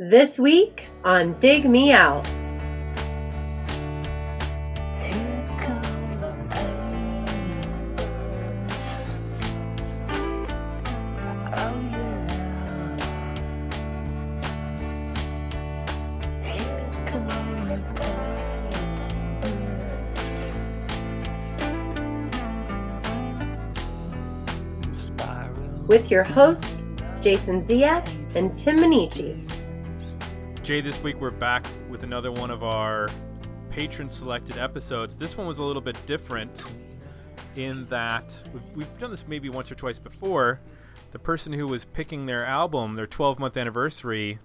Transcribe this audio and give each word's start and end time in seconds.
This 0.00 0.38
week 0.38 0.86
on 1.02 1.32
Dig 1.40 1.68
Me 1.68 1.90
Out. 1.90 2.24
With 25.88 26.08
your 26.08 26.22
hosts, 26.22 26.84
Jason 27.20 27.64
Ziak 27.64 28.06
and 28.36 28.54
Tim 28.54 28.76
Minichi. 28.76 29.47
Jay, 30.68 30.82
this 30.82 31.02
week 31.02 31.18
we're 31.18 31.30
back 31.30 31.66
with 31.88 32.02
another 32.02 32.30
one 32.30 32.50
of 32.50 32.62
our 32.62 33.08
patron 33.70 34.06
selected 34.06 34.58
episodes. 34.58 35.16
This 35.16 35.34
one 35.34 35.46
was 35.46 35.60
a 35.60 35.62
little 35.64 35.80
bit 35.80 35.96
different 36.04 36.62
in 37.56 37.86
that 37.86 38.36
we've, 38.74 38.98
done 38.98 39.10
this 39.10 39.26
maybe 39.26 39.48
once 39.48 39.72
or 39.72 39.76
twice 39.76 39.98
before. 39.98 40.60
The 41.12 41.18
person 41.18 41.54
who 41.54 41.66
was 41.66 41.86
picking 41.86 42.26
their 42.26 42.44
album, 42.44 42.96
their 42.96 43.06
12 43.06 43.38
month 43.38 43.56
anniversary, 43.56 44.40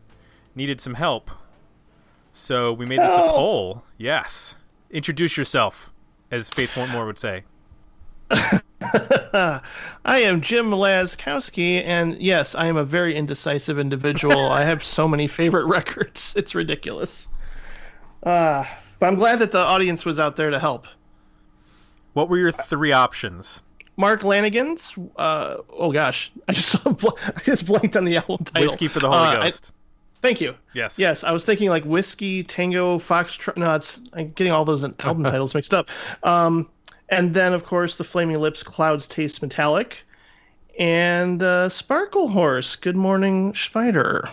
needed 0.56 0.80
some 0.80 0.94
help. 0.94 1.30
So 2.32 2.72
we 2.72 2.86
made 2.86 3.00
this 3.00 3.14
a 3.14 3.28
poll. 3.28 3.84
Yes. 3.98 4.56
Introduce 4.92 5.36
yourself, 5.36 5.92
as 6.32 6.50
Faith 6.50 6.78
Moore 6.78 7.06
would 7.06 7.18
say. 7.18 7.44
I 10.06 10.20
am 10.22 10.42
Jim 10.42 10.70
Laskowski, 10.72 11.84
and 11.86 12.18
yes, 12.22 12.56
I 12.56 12.68
am 12.68 12.78
a 12.78 12.84
very 12.84 13.16
indecisive 13.16 13.80
individual. 13.80 14.48
I 14.50 14.64
have 14.64 14.84
so 14.84 15.08
many 15.08 15.28
favorite 15.28 15.66
records; 15.66 16.34
it's 16.38 16.56
ridiculous. 16.56 17.28
Uh, 18.24 18.66
but 19.00 19.08
I'm 19.08 19.16
glad 19.16 19.40
that 19.40 19.52
the 19.52 19.60
audience 19.60 20.06
was 20.06 20.20
out 20.20 20.36
there 20.36 20.50
to 20.50 20.60
help. 20.60 20.88
What 22.14 22.30
were 22.30 22.38
your 22.38 22.52
three 22.52 22.92
options? 22.92 23.64
Mark 23.98 24.22
Lanegan's. 24.22 24.94
Uh, 25.18 25.58
oh 25.72 25.92
gosh, 25.92 26.32
I 26.48 26.54
just 26.54 26.76
I 26.86 27.42
just 27.44 27.66
blanked 27.66 27.96
on 27.98 28.06
the 28.06 28.18
album 28.18 28.46
title. 28.46 28.64
Whiskey 28.68 28.88
for 28.88 29.00
the 29.00 29.10
Holy 29.10 29.20
Uh, 29.38 29.40
I- 29.42 29.50
Ghost. 29.50 29.74
thank 30.22 30.42
you. 30.42 30.56
yes. 30.74 30.98
Yes, 31.00 31.24
I 31.24 31.32
was 31.32 31.44
thinking 31.46 31.70
like 31.70 31.84
whiskey, 31.84 32.44
tango, 32.44 32.98
foxtrot. 32.98 33.58
No, 33.58 33.74
it's 33.76 34.02
I'm 34.14 34.32
getting 34.32 34.54
all 34.54 34.66
those 34.66 34.84
album 34.84 35.24
titles 35.24 35.54
mixed 35.56 35.74
up. 35.74 35.90
Um, 36.24 36.70
and 37.14 37.36
then 37.36 37.54
of 37.54 37.64
course 37.64 37.96
the 37.96 38.04
Flaming 38.04 38.40
Lips, 38.40 38.64
Clouds 38.64 39.08
Taste 39.08 39.42
Metallic, 39.42 40.04
and 40.80 41.44
uh, 41.44 41.70
Sparklehorse. 41.70 42.82
Good 42.82 42.98
morning, 42.98 43.54
Spider. 43.54 44.30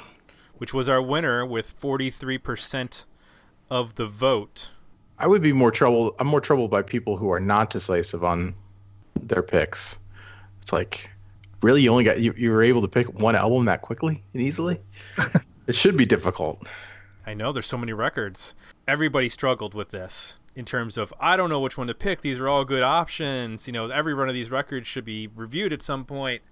Which 0.57 0.73
was 0.73 0.89
our 0.89 1.03
winner 1.03 1.45
with 1.45 1.79
43% 1.81 3.05
of 3.69 3.95
the 3.97 4.07
vote. 4.07 4.71
I 5.19 5.27
would 5.27 5.43
be 5.43 5.53
more 5.53 5.71
troubled. 5.71 6.15
I'm 6.19 6.27
more 6.27 6.41
troubled 6.41 6.71
by 6.71 6.81
people 6.81 7.19
who 7.19 7.31
are 7.31 7.41
not 7.41 7.69
decisive 7.69 8.25
on 8.25 8.55
their 9.21 9.43
picks. 9.43 9.99
It's 10.63 10.73
like, 10.73 11.11
really, 11.63 11.83
you 11.83 11.91
only 11.91 12.05
got 12.05 12.21
you, 12.21 12.33
you 12.37 12.51
were 12.51 12.63
able 12.63 12.81
to 12.81 12.89
pick 12.89 13.13
one 13.21 13.37
album 13.37 13.67
that 13.67 13.83
quickly 13.83 14.23
and 14.33 14.43
easily. 14.43 14.81
it 15.67 15.75
should 15.75 15.97
be 15.99 16.07
difficult. 16.07 16.67
I 17.27 17.35
know 17.35 17.53
there's 17.53 17.67
so 17.67 17.79
many 17.79 17.93
records. 17.93 18.55
Everybody 18.89 19.29
struggled 19.29 19.75
with 19.75 19.91
this 19.91 20.39
in 20.55 20.65
terms 20.65 20.99
of 20.99 21.13
I 21.21 21.37
don't 21.37 21.51
know 21.51 21.61
which 21.61 21.79
one 21.79 21.87
to 21.87 21.95
pick. 21.95 22.23
These 22.23 22.39
are 22.39 22.49
all 22.49 22.65
good 22.65 22.83
options. 22.83 23.67
You 23.67 23.73
know, 23.73 23.91
every 23.91 24.15
one 24.15 24.29
of 24.29 24.35
these 24.35 24.51
records 24.51 24.87
should 24.87 25.05
be 25.05 25.27
reviewed 25.29 25.73
at 25.73 25.83
some 25.83 26.05
point. 26.05 26.43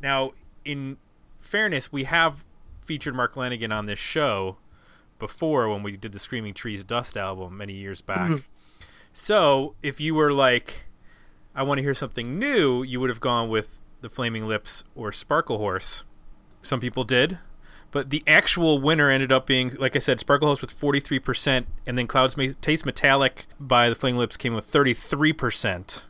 Now, 0.00 0.32
in 0.64 0.96
fairness, 1.40 1.92
we 1.92 2.04
have 2.04 2.44
featured 2.80 3.14
Mark 3.14 3.34
Lanegan 3.34 3.72
on 3.72 3.86
this 3.86 3.98
show 3.98 4.56
before 5.18 5.68
when 5.68 5.82
we 5.82 5.96
did 5.96 6.12
the 6.12 6.18
Screaming 6.18 6.54
Trees 6.54 6.84
Dust 6.84 7.16
album 7.16 7.56
many 7.56 7.74
years 7.74 8.02
mm-hmm. 8.02 8.34
back. 8.34 8.48
So, 9.12 9.74
if 9.82 10.00
you 10.00 10.14
were 10.14 10.32
like 10.32 10.84
I 11.54 11.62
want 11.62 11.78
to 11.78 11.82
hear 11.82 11.94
something 11.94 12.38
new, 12.38 12.82
you 12.82 12.98
would 13.00 13.10
have 13.10 13.20
gone 13.20 13.50
with 13.50 13.80
the 14.00 14.08
Flaming 14.08 14.46
Lips 14.46 14.84
or 14.94 15.10
Sparklehorse. 15.10 16.02
Some 16.62 16.80
people 16.80 17.04
did. 17.04 17.38
But 17.92 18.10
the 18.10 18.22
actual 18.26 18.80
winner 18.80 19.10
ended 19.10 19.30
up 19.30 19.46
being, 19.46 19.76
like 19.78 19.94
I 19.94 20.00
said, 20.00 20.18
Sparklehorse 20.18 20.62
with 20.62 20.78
43%, 20.78 21.66
and 21.86 21.96
then 21.96 22.06
Clouds 22.06 22.36
Ma- 22.36 22.46
Taste 22.60 22.84
Metallic 22.86 23.46
by 23.60 23.88
the 23.88 23.94
Flaming 23.94 24.18
Lips 24.18 24.36
came 24.36 24.54
with 24.54 24.70
33%, 24.70 26.02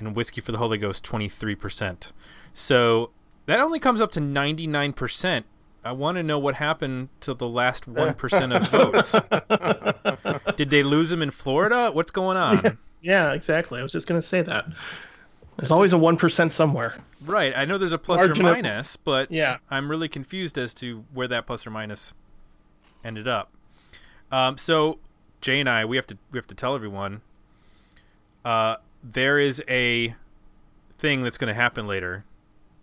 and 0.00 0.16
Whiskey 0.16 0.40
for 0.40 0.52
the 0.52 0.58
Holy 0.58 0.76
Ghost 0.76 1.04
23%. 1.06 2.12
So 2.52 3.10
that 3.46 3.60
only 3.60 3.78
comes 3.78 4.02
up 4.02 4.10
to 4.12 4.20
99%. 4.20 5.44
I 5.84 5.92
want 5.92 6.16
to 6.16 6.24
know 6.24 6.38
what 6.38 6.56
happened 6.56 7.08
to 7.20 7.32
the 7.32 7.48
last 7.48 7.88
1% 7.88 8.56
of 8.56 8.68
votes. 8.68 9.14
Did 10.56 10.70
they 10.70 10.82
lose 10.82 11.10
them 11.10 11.22
in 11.22 11.30
Florida? 11.30 11.90
What's 11.92 12.10
going 12.10 12.36
on? 12.36 12.76
Yeah, 13.00 13.32
exactly. 13.32 13.78
I 13.78 13.82
was 13.84 13.92
just 13.92 14.08
gonna 14.08 14.20
say 14.20 14.42
that. 14.42 14.66
There's 15.58 15.70
always 15.72 15.92
a 15.92 15.98
one 15.98 16.16
percent 16.16 16.52
somewhere. 16.52 16.94
Right. 17.24 17.52
I 17.56 17.64
know 17.64 17.78
there's 17.78 17.92
a 17.92 17.98
plus 17.98 18.20
Marginal- 18.20 18.52
or 18.52 18.54
minus, 18.54 18.96
but 18.96 19.30
Yeah. 19.30 19.58
I'm 19.70 19.90
really 19.90 20.08
confused 20.08 20.56
as 20.56 20.72
to 20.74 21.04
where 21.12 21.26
that 21.28 21.46
plus 21.46 21.66
or 21.66 21.70
minus 21.70 22.14
ended 23.04 23.26
up. 23.28 23.52
Um, 24.30 24.56
so 24.56 24.98
Jay 25.40 25.58
and 25.60 25.68
I, 25.68 25.84
we 25.84 25.96
have 25.96 26.06
to 26.08 26.18
we 26.30 26.38
have 26.38 26.46
to 26.48 26.54
tell 26.54 26.74
everyone. 26.74 27.22
Uh, 28.44 28.76
there 29.02 29.38
is 29.38 29.62
a 29.68 30.14
thing 30.98 31.22
that's 31.22 31.38
going 31.38 31.48
to 31.48 31.54
happen 31.60 31.86
later. 31.86 32.24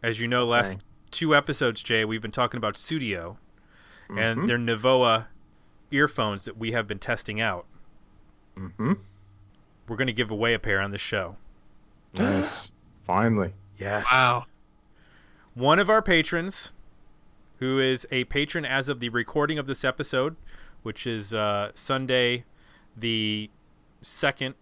As 0.03 0.19
you 0.19 0.27
know, 0.27 0.45
last 0.45 0.73
Okay. 0.73 0.81
two 1.11 1.35
episodes, 1.35 1.81
Jay, 1.81 2.03
we've 2.05 2.21
been 2.21 2.31
talking 2.31 2.57
about 2.57 2.77
Studio 2.77 3.37
and 4.09 4.47
their 4.47 4.57
Navoa 4.57 5.25
earphones 5.91 6.45
that 6.45 6.57
we 6.57 6.73
have 6.73 6.87
been 6.87 6.99
testing 6.99 7.41
out. 7.41 7.65
Mm-hmm. 8.57 8.93
We're 9.87 9.95
going 9.95 10.07
to 10.07 10.13
give 10.13 10.29
away 10.29 10.53
a 10.53 10.59
pair 10.59 10.79
on 10.81 10.91
the 10.91 10.97
show. 10.97 11.37
Nice. 12.17 12.71
Finally. 13.03 13.53
Yes. 13.77 14.07
Wow. 14.11 14.45
one 15.53 15.79
of 15.79 15.89
our 15.89 16.01
patrons, 16.01 16.71
who 17.59 17.79
is 17.79 18.05
a 18.11 18.23
patron 18.25 18.65
as 18.65 18.89
of 18.89 18.99
the 18.99 19.09
recording 19.09 19.57
of 19.57 19.67
this 19.67 19.83
episode, 19.83 20.35
which 20.83 21.05
is 21.05 21.33
uh, 21.33 21.71
Sunday, 21.73 22.45
the 22.95 23.49
2nd 24.03 24.53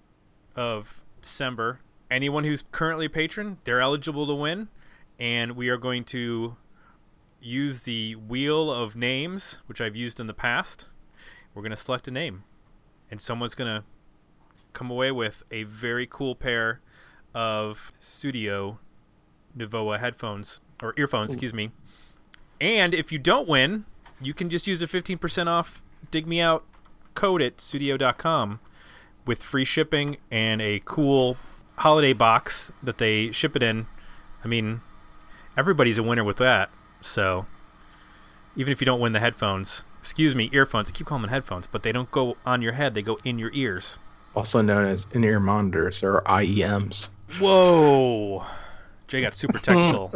of 0.55 1.03
December. 1.21 1.79
Anyone 2.09 2.43
who's 2.43 2.63
currently 2.71 3.05
a 3.05 3.09
patron, 3.09 3.57
they're 3.63 3.81
eligible 3.81 4.27
to 4.27 4.33
win. 4.33 4.69
And 5.19 5.55
we 5.55 5.69
are 5.69 5.77
going 5.77 6.03
to 6.05 6.57
use 7.41 7.83
the 7.83 8.15
wheel 8.15 8.71
of 8.71 8.95
names, 8.95 9.59
which 9.67 9.81
I've 9.81 9.95
used 9.95 10.19
in 10.19 10.27
the 10.27 10.33
past. 10.33 10.87
We're 11.53 11.61
going 11.61 11.71
to 11.71 11.77
select 11.77 12.07
a 12.07 12.11
name. 12.11 12.43
And 13.11 13.21
someone's 13.21 13.55
going 13.55 13.81
to 13.81 13.83
come 14.73 14.89
away 14.89 15.11
with 15.11 15.43
a 15.51 15.63
very 15.63 16.07
cool 16.09 16.35
pair 16.35 16.81
of 17.33 17.91
Studio 17.99 18.79
Navoa 19.57 19.99
headphones 19.99 20.59
or 20.81 20.93
earphones, 20.97 21.31
excuse 21.31 21.53
me. 21.53 21.71
And 22.59 22.93
if 22.93 23.11
you 23.11 23.19
don't 23.19 23.47
win, 23.47 23.85
you 24.21 24.33
can 24.33 24.49
just 24.49 24.67
use 24.67 24.81
a 24.81 24.87
15% 24.87 25.47
off 25.47 25.83
Dig 26.11 26.27
Me 26.27 26.39
Out 26.39 26.63
code 27.13 27.41
at 27.41 27.61
studio.com 27.61 28.59
with 29.25 29.41
free 29.41 29.65
shipping 29.65 30.17
and 30.31 30.61
a 30.61 30.81
cool 30.85 31.37
holiday 31.77 32.13
box 32.13 32.71
that 32.81 32.97
they 32.97 33.31
ship 33.31 33.55
it 33.55 33.63
in. 33.63 33.87
I 34.43 34.47
mean, 34.47 34.81
everybody's 35.57 35.97
a 35.97 36.03
winner 36.03 36.23
with 36.23 36.37
that. 36.37 36.69
So, 37.01 37.45
even 38.55 38.71
if 38.71 38.81
you 38.81 38.85
don't 38.85 38.99
win 38.99 39.13
the 39.13 39.19
headphones, 39.19 39.83
excuse 39.99 40.35
me, 40.35 40.49
earphones, 40.53 40.89
I 40.89 40.91
keep 40.91 41.07
calling 41.07 41.23
them 41.23 41.31
headphones, 41.31 41.67
but 41.67 41.83
they 41.83 41.91
don't 41.91 42.11
go 42.11 42.37
on 42.45 42.61
your 42.61 42.73
head, 42.73 42.93
they 42.93 43.01
go 43.01 43.17
in 43.23 43.39
your 43.39 43.51
ears. 43.53 43.99
Also 44.35 44.61
known 44.61 44.85
as 44.85 45.07
in-ear 45.11 45.39
monitors 45.39 46.03
or 46.03 46.21
IEMs. 46.25 47.09
Whoa. 47.39 48.43
Jay 49.07 49.21
got 49.21 49.35
super 49.35 49.59
technical. 49.59 50.11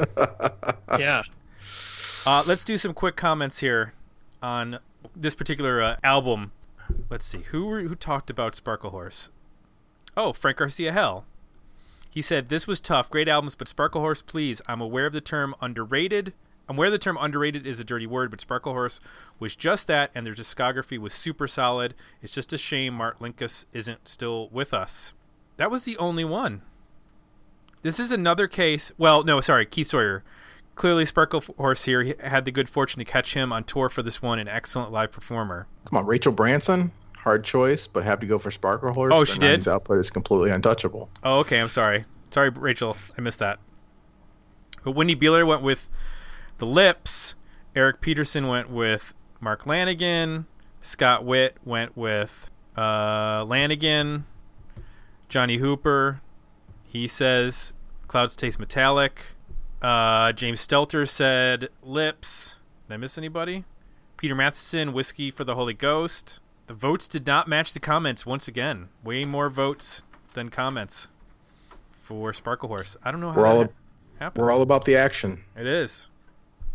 Yeah. 0.98 1.24
Uh, 2.26 2.44
let's 2.46 2.64
do 2.64 2.78
some 2.78 2.94
quick 2.94 3.16
comments 3.16 3.60
here 3.60 3.94
on 4.42 4.80
this 5.16 5.36
particular 5.36 5.81
uh, 5.81 5.98
album. 6.04 6.52
Let's 7.10 7.25
see 7.25 7.44
who 7.50 7.66
were, 7.66 7.81
who 7.81 7.96
talked 7.96 8.30
about 8.30 8.54
Sparklehorse. 8.54 9.30
Oh, 10.16 10.34
Frank 10.34 10.58
Garcia 10.58 10.92
Hell. 10.92 11.25
He 12.10 12.22
said 12.22 12.50
this 12.50 12.66
was 12.66 12.81
tough, 12.81 13.10
great 13.10 13.30
albums, 13.30 13.56
but 13.56 13.68
Sparklehorse, 13.68 14.25
please. 14.25 14.62
I'm 14.68 14.81
aware 14.81 15.06
of 15.06 15.13
the 15.13 15.22
term 15.22 15.54
underrated. 15.62 16.34
I'm 16.69 16.78
aware 16.78 16.90
the 16.90 16.98
term 16.98 17.18
underrated 17.19 17.66
is 17.66 17.80
a 17.80 17.84
dirty 17.84 18.08
word, 18.08 18.30
but 18.30 18.40
Sparklehorse 18.40 19.00
was 19.40 19.56
just 19.56 19.88
that, 19.88 20.12
and 20.14 20.25
their 20.25 20.34
discography 20.34 20.98
was 20.98 21.14
super 21.14 21.48
solid. 21.48 21.94
It's 22.22 22.34
just 22.34 22.52
a 22.52 22.58
shame 22.58 22.94
Mark 22.94 23.19
Linkous 23.19 23.66
isn't 23.72 24.08
still 24.08 24.50
with 24.50 24.74
us. 24.74 25.14
That 25.56 25.72
was 25.72 25.86
the 25.86 25.98
only 25.98 26.25
one. 26.25 26.62
This 27.84 28.00
is 28.00 28.12
another 28.12 28.48
case. 28.48 28.92
Well, 28.98 29.24
no, 29.24 29.40
sorry, 29.40 29.66
Keith 29.66 29.88
Sawyer. 29.88 30.24
Clearly, 30.75 31.06
Sparkle 31.06 31.44
Horse 31.58 31.86
here 31.86 32.04
he 32.04 32.14
had 32.19 32.46
the 32.46 32.52
good 32.52 32.70
fortune 32.70 33.00
to 33.00 33.06
catch 33.06 33.34
him 33.34 33.52
on 33.52 33.63
tour 33.63 33.90
for 33.90 34.04
this 34.04 34.22
one, 34.22 34.38
an 34.38 34.48
excellent 34.48 34.92
live 34.92 35.12
performer. 35.12 35.68
Come 35.86 35.98
on, 35.98 36.06
Rachel 36.06 36.31
Branson. 36.31 36.92
Hard 37.16 37.44
choice, 37.44 37.88
but 37.88 38.04
have 38.04 38.20
to 38.20 38.28
go 38.28 38.38
for 38.38 38.52
Sparklehorse. 38.52 39.12
Oh, 39.12 39.25
she 39.25 39.40
did? 39.40 39.48
Nines 39.48 39.68
output 39.68 39.98
is 40.00 40.10
completely 40.10 40.52
untouchable. 40.52 41.10
Oh, 41.24 41.40
okay. 41.40 41.60
I'm 41.60 41.70
sorry. 41.70 42.06
Sorry, 42.30 42.50
Rachel. 42.50 42.96
I 43.18 43.22
missed 43.22 43.40
that. 43.40 43.60
But 44.84 44.92
Wendy 44.92 45.16
Beeler 45.16 45.46
went 45.46 45.62
with 45.62 45.90
The 46.57 46.65
Lips. 46.65 47.36
Eric 47.75 48.01
Peterson 48.01 48.48
went 48.48 48.69
with 48.69 49.13
Mark 49.39 49.65
Lanegan. 49.65 50.45
Scott 50.81 51.24
Witt 51.24 51.57
went 51.63 51.95
with 51.95 52.50
uh, 52.75 53.44
Lanegan. 53.45 54.24
Johnny 55.30 55.57
Hooper, 55.57 56.21
he 56.86 57.07
says 57.07 57.74
clouds 58.07 58.36
taste 58.36 58.59
metallic. 58.59 59.21
Uh, 59.81 60.31
James 60.31 60.65
Stelter 60.65 61.07
said 61.07 61.69
lips. 61.83 62.56
Did 62.88 62.95
I 62.95 62.98
miss 62.98 63.18
anybody? 63.18 63.65
Peter 64.15 64.33
Matheson, 64.33 64.94
whiskey 64.94 65.30
for 65.30 65.44
the 65.44 65.53
Holy 65.56 65.74
Ghost. 65.74 66.39
The 66.68 66.74
votes 66.74 67.07
did 67.07 67.27
not 67.27 67.48
match 67.48 67.74
the 67.74 67.80
comments 67.80 68.25
once 68.25 68.48
again. 68.48 68.89
Way 69.03 69.25
more 69.25 69.50
votes 69.50 70.01
than 70.33 70.50
comments 70.50 71.10
for 72.00 72.31
Sparklehorse. 72.31 72.95
I 73.03 73.12
don't 73.12 73.21
know 73.21 73.31
how 73.31 73.39
We're 73.42 73.48
all 73.48 73.68
happens. 74.19 74.42
We're 74.42 74.51
all 74.51 74.62
about 74.63 74.86
the 74.86 74.95
action. 74.95 75.44
it 75.56 75.68
is. 75.68 76.07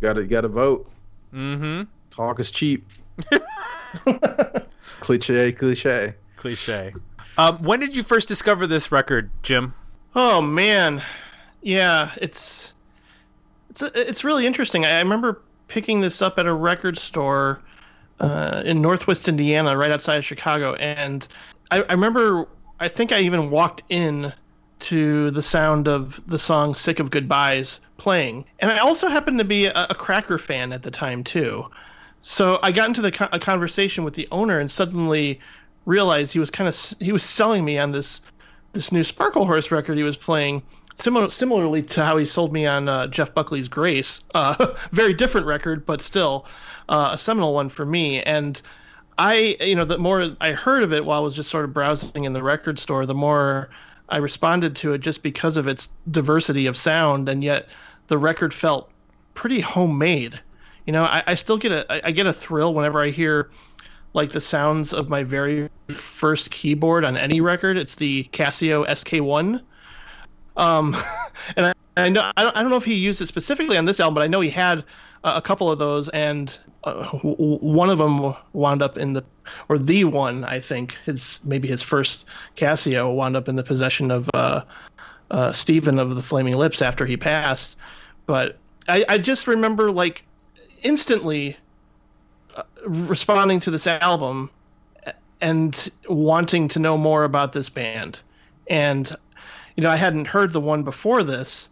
Got 0.03 0.13
to 0.15 0.25
got 0.25 0.41
to 0.41 0.49
vote. 0.49 0.91
Mm-hmm. 1.33 1.83
Talk 2.09 2.41
is 2.41 2.51
cheap. 2.51 2.85
cliche, 4.99 5.53
cliche. 5.53 6.13
Cliche. 6.35 6.93
Um, 7.37 7.63
when 7.63 7.79
did 7.79 7.95
you 7.95 8.03
first 8.03 8.27
discover 8.27 8.67
this 8.67 8.91
record, 8.91 9.31
Jim? 9.43 9.73
Oh 10.13 10.41
man, 10.41 11.01
yeah, 11.61 12.11
it's 12.17 12.73
it's 13.69 13.81
it's 13.81 14.25
really 14.25 14.45
interesting. 14.45 14.83
I, 14.83 14.89
I 14.89 14.99
remember 14.99 15.41
picking 15.69 16.01
this 16.01 16.21
up 16.21 16.37
at 16.37 16.47
a 16.47 16.53
record 16.53 16.97
store 16.97 17.61
uh, 18.19 18.61
in 18.65 18.81
Northwest 18.81 19.29
Indiana, 19.29 19.77
right 19.77 19.89
outside 19.89 20.17
of 20.17 20.25
Chicago, 20.25 20.73
and 20.73 21.25
I, 21.71 21.81
I 21.83 21.93
remember. 21.93 22.45
I 22.81 22.89
think 22.89 23.13
I 23.13 23.19
even 23.19 23.49
walked 23.49 23.83
in 23.87 24.33
to 24.83 25.31
the 25.31 25.41
sound 25.41 25.87
of 25.87 26.21
the 26.27 26.39
song 26.39 26.75
"Sick 26.75 26.99
of 26.99 27.09
Goodbyes" 27.11 27.79
playing, 27.97 28.45
and 28.59 28.71
I 28.71 28.77
also 28.77 29.07
happened 29.07 29.39
to 29.39 29.45
be 29.45 29.65
a, 29.65 29.87
a 29.89 29.95
Cracker 29.95 30.37
fan 30.37 30.71
at 30.71 30.83
the 30.83 30.91
time 30.91 31.23
too. 31.23 31.65
So 32.21 32.59
I 32.63 32.71
got 32.71 32.87
into 32.87 33.01
the 33.01 33.29
a 33.31 33.39
conversation 33.39 34.03
with 34.03 34.13
the 34.13 34.27
owner, 34.31 34.59
and 34.59 34.69
suddenly 34.69 35.39
realized 35.85 36.33
he 36.33 36.39
was 36.39 36.49
kind 36.49 36.67
of 36.67 36.75
he 36.99 37.11
was 37.11 37.23
selling 37.23 37.65
me 37.65 37.77
on 37.77 37.91
this 37.91 38.21
this 38.73 38.91
new 38.91 39.01
Sparklehorse 39.01 39.71
record 39.71 39.97
he 39.97 40.03
was 40.03 40.17
playing. 40.17 40.63
Similar, 40.95 41.29
similarly 41.31 41.81
to 41.83 42.05
how 42.05 42.17
he 42.17 42.25
sold 42.25 42.53
me 42.53 42.67
on 42.67 42.87
uh, 42.87 43.07
Jeff 43.07 43.33
Buckley's 43.33 43.67
Grace, 43.67 44.21
uh, 44.35 44.75
very 44.91 45.13
different 45.13 45.47
record, 45.47 45.85
but 45.85 46.01
still 46.01 46.45
uh, 46.89 47.09
a 47.13 47.17
seminal 47.17 47.53
one 47.53 47.69
for 47.69 47.85
me. 47.85 48.21
And 48.23 48.61
I, 49.17 49.57
you 49.59 49.75
know, 49.75 49.85
the 49.85 49.97
more 49.97 50.35
I 50.41 50.51
heard 50.51 50.83
of 50.83 50.93
it 50.93 51.05
while 51.05 51.19
I 51.19 51.23
was 51.23 51.35
just 51.35 51.49
sort 51.49 51.65
of 51.65 51.73
browsing 51.73 52.25
in 52.25 52.33
the 52.33 52.43
record 52.43 52.79
store, 52.79 53.05
the 53.05 53.15
more 53.15 53.69
I 54.09 54.17
responded 54.17 54.75
to 54.77 54.93
it 54.93 54.99
just 54.99 55.23
because 55.23 55.57
of 55.57 55.67
its 55.67 55.89
diversity 56.11 56.65
of 56.65 56.77
sound, 56.77 57.29
and 57.29 57.43
yet 57.43 57.69
the 58.07 58.17
record 58.17 58.53
felt 58.53 58.91
pretty 59.33 59.59
homemade. 59.59 60.39
You 60.85 60.93
know, 60.93 61.03
I, 61.03 61.23
I 61.27 61.35
still 61.35 61.57
get 61.57 61.71
a 61.71 62.05
I 62.05 62.11
get 62.11 62.27
a 62.27 62.33
thrill 62.33 62.73
whenever 62.73 63.01
I 63.01 63.09
hear 63.09 63.49
like 64.13 64.31
the 64.31 64.41
sounds 64.41 64.93
of 64.93 65.09
my 65.09 65.23
very 65.23 65.69
first 65.89 66.51
keyboard 66.51 67.03
on 67.03 67.17
any 67.17 67.41
record. 67.41 67.77
It's 67.77 67.95
the 67.95 68.25
Casio 68.31 68.85
SK1. 68.87 69.61
Um, 70.55 70.95
and 71.55 71.67
I, 71.67 71.73
I 71.97 72.09
know 72.09 72.31
I 72.37 72.43
don't, 72.43 72.57
I 72.57 72.61
don't 72.61 72.69
know 72.69 72.77
if 72.77 72.85
he 72.85 72.95
used 72.95 73.21
it 73.21 73.27
specifically 73.27 73.77
on 73.77 73.85
this 73.85 73.99
album, 73.99 74.15
but 74.15 74.23
I 74.23 74.27
know 74.27 74.41
he 74.41 74.49
had 74.49 74.83
a, 75.23 75.41
couple 75.41 75.71
of 75.71 75.79
those, 75.79 76.09
and 76.09 76.57
uh, 76.83 77.05
one 77.05 77.89
of 77.89 77.97
them 77.97 78.35
wound 78.53 78.81
up 78.81 78.97
in 78.97 79.13
the, 79.13 79.23
or 79.69 79.77
the 79.77 80.03
one 80.03 80.43
I 80.43 80.59
think 80.59 80.97
his 81.05 81.39
maybe 81.43 81.67
his 81.67 81.81
first 81.81 82.25
Casio 82.55 83.13
wound 83.13 83.35
up 83.35 83.47
in 83.47 83.55
the 83.55 83.63
possession 83.63 84.11
of 84.11 84.29
uh, 84.33 84.61
uh, 85.31 85.51
Stephen 85.51 85.99
of 85.99 86.15
the 86.15 86.21
Flaming 86.21 86.55
Lips 86.55 86.81
after 86.81 87.05
he 87.05 87.17
passed. 87.17 87.77
But 88.25 88.57
I, 88.87 89.05
I 89.07 89.17
just 89.17 89.47
remember 89.47 89.91
like 89.91 90.23
instantly 90.83 91.57
uh, 92.55 92.63
responding 92.85 93.59
to 93.61 93.71
this 93.71 93.87
album 93.87 94.49
and 95.41 95.91
wanting 96.07 96.67
to 96.69 96.79
know 96.79 96.97
more 96.97 97.23
about 97.23 97.53
this 97.53 97.69
band. 97.69 98.19
And 98.69 99.15
you 99.75 99.83
know, 99.83 99.89
I 99.89 99.95
hadn't 99.95 100.25
heard 100.25 100.53
the 100.53 100.61
one 100.61 100.83
before 100.83 101.23
this, 101.23 101.67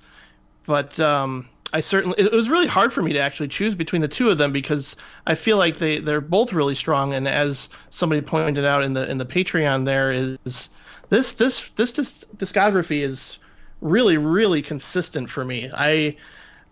but 0.65 0.99
um, 0.99 1.47
I 1.73 1.79
certainly 1.79 2.15
it 2.17 2.31
was 2.31 2.49
really 2.49 2.67
hard 2.67 2.91
for 2.91 3.01
me 3.01 3.13
to 3.13 3.19
actually 3.19 3.47
choose 3.47 3.75
between 3.75 4.01
the 4.01 4.07
two 4.07 4.29
of 4.29 4.37
them 4.37 4.51
because 4.51 4.95
I 5.27 5.35
feel 5.35 5.57
like 5.57 5.77
they 5.77 5.99
they're 5.99 6.21
both 6.21 6.53
really 6.53 6.75
strong. 6.75 7.13
And 7.13 7.27
as 7.27 7.69
somebody 7.89 8.21
pointed 8.21 8.65
out 8.65 8.83
in 8.83 8.93
the 8.93 9.09
in 9.09 9.17
the 9.17 9.25
Patreon, 9.25 9.85
there 9.85 10.11
is 10.11 10.69
this 11.09 11.33
this 11.33 11.69
this, 11.75 11.93
discography 12.37 13.01
is 13.01 13.37
really 13.81 14.17
really 14.17 14.61
consistent 14.61 15.29
for 15.29 15.45
me. 15.45 15.69
I 15.73 16.17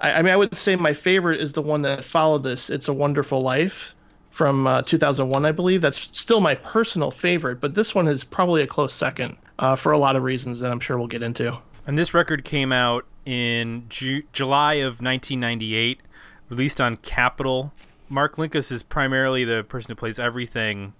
I, 0.01 0.13
I 0.13 0.21
mean, 0.21 0.33
I 0.33 0.37
would 0.37 0.55
say 0.55 0.75
my 0.75 0.93
favorite 0.93 1.41
is 1.41 1.53
the 1.53 1.61
one 1.61 1.81
that 1.83 2.03
followed 2.03 2.43
this. 2.43 2.69
It's 2.69 2.87
a 2.87 2.93
Wonderful 2.93 3.41
Life 3.41 3.95
from 4.31 4.67
uh, 4.67 4.81
2001, 4.83 5.45
I 5.45 5.51
believe. 5.51 5.81
That's 5.81 6.17
still 6.17 6.39
my 6.39 6.55
personal 6.55 7.11
favorite, 7.11 7.59
but 7.59 7.75
this 7.75 7.93
one 7.95 8.07
is 8.07 8.23
probably 8.23 8.61
a 8.61 8.67
close 8.67 8.93
second 8.93 9.37
uh, 9.59 9.75
for 9.75 9.91
a 9.91 9.97
lot 9.97 10.15
of 10.15 10.23
reasons 10.23 10.59
that 10.59 10.71
I'm 10.71 10.79
sure 10.79 10.97
we'll 10.97 11.07
get 11.07 11.23
into. 11.23 11.57
And 11.89 11.97
this 11.97 12.13
record 12.13 12.43
came 12.43 12.71
out 12.71 13.07
in 13.25 13.85
Ju- 13.89 14.21
July 14.31 14.75
of 14.75 15.01
1998, 15.01 16.01
released 16.47 16.79
on 16.79 16.97
Capitol. 16.97 17.73
Mark 18.07 18.35
Linkous 18.35 18.71
is 18.71 18.83
primarily 18.83 19.43
the 19.43 19.63
person 19.63 19.89
who 19.89 19.95
plays 19.95 20.19
everything, 20.19 20.93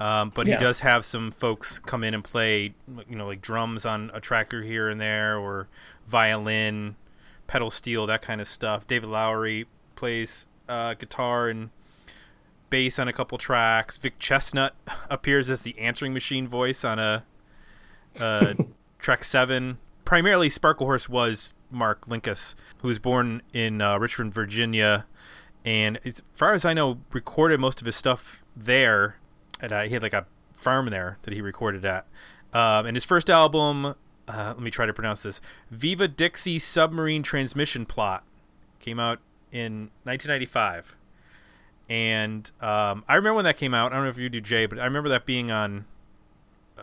um, 0.00 0.32
but 0.34 0.48
Yeah. 0.48 0.58
he 0.58 0.64
does 0.64 0.80
have 0.80 1.04
some 1.04 1.30
folks 1.30 1.78
come 1.78 2.02
in 2.02 2.12
and 2.12 2.24
play, 2.24 2.74
you 3.08 3.14
know, 3.14 3.28
like 3.28 3.40
drums 3.40 3.86
on 3.86 4.10
a 4.12 4.20
tracker 4.20 4.62
here 4.62 4.88
and 4.88 5.00
there, 5.00 5.38
or 5.38 5.68
violin, 6.08 6.96
pedal 7.46 7.70
steel, 7.70 8.04
that 8.08 8.20
kind 8.20 8.40
of 8.40 8.48
stuff. 8.48 8.88
David 8.88 9.10
Lowery 9.10 9.68
plays 9.94 10.48
uh, 10.68 10.94
guitar 10.94 11.48
and 11.48 11.70
bass 12.68 12.98
on 12.98 13.06
a 13.06 13.12
couple 13.12 13.38
tracks. 13.38 13.96
Vic 13.96 14.18
Chesnutt 14.18 14.72
appears 15.08 15.48
as 15.48 15.62
the 15.62 15.78
answering 15.78 16.12
machine 16.12 16.48
voice 16.48 16.84
on 16.84 16.98
a 16.98 17.22
uh, 18.18 18.54
track 18.98 19.22
seven. 19.22 19.78
Primarily, 20.04 20.48
Sparklehorse 20.48 21.08
was 21.08 21.54
Mark 21.70 22.06
Linkous, 22.06 22.54
who 22.78 22.88
was 22.88 22.98
born 22.98 23.42
in 23.52 23.80
uh, 23.80 23.98
Richmond, 23.98 24.34
Virginia, 24.34 25.06
and 25.64 25.98
as 26.04 26.22
far 26.34 26.54
as 26.54 26.64
I 26.64 26.72
know, 26.72 26.98
recorded 27.12 27.60
most 27.60 27.80
of 27.80 27.86
his 27.86 27.96
stuff 27.96 28.42
there. 28.56 29.16
And 29.60 29.72
uh, 29.72 29.82
he 29.82 29.90
had 29.90 30.02
like 30.02 30.14
a 30.14 30.26
farm 30.54 30.88
there 30.90 31.18
that 31.22 31.34
he 31.34 31.40
recorded 31.40 31.84
at. 31.84 32.06
Um, 32.52 32.86
and 32.86 32.96
his 32.96 33.04
first 33.04 33.30
album, 33.30 33.84
uh, 33.86 33.94
let 34.28 34.60
me 34.60 34.70
try 34.70 34.86
to 34.86 34.92
pronounce 34.92 35.22
this: 35.22 35.40
Viva 35.70 36.08
Dixie 36.08 36.58
Submarine 36.58 37.22
Transmission 37.22 37.86
Plot, 37.86 38.24
came 38.80 38.98
out 38.98 39.20
in 39.52 39.90
1995. 40.04 40.96
And 41.88 42.50
um, 42.60 43.04
I 43.08 43.16
remember 43.16 43.34
when 43.34 43.44
that 43.44 43.56
came 43.56 43.74
out. 43.74 43.92
I 43.92 43.96
don't 43.96 44.04
know 44.04 44.10
if 44.10 44.18
you 44.18 44.28
do, 44.28 44.40
Jay, 44.40 44.66
but 44.66 44.78
I 44.78 44.84
remember 44.84 45.08
that 45.10 45.26
being 45.26 45.50
on 45.50 45.86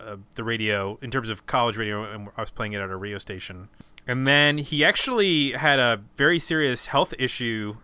uh, 0.06 0.16
the 0.34 0.44
radio 0.44 0.98
in 1.02 1.10
terms 1.10 1.30
of 1.30 1.46
college 1.46 1.76
radio, 1.76 2.04
and 2.04 2.28
I 2.36 2.40
was 2.40 2.50
playing 2.50 2.72
it 2.72 2.80
at 2.80 2.90
a 2.90 2.96
radio 2.96 3.18
station. 3.18 3.68
And 4.06 4.26
then 4.26 4.58
he 4.58 4.84
actually 4.84 5.52
had 5.52 5.78
a 5.78 6.00
very 6.16 6.38
serious 6.38 6.86
health 6.86 7.12
issue. 7.18 7.76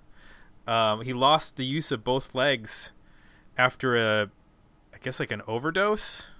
Um, 0.66 1.02
he 1.02 1.12
lost 1.12 1.56
the 1.56 1.64
use 1.64 1.92
of 1.92 2.02
both 2.02 2.35
legs 2.35 2.90
after 3.59 3.97
a, 3.97 4.30
I 4.94 4.99
guess 5.02 5.21
like 5.21 5.30
an 5.30 5.42
overdose. 5.47 6.30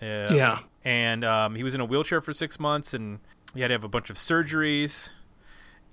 Uh, 0.00 0.34
Yeah. 0.34 0.58
And 0.84 1.24
um, 1.24 1.54
he 1.54 1.62
was 1.62 1.74
in 1.74 1.80
a 1.80 1.84
wheelchair 1.84 2.20
for 2.20 2.32
six 2.32 2.58
months, 2.60 2.92
and 2.94 3.20
he 3.54 3.60
had 3.60 3.68
to 3.68 3.74
have 3.74 3.84
a 3.84 3.88
bunch 3.88 4.10
of 4.10 4.16
surgeries. 4.16 5.10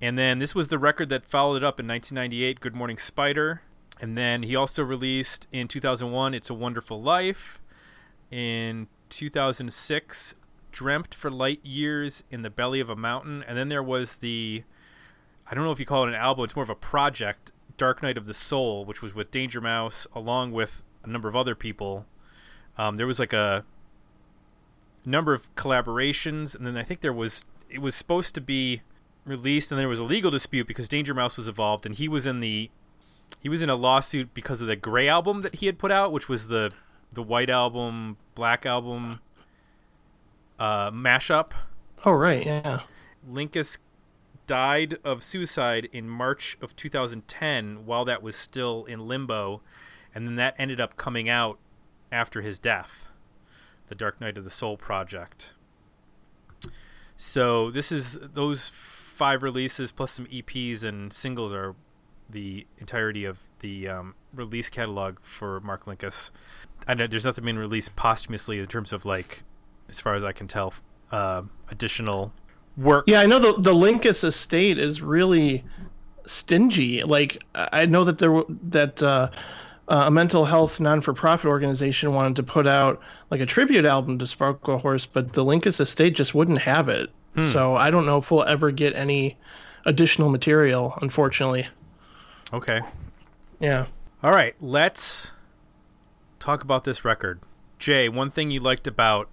And 0.01 0.17
then 0.17 0.39
this 0.39 0.53
was 0.53 0.67
the 0.67 0.77
record 0.77 1.09
that 1.09 1.25
followed 1.25 1.57
it 1.57 1.63
up 1.63 1.79
in 1.79 1.87
1998, 1.87 2.59
Good 2.59 2.75
Morning 2.75 2.97
Spider. 2.97 3.61
And 3.99 4.17
then 4.17 4.43
he 4.43 4.55
also 4.55 4.83
released 4.83 5.47
in 5.51 5.67
2001, 5.67 6.33
It's 6.33 6.49
a 6.49 6.53
Wonderful 6.53 7.01
Life. 7.01 7.59
In 8.29 8.87
2006, 9.09 10.35
Dreamt 10.71 11.15
for 11.15 11.31
Light 11.31 11.59
Years 11.63 12.23
in 12.29 12.41
the 12.41 12.49
Belly 12.49 12.79
of 12.79 12.89
a 12.89 12.95
Mountain. 12.95 13.43
And 13.47 13.57
then 13.57 13.69
there 13.69 13.83
was 13.83 14.17
the, 14.17 14.63
I 15.49 15.55
don't 15.55 15.63
know 15.63 15.71
if 15.71 15.79
you 15.79 15.85
call 15.85 16.03
it 16.03 16.09
an 16.09 16.15
album, 16.15 16.45
it's 16.45 16.55
more 16.55 16.63
of 16.63 16.69
a 16.69 16.75
project, 16.75 17.51
Dark 17.77 18.03
Night 18.03 18.17
of 18.17 18.25
the 18.25 18.33
Soul, 18.33 18.85
which 18.85 19.01
was 19.01 19.15
with 19.15 19.31
Danger 19.31 19.61
Mouse 19.61 20.07
along 20.13 20.51
with 20.51 20.83
a 21.03 21.07
number 21.07 21.27
of 21.27 21.35
other 21.35 21.55
people. 21.55 22.05
Um, 22.77 22.97
there 22.97 23.07
was 23.07 23.19
like 23.19 23.33
a 23.33 23.65
number 25.05 25.33
of 25.33 25.53
collaborations, 25.55 26.55
and 26.55 26.65
then 26.65 26.77
I 26.77 26.83
think 26.83 27.01
there 27.01 27.13
was, 27.13 27.45
it 27.69 27.79
was 27.79 27.95
supposed 27.95 28.35
to 28.35 28.41
be 28.41 28.81
released, 29.25 29.71
and 29.71 29.79
there 29.79 29.87
was 29.87 29.99
a 29.99 30.03
legal 30.03 30.31
dispute 30.31 30.67
because 30.67 30.87
Danger 30.87 31.13
Mouse 31.13 31.37
was 31.37 31.47
involved, 31.47 31.85
and 31.85 31.95
he 31.95 32.07
was 32.07 32.25
in 32.25 32.39
the 32.39 32.69
he 33.41 33.49
was 33.49 33.61
in 33.61 33.69
a 33.69 33.75
lawsuit 33.75 34.33
because 34.33 34.61
of 34.61 34.67
the 34.67 34.75
gray 34.75 35.07
album 35.07 35.41
that 35.41 35.55
he 35.55 35.65
had 35.65 35.77
put 35.77 35.91
out 35.91 36.13
which 36.13 36.29
was 36.29 36.47
the 36.47 36.71
the 37.13 37.23
white 37.23 37.49
album 37.49 38.17
black 38.35 38.65
album 38.65 39.19
uh 40.59 40.91
mashup 40.91 41.51
Oh 42.05 42.11
right, 42.11 42.45
yeah. 42.45 42.81
linkous 43.29 43.79
died 44.45 44.97
of 45.03 45.23
suicide 45.23 45.89
in 45.91 46.07
march 46.07 46.57
of 46.61 46.75
2010 46.75 47.85
while 47.85 48.05
that 48.05 48.21
was 48.23 48.35
still 48.35 48.85
in 48.85 49.07
limbo 49.07 49.61
and 50.15 50.25
then 50.25 50.35
that 50.35 50.55
ended 50.57 50.79
up 50.79 50.95
coming 50.95 51.27
out 51.27 51.59
after 52.11 52.41
his 52.41 52.57
death 52.57 53.09
the 53.89 53.95
dark 53.95 54.21
Night 54.21 54.37
of 54.37 54.43
the 54.45 54.49
soul 54.49 54.77
project 54.77 55.51
so 57.17 57.69
this 57.71 57.91
is 57.91 58.17
those 58.21 58.69
five 58.69 59.43
releases 59.43 59.91
plus 59.91 60.11
some 60.13 60.27
eps 60.27 60.83
and 60.83 61.11
singles 61.11 61.51
are 61.51 61.75
the 62.29 62.65
entirety 62.77 63.25
of 63.25 63.39
the 63.59 63.87
um, 63.87 64.15
release 64.33 64.69
catalog 64.69 65.17
for 65.21 65.59
Mark 65.61 65.85
Linkous. 65.85 66.31
I 66.87 66.93
know 66.93 67.07
there's 67.07 67.25
nothing 67.25 67.45
being 67.45 67.57
released 67.57 67.95
posthumously 67.95 68.59
in 68.59 68.65
terms 68.65 68.93
of 68.93 69.05
like, 69.05 69.43
as 69.89 69.99
far 69.99 70.15
as 70.15 70.23
I 70.23 70.31
can 70.31 70.47
tell, 70.47 70.73
uh, 71.11 71.43
additional 71.69 72.33
works. 72.75 73.05
Yeah, 73.07 73.21
I 73.21 73.25
know 73.25 73.39
the 73.39 73.61
the 73.61 73.73
Linkous 73.73 74.23
estate 74.23 74.77
is 74.77 75.01
really 75.01 75.63
stingy. 76.25 77.03
Like 77.03 77.43
I 77.55 77.85
know 77.85 78.03
that 78.03 78.19
there 78.19 78.43
that 78.69 79.01
uh, 79.01 79.29
uh, 79.87 80.03
a 80.07 80.11
mental 80.11 80.45
health 80.45 80.79
non 80.79 81.01
for 81.01 81.13
profit 81.13 81.47
organization 81.47 82.13
wanted 82.13 82.35
to 82.37 82.43
put 82.43 82.67
out 82.67 83.01
like 83.31 83.41
a 83.41 83.45
tribute 83.45 83.85
album 83.85 84.19
to 84.19 84.25
Sparklehorse, 84.25 85.07
but 85.11 85.33
the 85.33 85.43
Linkous 85.43 85.79
estate 85.79 86.15
just 86.15 86.35
wouldn't 86.35 86.59
have 86.59 86.89
it. 86.89 87.09
So 87.39 87.75
I 87.75 87.91
don't 87.91 88.07
know 88.07 88.17
if 88.17 88.31
we'll 88.31 88.45
ever 88.45 88.71
get 88.71 88.95
any 88.95 89.37
additional 89.85 90.29
material. 90.29 90.97
Unfortunately, 91.03 91.67
Okay. 92.53 92.81
yeah. 93.59 93.87
All 94.23 94.31
right, 94.31 94.55
let's 94.61 95.31
talk 96.39 96.63
about 96.63 96.83
this 96.83 97.03
record. 97.05 97.41
Jay, 97.77 98.09
one 98.09 98.29
thing 98.29 98.51
you 98.51 98.59
liked 98.59 98.87
about 98.87 99.29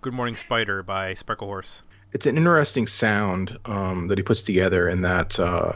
Good 0.00 0.12
Morning 0.12 0.36
Spider 0.36 0.82
by 0.82 1.14
Sparklehorse. 1.14 1.82
it's 2.12 2.26
an 2.26 2.36
interesting 2.36 2.86
sound 2.86 3.58
um, 3.64 4.08
that 4.08 4.18
he 4.18 4.22
puts 4.22 4.42
together 4.42 4.88
in 4.88 5.00
that 5.02 5.40
uh, 5.40 5.72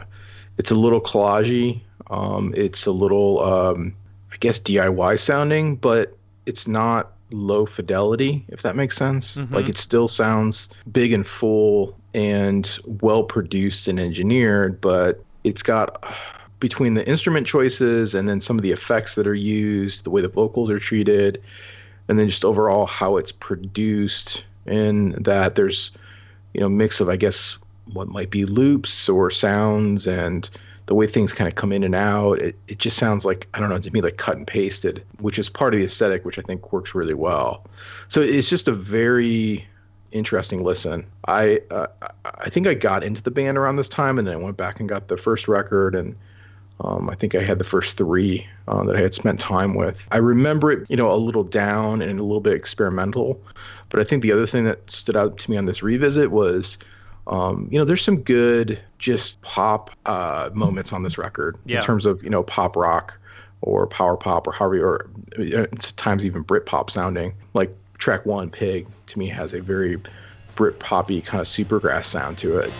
it's 0.57 0.71
a 0.71 0.75
little 0.75 1.01
collagey. 1.01 1.81
Um, 2.09 2.53
it's 2.55 2.85
a 2.85 2.91
little, 2.91 3.43
um, 3.43 3.95
I 4.31 4.37
guess, 4.39 4.59
DIY 4.59 5.19
sounding, 5.19 5.75
but 5.75 6.15
it's 6.45 6.67
not 6.67 7.13
low 7.31 7.65
fidelity, 7.65 8.45
if 8.47 8.61
that 8.61 8.75
makes 8.75 8.95
sense. 8.95 9.35
Like 9.51 9.67
it 9.67 9.77
still 9.77 10.07
sounds 10.07 10.69
big 10.91 11.11
and 11.11 11.27
full 11.27 11.97
and 12.13 12.79
well 12.85 13.23
produced 13.23 13.87
and 13.87 13.99
engineered, 13.99 14.79
but 14.79 15.21
it's 15.43 15.61
got 15.63 16.03
between 16.59 16.95
the 16.95 17.07
instrument 17.07 17.47
choices 17.47 18.15
and 18.15 18.27
then 18.27 18.41
some 18.41 18.57
of 18.57 18.63
the 18.63 18.71
effects 18.71 19.15
that 19.15 19.27
are 19.27 19.35
used, 19.35 20.03
the 20.03 20.09
way 20.09 20.21
the 20.21 20.27
vocals 20.27 20.69
are 20.69 20.79
treated, 20.79 21.41
and 22.07 22.17
then 22.17 22.29
just 22.29 22.45
overall 22.45 22.85
how 22.85 23.17
it's 23.17 23.31
produced, 23.31 24.45
and 24.65 25.13
that 25.23 25.55
there's 25.55 25.91
you 26.53 26.61
know 26.61 26.69
mix 26.69 26.99
of 26.99 27.09
I 27.09 27.15
guess 27.15 27.57
what 27.93 28.07
might 28.07 28.29
be 28.29 28.45
loops 28.45 29.07
or 29.07 29.31
sounds 29.31 30.07
and 30.07 30.49
the 30.87 30.95
way 30.95 31.05
things 31.05 31.33
kind 31.33 31.47
of 31.47 31.55
come 31.55 31.71
in 31.71 31.83
and 31.83 31.95
out. 31.95 32.41
It 32.41 32.55
it 32.67 32.79
just 32.79 32.97
sounds 32.97 33.25
like 33.25 33.47
I 33.53 33.59
don't 33.59 33.69
know 33.69 33.77
to 33.77 33.91
me 33.91 34.01
like 34.01 34.17
cut 34.17 34.37
and 34.37 34.47
pasted, 34.47 35.03
which 35.19 35.37
is 35.37 35.49
part 35.49 35.73
of 35.73 35.79
the 35.79 35.85
aesthetic, 35.85 36.25
which 36.25 36.39
I 36.39 36.41
think 36.41 36.73
works 36.73 36.95
really 36.95 37.13
well. 37.13 37.65
So 38.07 38.21
it's 38.21 38.49
just 38.49 38.67
a 38.67 38.73
very 38.73 39.67
interesting 40.11 40.63
listen. 40.63 41.05
I 41.27 41.61
uh, 41.69 41.87
I 42.25 42.49
think 42.49 42.67
I 42.67 42.73
got 42.73 43.03
into 43.03 43.21
the 43.21 43.31
band 43.31 43.57
around 43.57 43.75
this 43.75 43.89
time, 43.89 44.17
and 44.17 44.27
then 44.27 44.33
I 44.33 44.37
went 44.37 44.57
back 44.57 44.79
and 44.79 44.87
got 44.87 45.09
the 45.09 45.17
first 45.17 45.47
record, 45.47 45.93
and 45.93 46.15
um, 46.81 47.09
I 47.09 47.15
think 47.15 47.33
I 47.35 47.41
had 47.41 47.57
the 47.59 47.63
first 47.63 47.97
three 47.97 48.45
uh, 48.67 48.83
that 48.83 48.95
I 48.95 49.01
had 49.01 49.13
spent 49.13 49.39
time 49.39 49.73
with. 49.73 50.07
I 50.11 50.17
remember 50.17 50.71
it, 50.71 50.89
you 50.89 50.95
know, 50.97 51.11
a 51.11 51.15
little 51.15 51.43
down 51.43 52.01
and 52.01 52.19
a 52.19 52.23
little 52.23 52.41
bit 52.41 52.53
experimental, 52.53 53.41
but 53.89 53.99
I 53.99 54.03
think 54.03 54.21
the 54.23 54.31
other 54.31 54.45
thing 54.45 54.65
that 54.65 54.89
stood 54.89 55.15
out 55.15 55.37
to 55.39 55.51
me 55.51 55.57
on 55.57 55.65
this 55.65 55.81
revisit 55.83 56.31
was. 56.31 56.77
Um, 57.29 57.67
you 57.69 57.77
know, 57.77 57.83
there's 57.83 58.01
some 58.01 58.21
good 58.21 58.79
just 58.99 59.41
pop 59.41 59.91
uh, 60.05 60.49
moments 60.53 60.93
on 60.93 61.03
this 61.03 61.17
record 61.17 61.57
Yeah. 61.65 61.75
in 61.75 61.81
terms 61.83 62.05
of 62.05 62.23
you 62.23 62.29
know 62.29 62.41
pop 62.41 62.77
rock 62.77 63.19
or 63.59 63.85
power 63.85 64.15
pop 64.15 64.47
or 64.47 64.53
however 64.53 64.79
or 64.87 65.09
uh, 65.57 65.65
times 65.97 66.23
even 66.25 66.41
Brit 66.43 66.65
pop 66.65 66.89
sounding. 66.89 67.33
Like 67.53 67.75
track 67.97 68.25
one, 68.25 68.49
Pig, 68.49 68.87
to 69.07 69.19
me 69.19 69.27
has 69.27 69.53
a 69.53 69.59
very 69.61 69.99
Brit 70.55 70.79
poppy 70.79 71.19
kind 71.19 71.41
of 71.41 71.47
supergrass 71.47 72.05
sound 72.05 72.37
to 72.37 72.59
it. 72.59 72.71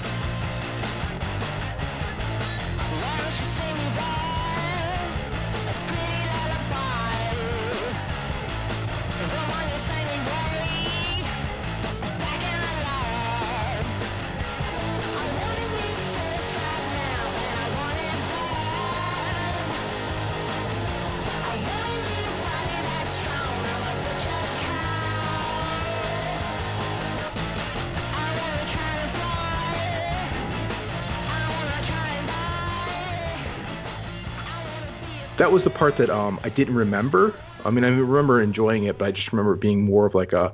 That 35.38 35.52
was 35.52 35.64
the 35.64 35.70
part 35.70 35.98
that 35.98 36.10
um, 36.10 36.40
I 36.44 36.50
didn't 36.50 36.76
remember. 36.76 37.34
I 37.64 37.70
mean, 37.70 37.84
I 37.84 37.90
remember 37.90 38.42
enjoying 38.42 38.84
it, 38.86 38.98
but 38.98 39.08
I 39.08 39.12
just 39.12 39.32
remember 39.32 39.54
it 39.54 39.60
being 39.60 39.84
more 39.84 40.06
of 40.06 40.16
like 40.16 40.34
a, 40.34 40.52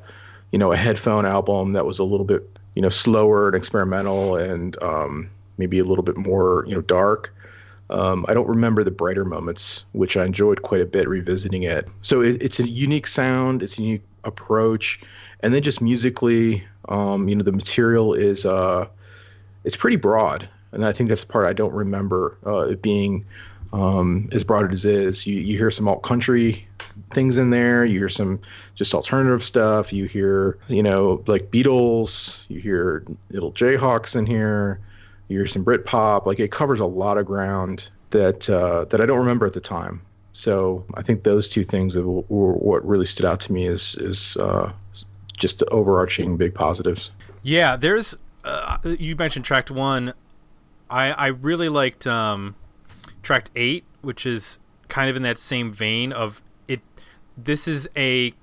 you 0.51 0.59
know, 0.59 0.71
a 0.71 0.77
headphone 0.77 1.25
album 1.25 1.71
that 1.71 1.85
was 1.85 1.99
a 1.99 2.03
little 2.03 2.25
bit, 2.25 2.47
you 2.75 2.81
know, 2.81 2.89
slower 2.89 3.47
and 3.47 3.55
experimental 3.55 4.35
and 4.35 4.81
um, 4.83 5.29
maybe 5.57 5.79
a 5.79 5.83
little 5.83 6.03
bit 6.03 6.17
more, 6.17 6.65
you 6.67 6.75
know, 6.75 6.81
dark. 6.81 7.33
Um, 7.89 8.25
I 8.27 8.33
don't 8.33 8.47
remember 8.47 8.83
the 8.83 8.91
brighter 8.91 9.25
moments, 9.25 9.85
which 9.91 10.17
I 10.17 10.25
enjoyed 10.25 10.63
quite 10.63 10.81
a 10.81 10.85
bit 10.85 11.07
revisiting 11.07 11.63
it. 11.63 11.87
So 12.01 12.21
it, 12.21 12.41
it's 12.41 12.59
a 12.59 12.67
unique 12.67 13.07
sound, 13.07 13.61
it's 13.61 13.77
a 13.77 13.83
unique 13.83 14.03
approach, 14.23 14.99
and 15.41 15.53
then 15.53 15.61
just 15.61 15.81
musically, 15.81 16.63
um, 16.89 17.29
you 17.29 17.35
know, 17.35 17.43
the 17.43 17.51
material 17.51 18.13
is 18.13 18.45
uh, 18.45 18.87
it's 19.63 19.75
pretty 19.75 19.97
broad, 19.97 20.47
and 20.71 20.85
I 20.85 20.91
think 20.91 21.09
that's 21.09 21.23
the 21.23 21.31
part 21.31 21.45
I 21.45 21.53
don't 21.53 21.73
remember 21.73 22.37
uh, 22.45 22.69
it 22.69 22.81
being 22.81 23.25
um, 23.73 24.29
as 24.31 24.43
broad 24.43 24.71
as 24.71 24.85
it 24.85 24.95
is. 24.95 25.27
You 25.27 25.39
you 25.39 25.57
hear 25.57 25.71
some 25.71 25.87
alt 25.87 26.03
country 26.03 26.65
things 27.11 27.37
in 27.37 27.49
there. 27.49 27.83
You 27.83 27.99
hear 27.99 28.09
some 28.09 28.39
just 28.75 28.93
alternative 28.93 29.43
stuff. 29.43 29.91
You 29.91 30.05
hear 30.05 30.57
you 30.67 30.83
know 30.83 31.21
like 31.27 31.51
Beatles. 31.51 32.43
You 32.47 32.61
hear 32.61 33.03
little 33.31 33.51
Jayhawks 33.51 34.15
in 34.15 34.25
here. 34.25 34.79
You 35.27 35.39
hear 35.39 35.47
some 35.47 35.63
Brit 35.63 35.85
pop. 35.85 36.25
Like 36.25 36.39
it 36.39 36.51
covers 36.51 36.79
a 36.79 36.85
lot 36.85 37.17
of 37.17 37.25
ground 37.25 37.89
that 38.11 38.49
uh, 38.49 38.85
that 38.85 39.01
I 39.01 39.05
don't 39.05 39.19
remember 39.19 39.45
at 39.45 39.53
the 39.53 39.61
time. 39.61 40.01
So 40.33 40.85
I 40.95 41.01
think 41.03 41.23
those 41.23 41.49
two 41.49 41.63
things 41.63 41.95
were 41.95 42.21
what 42.53 42.87
really 42.87 43.05
stood 43.05 43.25
out 43.25 43.39
to 43.41 43.53
me 43.53 43.65
is 43.67 43.95
is 43.95 44.37
uh, 44.37 44.71
just 45.37 45.59
the 45.59 45.65
overarching 45.67 46.37
big 46.37 46.53
positives. 46.53 47.11
Yeah, 47.41 47.75
there's. 47.75 48.15
Uh, 48.43 48.77
you 48.83 49.15
mentioned 49.15 49.45
track 49.45 49.69
one. 49.69 50.13
I 50.89 51.11
I 51.11 51.27
really 51.27 51.69
liked 51.69 52.05
um, 52.05 52.55
track 53.23 53.49
eight, 53.55 53.85
which 54.01 54.25
is 54.25 54.59
kind 54.89 55.09
of 55.09 55.15
in 55.15 55.23
that 55.23 55.39
same 55.39 55.73
vein 55.73 56.11
of 56.11 56.41
it. 56.67 56.81
This 57.35 57.67
is 57.67 57.89
a 57.97 58.33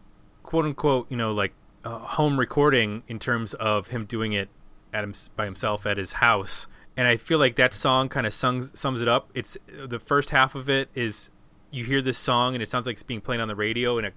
quote 0.43 0.65
unquote, 0.65 1.07
you 1.09 1.17
know, 1.17 1.31
like 1.33 1.53
uh, 1.85 1.99
home 1.99 2.39
recording 2.39 3.03
in 3.07 3.19
terms 3.19 3.55
of 3.55 3.89
him 3.89 4.05
doing 4.05 4.33
it 4.33 4.49
at 4.93 5.05
him, 5.05 5.15
by 5.37 5.45
himself 5.45 5.87
at 5.87 5.97
his 5.97 6.15
house. 6.15 6.67
And 6.97 7.07
I 7.07 7.17
feel 7.17 7.39
like 7.39 7.57
that 7.57 7.73
song 7.73 8.09
kind 8.09 8.27
of 8.27 8.35
sums 8.35 8.79
sums 8.79 9.01
it 9.01 9.09
up. 9.09 9.31
It's 9.35 9.57
the 9.69 10.01
first 10.01 10.31
half 10.31 10.55
of 10.55 10.69
it 10.69 10.89
is 10.95 11.31
you 11.71 11.85
hear 11.85 12.03
this 12.03 12.19
song 12.19 12.55
and 12.55 12.63
it 12.63 12.69
sounds 12.69 12.87
like 12.87 12.95
it's 12.95 13.03
being 13.03 13.21
played 13.21 13.41
on 13.41 13.49
the 13.49 13.55
radio 13.55 13.97
and 13.97 14.09
it 14.09 14.15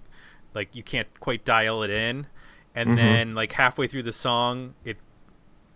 like 0.56 0.76
you 0.76 0.84
can't 0.84 1.20
quite 1.20 1.46
dial 1.46 1.84
it 1.84 1.90
in 1.90 2.28
and 2.76 2.98
then 2.98 3.36
like 3.36 3.52
halfway 3.52 3.88
through 3.88 4.02
the 4.02 4.14
song 4.14 4.74
it 4.84 4.98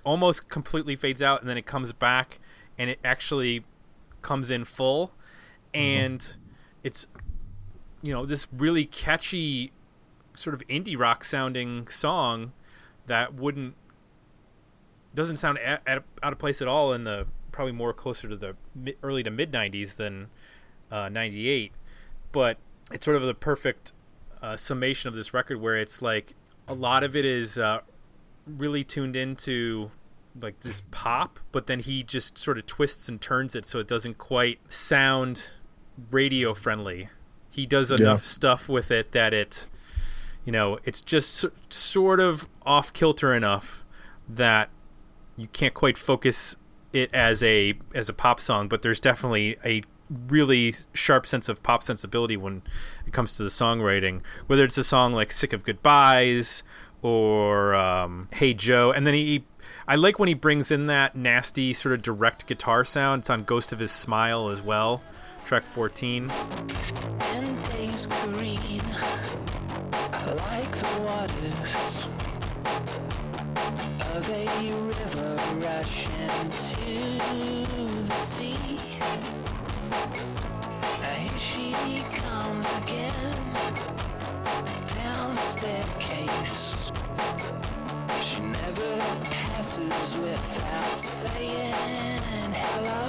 almost 0.03 0.50
completely 0.50 0.96
fades 0.96 1.22
out 1.22 1.41
and 1.41 1.50
then 1.50 1.58
it 1.58 1.65
comes 1.65 1.94
back 1.94 2.39
and 2.77 2.89
it 2.89 3.00
actually 3.03 3.63
comes 4.22 4.50
in 4.50 4.66
full 4.66 5.12
and 5.74 6.36
it's 6.84 7.08
you 8.02 8.14
know 8.14 8.26
this 8.26 8.48
really 8.52 8.86
catchy 8.86 9.72
sort 10.36 10.54
of 10.54 10.66
indie 10.68 10.98
rock 10.98 11.24
sounding 11.24 11.88
song 11.88 12.52
that 13.08 13.34
wouldn't 13.34 13.76
doesn't 15.16 15.38
sound 15.38 15.58
at, 15.60 15.82
at, 15.88 16.04
out 16.22 16.34
of 16.34 16.40
place 16.40 16.62
at 16.62 16.68
all 16.68 16.94
in 16.94 17.04
the 17.04 17.26
probably 17.52 17.72
more 17.72 17.94
closer 17.94 18.28
to 18.28 18.36
the 18.36 18.56
early 19.02 19.24
to 19.24 19.32
mid 19.32 19.52
90s 19.52 19.96
than 19.96 20.28
uh, 20.92 21.10
98 21.10 21.72
but 22.32 22.58
it's 22.92 23.04
sort 23.04 23.18
of 23.18 23.24
the 23.24 23.34
perfect 23.34 23.94
uh, 24.42 24.56
summation 24.56 25.08
of 25.08 25.16
this 25.16 25.34
record 25.34 25.60
where 25.60 25.76
it's 25.76 26.02
like 26.02 26.36
a 26.68 26.74
lot 26.74 27.04
of 27.04 27.16
it 27.16 27.26
is 27.26 27.58
uh, 27.58 27.80
really 28.46 28.84
tuned 28.84 29.16
into 29.16 29.90
like 30.41 30.60
this 30.62 30.82
pop 30.91 31.39
but 31.51 31.67
then 31.67 31.79
he 31.79 32.03
just 32.03 32.38
sort 32.38 32.58
of 32.58 32.65
twists 32.65 33.10
and 33.10 33.22
turns 33.22 33.56
it 33.56 33.65
so 33.65 33.79
it 33.79 33.88
doesn't 33.88 34.17
quite 34.17 34.60
sound 34.70 35.51
radio 36.12 36.53
friendly 36.53 37.10
he 37.50 37.65
does 37.65 37.91
enough 37.91 38.24
stuff 38.24 38.70
with 38.70 38.91
it 38.91 39.12
that 39.12 39.34
it 39.34 39.67
you 40.46 40.51
know 40.51 40.79
it's 40.84 41.01
just 41.01 41.46
sort 41.70 42.20
of 42.20 42.48
off 42.63 42.94
kilter 42.94 43.34
enough 43.34 43.84
that 44.27 44.70
you 45.36 45.48
can't 45.48 45.74
quite 45.74 45.98
focus 45.98 46.56
it 46.94 47.13
as 47.13 47.44
a 47.44 47.74
as 47.94 48.10
a 48.10 48.13
pop 48.13 48.39
song 48.39 48.67
but 48.67 48.82
there's 48.82 49.00
definitely 49.00 49.58
a 49.65 49.82
really 50.29 50.74
sharp 50.94 51.27
sense 51.27 51.50
of 51.50 51.62
pop 51.63 51.84
sensibility 51.84 52.38
when 52.38 52.62
it 53.06 53.12
comes 53.12 53.36
to 53.36 53.44
the 53.44 53.50
songwriting 53.50 54.22
whether 54.46 54.63
it's 54.63 54.77
a 54.77 54.84
song 54.84 55.12
like 55.12 55.32
sick 55.32 55.51
of 55.51 55.63
goodbyes 55.63 56.63
or 57.01 57.75
um, 57.75 58.27
Hey 58.34 58.53
Joe, 58.53 58.91
and 58.91 59.06
then 59.06 59.13
he. 59.13 59.46
I 59.89 59.96
like 59.96 60.20
when 60.20 60.27
he 60.27 60.34
brings 60.34 60.70
in 60.70 60.88
that 60.88 61.15
nasty 61.15 61.72
sort 61.72 61.94
of 61.94 62.01
direct 62.01 62.46
guitar 62.46 62.84
sound. 62.84 63.22
It's 63.22 63.29
on 63.29 63.46
Ghost 63.46 63.72
of 63.72 63.79
His 63.79 63.91
Smile 63.91 64.50
as 64.50 64.62
well, 64.62 65.01
track 65.46 65.63
14. 65.63 66.29
and 66.29 67.63
taste 67.63 68.10
green 68.10 68.82
like 70.36 70.72
the 70.72 71.01
waters 71.01 72.06
of 74.13 74.29
a 74.29 74.72
river 74.74 75.36
rushing 75.62 76.50
to 76.50 76.86
the 78.03 78.13
sea. 78.13 78.58
Here 81.01 81.38
she 81.39 82.03
comes 82.13 82.67
again 82.84 83.53
down 84.86 85.34
the 85.34 85.41
staircase. 85.41 86.77
She 88.28 88.42
never 88.42 88.98
passes 89.24 90.18
without 90.20 90.98
saying 90.98 91.74
hello. 92.54 93.02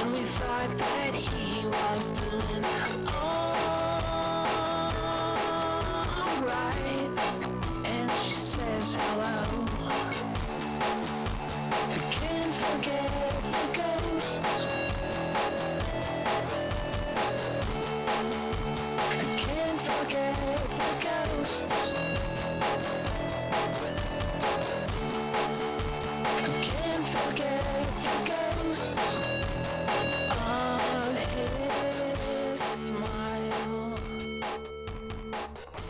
And 0.00 0.12
we 0.12 0.22
thought 0.22 0.76
that 0.78 1.14
he 1.14 1.66
was 1.66 2.10
doing 2.10 2.64
alright. 6.26 7.10
And 7.84 8.10
she 8.24 8.34
says 8.34 8.94
hello. 8.94 9.41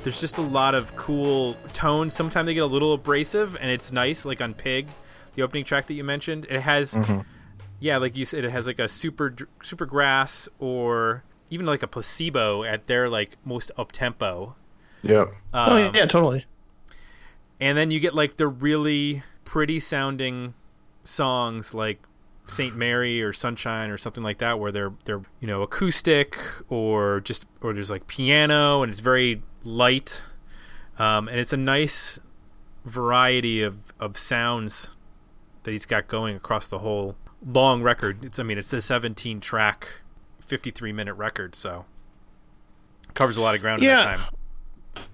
There's 0.03 0.21
just 0.21 0.37
a 0.39 0.43
lot 0.43 0.75
of 0.75 0.95
cool 0.97 1.57
tones. 1.73 2.13
Sometimes 2.15 2.47
they 2.47 2.55
get 2.55 2.63
a 2.63 2.67
little 2.67 2.93
abrasive, 2.93 3.57
and 3.61 3.71
it's 3.71 3.93
nice, 3.93 4.25
like 4.25 4.41
on 4.41 4.53
Pig, 4.55 4.89
the 5.35 5.43
opening 5.43 5.65
track 5.65 5.87
that 5.87 5.95
you 5.95 6.03
mentioned. 6.05 6.47
It 6.51 6.61
has, 6.61 6.97
yeah, 7.81 7.99
like 7.99 8.17
you 8.17 8.25
said, 8.25 8.45
it 8.45 8.51
has 8.51 8.67
like 8.67 8.79
a 8.81 8.89
super 8.89 9.35
super 9.63 9.87
grass 9.87 10.49
or 10.59 11.23
even 11.51 11.67
like 11.67 11.83
a 11.83 11.87
placebo 11.87 12.65
at 12.65 12.87
their 12.87 13.09
like 13.09 13.37
most 13.45 13.71
up 13.79 13.93
tempo. 13.93 14.57
Yep. 15.03 15.33
oh 15.55 15.77
Um, 15.87 15.95
yeah, 15.95 16.07
totally. 16.07 16.47
and 17.61 17.77
then 17.79 17.91
you 17.91 18.01
get 18.01 18.15
like 18.15 18.37
the 18.37 18.47
really 18.49 19.23
pretty 19.45 19.81
sounding 19.81 20.55
songs 21.05 21.75
like 21.75 21.99
Saint 22.49 22.77
Mary 22.77 23.21
or 23.23 23.33
Sunshine 23.33 23.91
or 23.91 23.99
something 23.99 24.23
like 24.23 24.39
that 24.39 24.59
where 24.59 24.71
they're 24.73 24.93
they're 25.05 25.23
you 25.41 25.47
know 25.47 25.63
acoustic 25.63 26.39
or 26.69 27.21
just 27.21 27.47
or 27.61 27.73
there's 27.73 27.91
like 27.91 28.07
piano 28.07 28.83
and 28.83 28.91
it's 28.91 29.01
very 29.01 29.43
light 29.65 30.23
um, 30.99 31.29
and 31.29 31.39
it's 31.41 31.53
a 31.53 31.57
nice 31.57 32.19
variety 32.85 33.63
of, 33.63 33.93
of 34.01 34.19
sounds 34.19 34.91
that 35.63 35.71
he's 35.71 35.87
got 35.87 36.09
going 36.09 36.35
across 36.37 36.69
the 36.69 36.81
whole 36.81 37.17
long 37.47 37.83
record 37.83 38.25
it's 38.25 38.39
I 38.39 38.43
mean 38.43 38.59
it's 38.59 38.73
a 38.73 38.83
17 38.83 39.41
track 39.41 39.89
53 40.41 40.93
minute 40.93 41.15
record 41.15 41.55
so 41.55 41.85
covers 43.15 43.37
a 43.37 43.43
lot 43.43 43.55
of 43.55 43.61
ground 43.61 43.83
in 43.83 43.89
Yeah. 43.89 43.97
that 43.97 44.17
time 44.19 44.35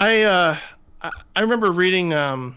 I 0.01 0.23
uh, 0.23 0.57
I- 1.37 1.41
remember 1.41 1.71
reading 1.71 2.13
um, 2.13 2.57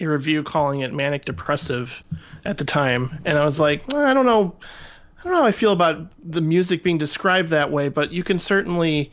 a 0.00 0.06
review 0.06 0.42
calling 0.42 0.80
it 0.80 0.92
manic 0.92 1.24
depressive 1.24 2.02
at 2.44 2.58
the 2.58 2.64
time, 2.64 3.20
and 3.24 3.38
I 3.38 3.44
was 3.44 3.60
like, 3.60 3.82
"Eh, 3.94 3.96
I 3.96 4.12
don't 4.12 4.26
know, 4.26 4.52
I 5.20 5.22
don't 5.22 5.32
know 5.32 5.38
how 5.38 5.44
I 5.46 5.52
feel 5.52 5.70
about 5.70 6.10
the 6.32 6.40
music 6.40 6.82
being 6.82 6.98
described 6.98 7.48
that 7.50 7.70
way, 7.70 7.88
but 7.88 8.10
you 8.10 8.24
can 8.24 8.40
certainly, 8.40 9.12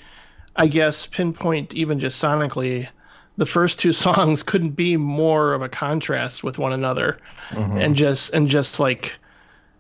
I 0.60 0.68
guess, 0.68 1.08
pinpoint 1.08 1.74
even 1.74 2.00
just 2.00 2.22
sonically. 2.22 2.88
The 3.38 3.46
first 3.46 3.80
two 3.80 3.94
songs 4.06 4.44
couldn't 4.44 4.72
be 4.72 4.98
more 4.98 5.54
of 5.54 5.62
a 5.62 5.70
contrast 5.70 6.44
with 6.44 6.60
one 6.60 6.74
another, 6.74 7.18
and 7.78 7.96
just 7.96 8.34
and 8.34 8.48
just 8.48 8.80
like, 8.80 9.16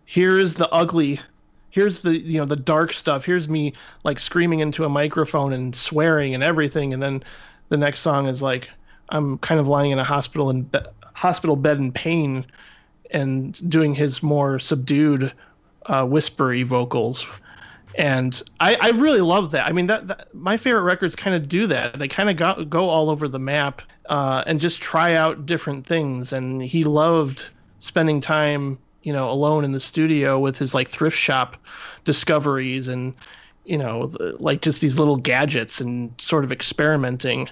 here 0.06 0.40
is 0.40 0.56
the 0.56 0.70
ugly 0.72 1.20
here's 1.72 2.00
the 2.00 2.18
you 2.18 2.40
know 2.40 2.46
the 2.46 2.56
dark 2.56 2.94
stuff. 2.94 3.26
Here's 3.26 3.48
me 3.48 3.74
like 4.04 4.18
screaming 4.18 4.60
into 4.60 4.86
a 4.86 4.90
microphone 4.90 5.54
and 5.54 5.76
swearing 5.76 6.34
and 6.34 6.44
everything. 6.44 6.94
And 6.94 7.04
then 7.04 7.24
the 7.70 7.78
next 7.78 8.02
song 8.02 8.28
is 8.28 8.42
like 8.42 8.70
i'm 9.10 9.38
kind 9.40 9.60
of 9.60 9.68
lying 9.68 9.92
in 9.92 10.00
a 10.00 10.04
hospital 10.04 10.50
in 10.50 10.64
be- 10.64 10.80
hospital 11.14 11.56
bed 11.56 11.78
in 11.78 11.92
pain 11.92 12.46
and 13.12 13.70
doing 13.70 13.94
his 13.94 14.22
more 14.22 14.60
subdued 14.60 15.32
uh, 15.88 16.06
whispery 16.06 16.64
vocals 16.64 17.26
and 18.00 18.42
I, 18.62 18.78
I 18.80 18.90
really 18.92 19.20
love 19.20 19.52
that. 19.52 19.68
I 19.68 19.74
mean, 19.74 19.88
that, 19.88 20.08
that 20.08 20.34
my 20.34 20.56
favorite 20.56 20.84
records 20.84 21.18
kind 21.18 21.36
of 21.36 21.50
do 21.50 21.68
that. 21.68 22.00
They 22.00 22.08
kind 22.08 22.30
of 22.30 22.38
go, 22.38 22.64
go 22.64 22.88
all 22.88 23.10
over 23.10 23.28
the 23.28 23.40
map 23.40 23.82
uh, 24.06 24.42
and 24.48 24.62
just 24.62 24.80
try 24.80 25.16
out 25.16 25.46
different 25.46 25.86
things. 25.86 26.32
And 26.32 26.64
he 26.64 26.86
loved 26.86 27.44
spending 27.82 28.22
time, 28.22 28.80
you 29.04 29.12
know, 29.12 29.30
alone 29.30 29.66
in 29.66 29.74
the 29.74 29.82
studio 29.82 30.40
with 30.40 30.58
his 30.58 30.74
like 30.74 30.88
thrift 30.88 31.18
shop 31.18 31.58
discoveries 32.06 32.88
and, 32.88 33.14
you 33.66 33.78
know, 33.78 34.06
the, 34.06 34.34
like 34.40 34.62
just 34.62 34.80
these 34.80 34.98
little 34.98 35.18
gadgets 35.18 35.82
and 35.82 36.14
sort 36.22 36.46
of 36.46 36.54
experimenting. 36.54 37.50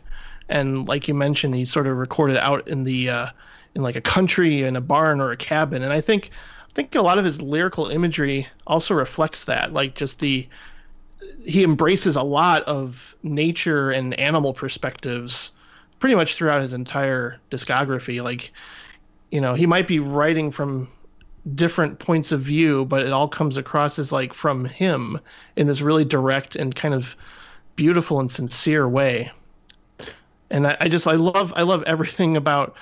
And 0.48 0.88
like 0.88 1.10
you 1.10 1.14
mentioned, 1.14 1.56
he 1.56 1.66
sort 1.66 1.88
of 1.88 1.98
recorded 1.98 2.38
out 2.38 2.66
in 2.70 2.86
the 2.86 3.10
uh, 3.10 3.28
in 3.76 3.82
like 3.82 3.98
a 3.98 4.02
country 4.02 4.64
in 4.64 4.78
a 4.78 4.82
barn 4.82 5.20
or 5.20 5.32
a 5.32 5.38
cabin. 5.38 5.84
And 5.84 5.92
I 5.92 6.00
think 6.00 6.32
think 6.78 6.94
a 6.94 7.02
lot 7.02 7.18
of 7.18 7.26
his 7.26 7.42
lyrical 7.42 7.88
imagery 7.88 8.48
also 8.68 8.94
reflects 8.94 9.46
that, 9.46 9.74
like 9.74 9.96
just 9.96 10.20
the 10.20 10.48
he 11.44 11.64
embraces 11.64 12.16
a 12.16 12.22
lot 12.22 12.62
of 12.66 13.16
nature 13.24 13.90
and 13.90 14.14
animal 14.20 14.54
perspectives 14.54 15.50
pretty 15.98 16.14
much 16.14 16.36
throughout 16.36 16.62
his 16.62 16.74
entire 16.74 17.40
discography. 17.50 18.22
Like, 18.24 18.52
you 19.32 19.42
know, 19.42 19.56
he 19.56 19.66
might 19.66 19.88
be 19.88 19.98
writing 19.98 20.52
from 20.52 20.88
different 21.56 21.98
points 21.98 22.32
of 22.32 22.42
view, 22.42 22.86
but 22.86 23.04
it 23.04 23.12
all 23.12 23.28
comes 23.28 23.58
across 23.58 23.98
as 23.98 24.12
like 24.12 24.32
from 24.32 24.64
him 24.64 25.20
in 25.56 25.66
this 25.66 25.82
really 25.82 26.06
direct 26.06 26.56
and 26.56 26.76
kind 26.76 26.94
of 26.94 27.16
beautiful 27.76 28.20
and 28.20 28.30
sincere 28.30 28.88
way. 28.88 29.32
And 30.52 30.68
I, 30.68 30.78
I 30.82 30.90
just 30.90 31.08
I 31.08 31.14
love 31.14 31.52
I 31.56 31.64
love 31.64 31.82
everything 31.88 32.38
about 32.38 32.76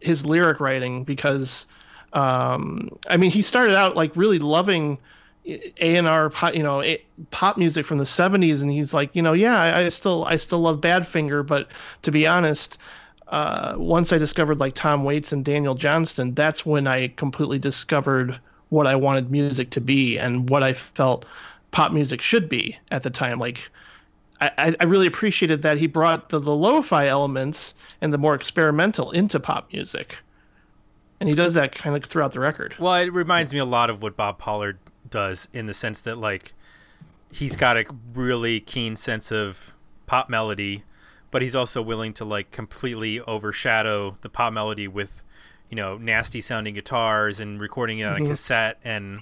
his 0.00 0.26
lyric 0.26 0.58
writing 0.58 1.04
because 1.04 1.68
um, 2.12 2.96
I 3.08 3.16
mean 3.16 3.30
he 3.30 3.42
started 3.42 3.76
out 3.76 3.96
like 3.96 4.14
really 4.16 4.38
loving 4.38 4.98
A 5.46 5.96
and 5.96 6.06
R 6.06 6.32
you 6.52 6.62
know 6.62 6.82
pop 7.30 7.56
music 7.56 7.86
from 7.86 7.98
the 7.98 8.04
70s 8.04 8.62
and 8.62 8.70
he's 8.70 8.94
like 8.94 9.14
you 9.14 9.22
know 9.22 9.32
yeah 9.32 9.60
I, 9.60 9.80
I 9.80 9.88
still 9.88 10.24
I 10.24 10.36
still 10.36 10.60
love 10.60 10.80
Badfinger 10.80 11.46
but 11.46 11.68
to 12.02 12.10
be 12.10 12.26
honest 12.26 12.78
uh, 13.28 13.74
once 13.76 14.12
I 14.12 14.18
discovered 14.18 14.58
like 14.58 14.74
Tom 14.74 15.04
Waits 15.04 15.32
and 15.32 15.44
Daniel 15.44 15.74
Johnston 15.74 16.34
that's 16.34 16.64
when 16.64 16.86
I 16.86 17.08
completely 17.08 17.58
discovered 17.58 18.38
what 18.70 18.86
I 18.86 18.94
wanted 18.94 19.30
music 19.30 19.70
to 19.70 19.80
be 19.80 20.18
and 20.18 20.50
what 20.50 20.62
I 20.62 20.72
felt 20.72 21.24
pop 21.70 21.92
music 21.92 22.20
should 22.20 22.48
be 22.48 22.76
at 22.90 23.02
the 23.02 23.10
time. 23.10 23.38
Like 23.38 23.70
I, 24.40 24.74
I 24.78 24.84
really 24.84 25.06
appreciated 25.06 25.62
that 25.62 25.78
he 25.78 25.86
brought 25.86 26.28
the, 26.28 26.38
the 26.38 26.54
lo-fi 26.54 27.08
elements 27.08 27.74
and 28.00 28.12
the 28.12 28.18
more 28.18 28.34
experimental 28.34 29.10
into 29.10 29.40
pop 29.40 29.72
music 29.72 30.18
and 31.20 31.28
he 31.28 31.34
does 31.34 31.54
that 31.54 31.74
kind 31.74 31.96
of 31.96 32.08
throughout 32.08 32.32
the 32.32 32.40
record 32.40 32.76
Well, 32.78 32.94
it 32.94 33.12
reminds 33.12 33.52
me 33.52 33.58
a 33.58 33.64
lot 33.64 33.90
of 33.90 34.02
what 34.02 34.16
Bob 34.16 34.38
Pollard 34.38 34.78
does 35.08 35.48
in 35.52 35.66
the 35.66 35.74
sense 35.74 36.00
that 36.02 36.18
like 36.18 36.54
he's 37.32 37.56
got 37.56 37.76
a 37.76 37.84
really 38.14 38.60
keen 38.60 38.96
sense 38.96 39.30
of 39.32 39.74
pop 40.06 40.28
melody, 40.28 40.84
but 41.30 41.42
he's 41.42 41.54
also 41.54 41.82
willing 41.82 42.12
to 42.14 42.24
like 42.24 42.50
completely 42.50 43.20
overshadow 43.20 44.16
the 44.22 44.28
pop 44.28 44.52
melody 44.52 44.88
with 44.88 45.22
you 45.70 45.76
know 45.76 45.98
nasty 45.98 46.40
sounding 46.40 46.74
guitars 46.74 47.40
and 47.40 47.60
recording 47.60 47.98
it 47.98 48.04
on 48.04 48.22
a 48.22 48.28
cassette 48.28 48.78
and 48.84 49.20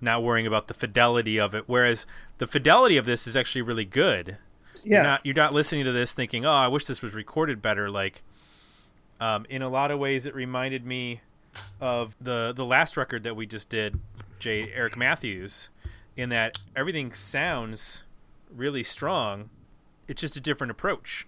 not 0.00 0.22
worrying 0.22 0.46
about 0.46 0.68
the 0.68 0.74
fidelity 0.74 1.38
of 1.38 1.54
it. 1.54 1.64
Whereas 1.66 2.06
the 2.38 2.46
fidelity 2.46 2.96
of 2.96 3.06
this 3.06 3.26
is 3.26 3.36
actually 3.36 3.62
really 3.62 3.84
good. 3.84 4.38
You're 4.84 5.02
not 5.02 5.26
you're 5.26 5.34
not 5.34 5.52
listening 5.52 5.84
to 5.84 5.92
this 5.92 6.12
thinking, 6.12 6.46
"Oh, 6.46 6.52
I 6.52 6.68
wish 6.68 6.86
this 6.86 7.02
was 7.02 7.14
recorded 7.14 7.60
better." 7.60 7.90
Like 7.90 8.22
um, 9.20 9.46
in 9.48 9.62
a 9.62 9.68
lot 9.68 9.90
of 9.90 9.98
ways 9.98 10.26
it 10.26 10.34
reminded 10.34 10.86
me 10.86 11.20
of 11.80 12.16
the 12.20 12.52
the 12.54 12.64
last 12.64 12.96
record 12.96 13.22
that 13.24 13.36
we 13.36 13.46
just 13.46 13.68
did, 13.68 13.98
J. 14.38 14.72
Eric 14.72 14.96
Matthews, 14.96 15.68
in 16.16 16.28
that 16.30 16.58
everything 16.76 17.12
sounds 17.12 18.02
really 18.54 18.82
strong. 18.82 19.50
It's 20.06 20.20
just 20.20 20.36
a 20.36 20.40
different 20.40 20.70
approach, 20.70 21.26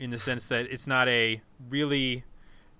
in 0.00 0.10
the 0.10 0.18
sense 0.18 0.46
that 0.46 0.66
it's 0.70 0.86
not 0.86 1.08
a 1.08 1.42
really 1.68 2.24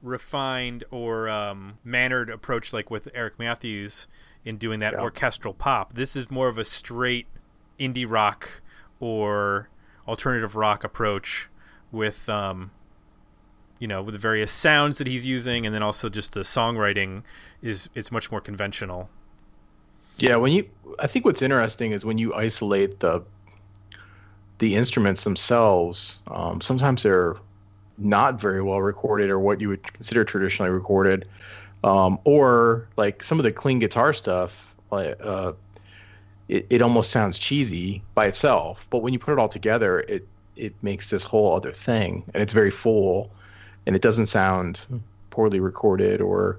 refined 0.02 0.84
or 0.90 1.28
um, 1.28 1.78
mannered 1.84 2.30
approach 2.30 2.72
like 2.72 2.90
with 2.90 3.08
Eric 3.14 3.38
Matthews 3.38 4.06
in 4.44 4.56
doing 4.58 4.78
that 4.80 4.92
Yeah. 4.94 5.00
orchestral 5.00 5.54
pop. 5.54 5.94
This 5.94 6.14
is 6.16 6.30
more 6.30 6.48
of 6.48 6.58
a 6.58 6.64
straight 6.64 7.26
indie 7.80 8.08
rock 8.08 8.62
or 9.00 9.68
alternative 10.06 10.54
rock 10.54 10.84
approach 10.84 11.48
with 11.90 12.28
um, 12.28 12.70
you 13.78 13.86
know 13.86 14.02
with 14.02 14.14
the 14.14 14.18
various 14.18 14.52
sounds 14.52 14.98
that 14.98 15.06
he's 15.06 15.26
using, 15.26 15.66
and 15.66 15.74
then 15.74 15.82
also 15.82 16.08
just 16.08 16.32
the 16.32 16.40
songwriting 16.40 17.22
is 17.62 17.88
it's 17.94 18.10
much 18.10 18.30
more 18.30 18.40
conventional. 18.40 19.08
Yeah, 20.18 20.36
when 20.36 20.52
you 20.52 20.68
I 20.98 21.06
think 21.06 21.24
what's 21.24 21.42
interesting 21.42 21.92
is 21.92 22.04
when 22.04 22.18
you 22.18 22.34
isolate 22.34 23.00
the 23.00 23.22
the 24.58 24.74
instruments 24.74 25.24
themselves, 25.24 26.20
um, 26.28 26.60
sometimes 26.60 27.02
they're 27.02 27.36
not 27.98 28.40
very 28.40 28.62
well 28.62 28.80
recorded 28.80 29.30
or 29.30 29.38
what 29.38 29.60
you 29.60 29.68
would 29.68 29.82
consider 29.92 30.24
traditionally 30.24 30.70
recorded. 30.70 31.28
Um, 31.84 32.18
or 32.24 32.88
like 32.96 33.22
some 33.22 33.38
of 33.38 33.44
the 33.44 33.52
clean 33.52 33.78
guitar 33.78 34.12
stuff, 34.12 34.74
like 34.90 35.16
uh, 35.22 35.52
it, 36.48 36.66
it 36.70 36.82
almost 36.82 37.10
sounds 37.10 37.38
cheesy 37.38 38.02
by 38.14 38.26
itself, 38.26 38.86
but 38.90 38.98
when 38.98 39.12
you 39.12 39.18
put 39.18 39.32
it 39.32 39.38
all 39.38 39.48
together, 39.48 40.00
it 40.00 40.26
it 40.56 40.74
makes 40.82 41.10
this 41.10 41.22
whole 41.22 41.54
other 41.54 41.72
thing, 41.72 42.24
and 42.32 42.42
it's 42.42 42.54
very 42.54 42.70
full, 42.70 43.30
and 43.86 43.94
it 43.96 44.02
doesn't 44.02 44.26
sound 44.26 44.86
poorly 45.30 45.60
recorded 45.60 46.20
or 46.20 46.58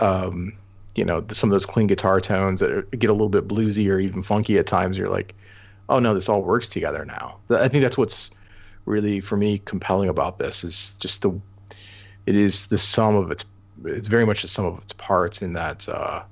um, 0.00 0.52
you 0.94 1.04
know 1.04 1.24
some 1.30 1.50
of 1.50 1.52
those 1.52 1.66
clean 1.66 1.86
guitar 1.86 2.20
tones 2.20 2.60
that 2.60 2.70
are, 2.70 2.82
get 2.82 3.10
a 3.10 3.12
little 3.12 3.28
bit 3.28 3.46
bluesy 3.48 3.90
or 3.90 3.98
even 3.98 4.22
funky 4.22 4.58
at 4.58 4.66
times. 4.66 4.96
You're 4.98 5.08
like, 5.10 5.34
oh 5.88 5.98
no, 5.98 6.14
this 6.14 6.28
all 6.28 6.42
works 6.42 6.68
together 6.68 7.04
now. 7.04 7.36
I 7.50 7.68
think 7.68 7.82
that's 7.82 7.98
what's 7.98 8.30
really 8.84 9.20
for 9.20 9.36
me 9.36 9.60
compelling 9.64 10.08
about 10.08 10.38
this 10.38 10.64
is 10.64 10.94
just 11.00 11.22
the 11.22 11.30
it 12.26 12.34
is 12.34 12.66
the 12.68 12.78
sum 12.78 13.16
of 13.16 13.30
its 13.30 13.44
it's 13.84 14.08
very 14.08 14.24
much 14.26 14.42
the 14.42 14.48
sum 14.48 14.64
of 14.64 14.78
its 14.78 14.92
parts 14.94 15.42
in 15.42 15.52
that 15.52 15.88
uh, 15.88 16.22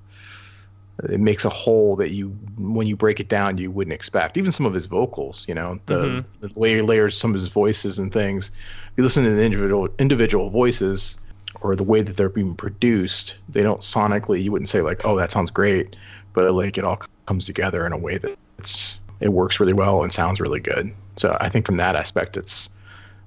it 1.11 1.21
makes 1.21 1.45
a 1.45 1.51
whole 1.51 1.95
that 1.97 2.11
you 2.11 2.31
when 2.57 2.87
you 2.87 2.97
break 2.97 3.21
it 3.21 3.29
down 3.29 3.59
you 3.59 3.71
wouldn't 3.71 3.93
expect 3.93 4.37
even 4.39 4.51
some 4.51 4.65
of 4.67 4.73
his 4.73 4.87
vocals 4.87 5.45
you 5.47 5.55
know 5.55 5.79
the, 5.87 5.95
Mhm. 5.95 6.25
the 6.41 6.59
way 6.59 6.75
he 6.75 6.81
layers 6.83 7.17
some 7.17 7.31
of 7.31 7.35
his 7.35 7.49
voices 7.49 7.99
and 7.99 8.11
things 8.13 8.51
you 8.97 9.03
listen 9.03 9.25
to 9.25 9.31
the 9.31 9.43
individual 9.43 9.89
individual 9.99 10.51
voices 10.51 11.19
or 11.61 11.75
the 11.77 11.85
way 11.85 12.03
that 12.03 12.17
they're 12.17 12.29
being 12.29 12.55
produced 12.55 13.37
they 13.49 13.63
don't 13.63 13.81
sonically 13.81 14.43
you 14.43 14.53
wouldn't 14.53 14.69
say 14.69 14.81
like 14.83 15.05
oh 15.05 15.17
that 15.17 15.31
sounds 15.31 15.51
great 15.51 15.97
but 16.33 16.51
like 16.53 16.77
it 16.79 16.85
all 16.85 17.01
comes 17.27 17.47
together 17.47 17.87
in 17.87 17.93
a 17.93 17.99
way 17.99 18.19
that 18.19 18.37
it's 18.59 18.97
it 19.21 19.31
works 19.31 19.59
really 19.59 19.73
well 19.73 20.03
and 20.03 20.13
sounds 20.13 20.41
really 20.41 20.61
good 20.61 20.93
so 21.17 21.37
i 21.41 21.49
think 21.49 21.65
from 21.67 21.77
that 21.79 21.97
aspect 21.97 22.37
it's 22.37 22.69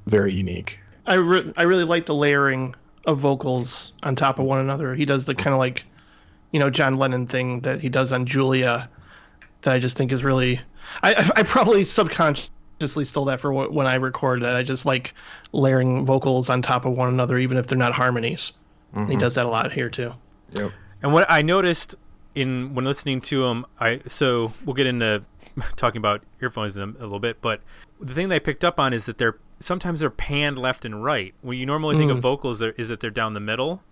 very 0.05 0.33
unique 0.33 0.79
I 1.05 1.15
re- 1.15 1.53
I 1.57 1.63
really 1.63 1.85
like 1.85 2.05
the 2.05 2.13
layering 2.13 2.75
of 3.07 3.17
vocals 3.17 3.93
on 4.03 4.15
top 4.15 4.37
of 4.37 4.45
one 4.45 4.59
another. 4.59 4.93
He 4.93 5.05
does 5.05 5.25
the 5.25 5.33
kind 5.33 5.53
of 5.53 5.57
like, 5.57 5.83
you 6.51 6.59
know, 6.59 6.69
John 6.69 6.97
Lennon 6.97 7.25
thing 7.25 7.61
that 7.61 7.81
he 7.81 7.89
does 7.89 8.11
on 8.11 8.27
Julia, 8.27 8.87
that 9.61 9.73
I 9.73 9.79
just 9.79 9.97
think 9.97 10.11
is 10.11 10.23
really. 10.23 10.59
I 11.01 11.15
I- 11.15 11.31
I 11.37 11.43
probably 11.43 11.83
subconsciously 11.83 12.51
stole 12.87 13.25
that 13.25 13.39
for 13.39 13.51
when 13.51 13.87
I 13.87 13.95
record 13.95 14.41
that. 14.41 14.55
I 14.55 14.63
just 14.63 14.85
like 14.85 15.13
layering 15.51 16.05
vocals 16.05 16.49
on 16.49 16.61
top 16.61 16.85
of 16.85 16.95
one 16.95 17.09
another, 17.09 17.37
even 17.37 17.57
if 17.57 17.67
they're 17.67 17.77
not 17.77 17.93
harmonies. 17.93 18.53
And 18.93 19.07
he 19.07 19.13
mm-hmm. 19.13 19.19
does 19.19 19.35
that 19.35 19.45
a 19.45 19.49
lot 19.49 19.71
here 19.71 19.89
too. 19.89 20.13
yep. 20.51 20.71
And 21.01 21.13
what 21.13 21.29
I 21.29 21.41
noticed 21.41 21.95
in 22.35 22.73
when 22.73 22.85
listening 22.85 23.21
to 23.21 23.45
him, 23.45 23.65
I 23.79 24.01
so 24.07 24.53
we'll 24.65 24.73
get 24.73 24.87
into 24.87 25.23
talking 25.75 25.99
about 25.99 26.21
earphones 26.41 26.77
in 26.77 26.83
a 26.83 27.03
little 27.03 27.19
bit, 27.19 27.41
but 27.41 27.61
the 27.99 28.13
thing 28.13 28.29
that 28.29 28.35
I 28.35 28.39
picked 28.39 28.63
up 28.63 28.79
on 28.79 28.93
is 28.93 29.05
that 29.05 29.17
they're 29.17 29.37
sometimes 29.59 29.99
they're 29.99 30.09
panned 30.09 30.57
left 30.57 30.85
and 30.85 31.03
right. 31.03 31.33
When 31.41 31.57
you 31.57 31.65
normally 31.65 31.97
think 31.97 32.11
of 32.11 32.17
mm. 32.17 32.21
vocals, 32.21 32.59
there, 32.59 32.71
is 32.71 32.87
that 32.89 33.01
they're 33.01 33.09
down 33.09 33.33
the 33.33 33.39
middle, 33.39 33.83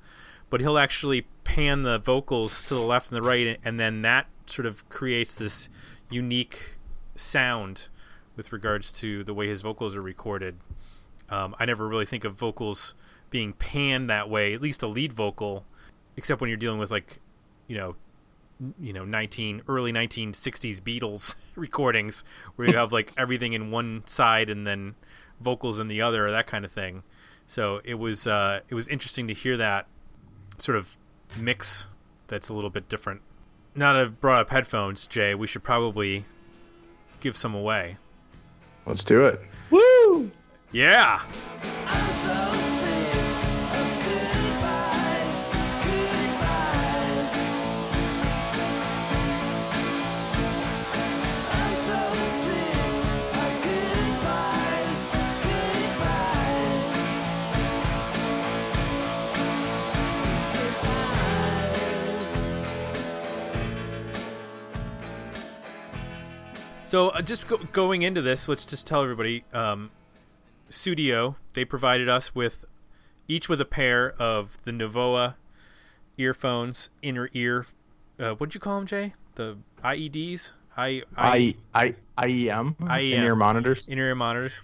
but 0.50 0.62
he'll 0.62 0.78
actually 0.78 1.28
pan 1.44 1.84
the 1.84 1.98
vocals 1.98 2.64
to 2.64 2.74
the 2.74 2.82
left 2.82 3.12
and 3.12 3.18
the 3.18 3.28
right, 3.28 3.60
and 3.64 3.80
then 3.80 4.02
that 4.04 4.28
sort 4.46 4.66
of 4.66 4.88
creates 4.90 5.36
this 5.36 5.70
unique 6.10 6.78
sound 7.16 7.88
with 8.38 8.54
regards 8.54 8.92
to 8.94 9.24
the 9.24 9.34
way 9.34 9.48
his 9.48 9.62
vocals 9.62 9.96
are 9.96 10.02
recorded. 10.02 10.56
Um, 11.30 11.56
I 11.60 11.66
never 11.66 11.88
really 11.88 12.06
think 12.06 12.24
of 12.24 12.36
vocals 12.36 12.94
being 13.30 13.52
panned 13.54 14.10
that 14.10 14.30
way, 14.30 14.54
at 14.54 14.62
least 14.62 14.84
a 14.84 14.88
lead 14.88 15.12
vocal, 15.12 15.66
except 16.16 16.40
when 16.40 16.50
you're 16.50 16.58
dealing 16.58 16.80
with 16.80 16.92
like, 16.92 17.20
you 17.68 17.76
know, 17.76 17.96
you 18.80 18.94
know, 18.94 19.04
19 19.04 19.64
early 19.68 19.92
1960s 19.92 20.80
Beatles 20.82 21.36
recordings 21.56 22.24
where 22.56 22.70
you 22.70 22.78
have 22.78 22.94
like 22.94 23.12
everything 23.18 23.54
in 23.54 23.72
one 23.72 24.04
side 24.06 24.50
and 24.50 24.66
then 24.66 24.96
vocals 25.42 25.80
in 25.80 25.88
the 25.88 26.02
other, 26.02 26.28
or 26.28 26.32
that 26.32 26.48
kind 26.48 26.64
of 26.64 26.72
thing. 26.72 27.04
So 27.46 27.82
it 27.84 27.96
was 27.96 28.26
uh, 28.26 28.62
it 28.70 28.76
was 28.76 28.88
interesting 28.88 29.28
to 29.28 29.34
hear 29.34 29.58
that 29.58 29.88
sort 30.58 30.78
of 30.78 30.98
mix 31.38 31.88
that's 32.28 32.50
a 32.50 32.54
little 32.54 32.70
bit 32.70 32.90
different. 32.90 33.22
Now 33.76 33.94
that 33.94 34.02
I've 34.02 34.22
brought 34.22 34.42
up 34.42 34.50
headphones, 34.50 35.06
Jay, 35.06 35.36
we 35.36 35.46
should 35.46 35.64
probably 35.64 36.26
give 37.20 37.38
some 37.38 37.54
away. 37.54 37.98
Let's 38.88 39.04
do 39.04 39.26
it 39.26 39.42
Woo! 39.70 40.32
Yeah. 40.72 41.22
So 66.88 67.10
uh, 67.10 67.22
just 67.22 67.50
go- 67.50 67.58
going 67.74 68.04
into 68.04 68.22
this, 68.22 68.48
let's 68.48 68.66
just 68.66 68.88
tell 68.88 69.04
everybody. 69.04 69.44
Um, 69.54 69.92
Studio 70.70 71.36
they 71.54 71.64
provided 71.66 72.08
us 72.10 72.34
with 72.36 72.64
each 73.28 73.48
with 73.50 73.60
a 73.62 73.66
pair 73.66 74.14
of 74.22 74.58
the 74.64 74.72
Novoa 74.72 75.36
earphones, 76.18 76.90
inner 77.02 77.30
ear. 77.34 77.66
Uh, 78.18 78.32
what'd 78.36 78.54
you 78.54 78.62
call 78.62 78.78
them, 78.78 78.88
Jay? 78.88 79.14
The 79.36 79.58
IEDs, 79.84 80.52
I, 80.78 81.04
I 81.18 81.56
I 81.74 81.96
IEM 82.18 82.76
IEM. 82.78 83.14
in 83.14 83.24
your 83.24 83.36
monitors. 83.36 83.88
inner 83.90 84.08
ear 84.08 84.16
monitors. 84.16 84.62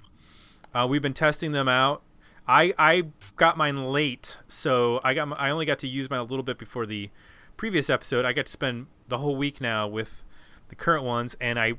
Uh, 0.74 0.88
we've 0.90 1.02
been 1.02 1.14
testing 1.14 1.52
them 1.52 1.68
out. 1.68 2.02
I 2.48 2.74
I 2.78 3.04
got 3.36 3.58
mine 3.58 3.78
late, 3.92 4.38
so 4.48 5.00
I 5.04 5.14
got 5.14 5.28
my, 5.30 5.36
I 5.38 5.50
only 5.50 5.66
got 5.66 5.80
to 5.80 5.88
use 5.88 6.10
mine 6.10 6.20
a 6.20 6.24
little 6.24 6.44
bit 6.44 6.58
before 6.58 6.86
the 6.86 7.10
previous 7.58 7.90
episode. 7.90 8.24
I 8.26 8.32
got 8.34 8.46
to 8.48 8.52
spend 8.52 8.88
the 9.10 9.20
whole 9.20 9.36
week 9.36 9.60
now 9.62 9.88
with 9.88 10.24
the 10.70 10.76
current 10.76 11.04
ones, 11.04 11.36
and 11.40 11.58
I 11.60 11.74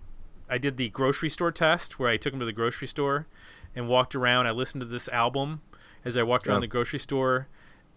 I 0.48 0.58
did 0.58 0.76
the 0.76 0.88
grocery 0.90 1.28
store 1.30 1.50
test 1.52 1.98
where 1.98 2.08
I 2.08 2.16
took 2.16 2.32
them 2.32 2.40
to 2.40 2.46
the 2.46 2.52
grocery 2.52 2.86
store 2.88 3.26
and 3.74 3.88
walked 3.88 4.14
around. 4.14 4.46
I 4.46 4.50
listened 4.52 4.80
to 4.82 4.86
this 4.86 5.08
album 5.08 5.62
as 6.04 6.16
I 6.16 6.22
walked 6.22 6.46
around 6.46 6.56
Yeah. 6.56 6.60
the 6.62 6.66
grocery 6.68 6.98
store, 6.98 7.48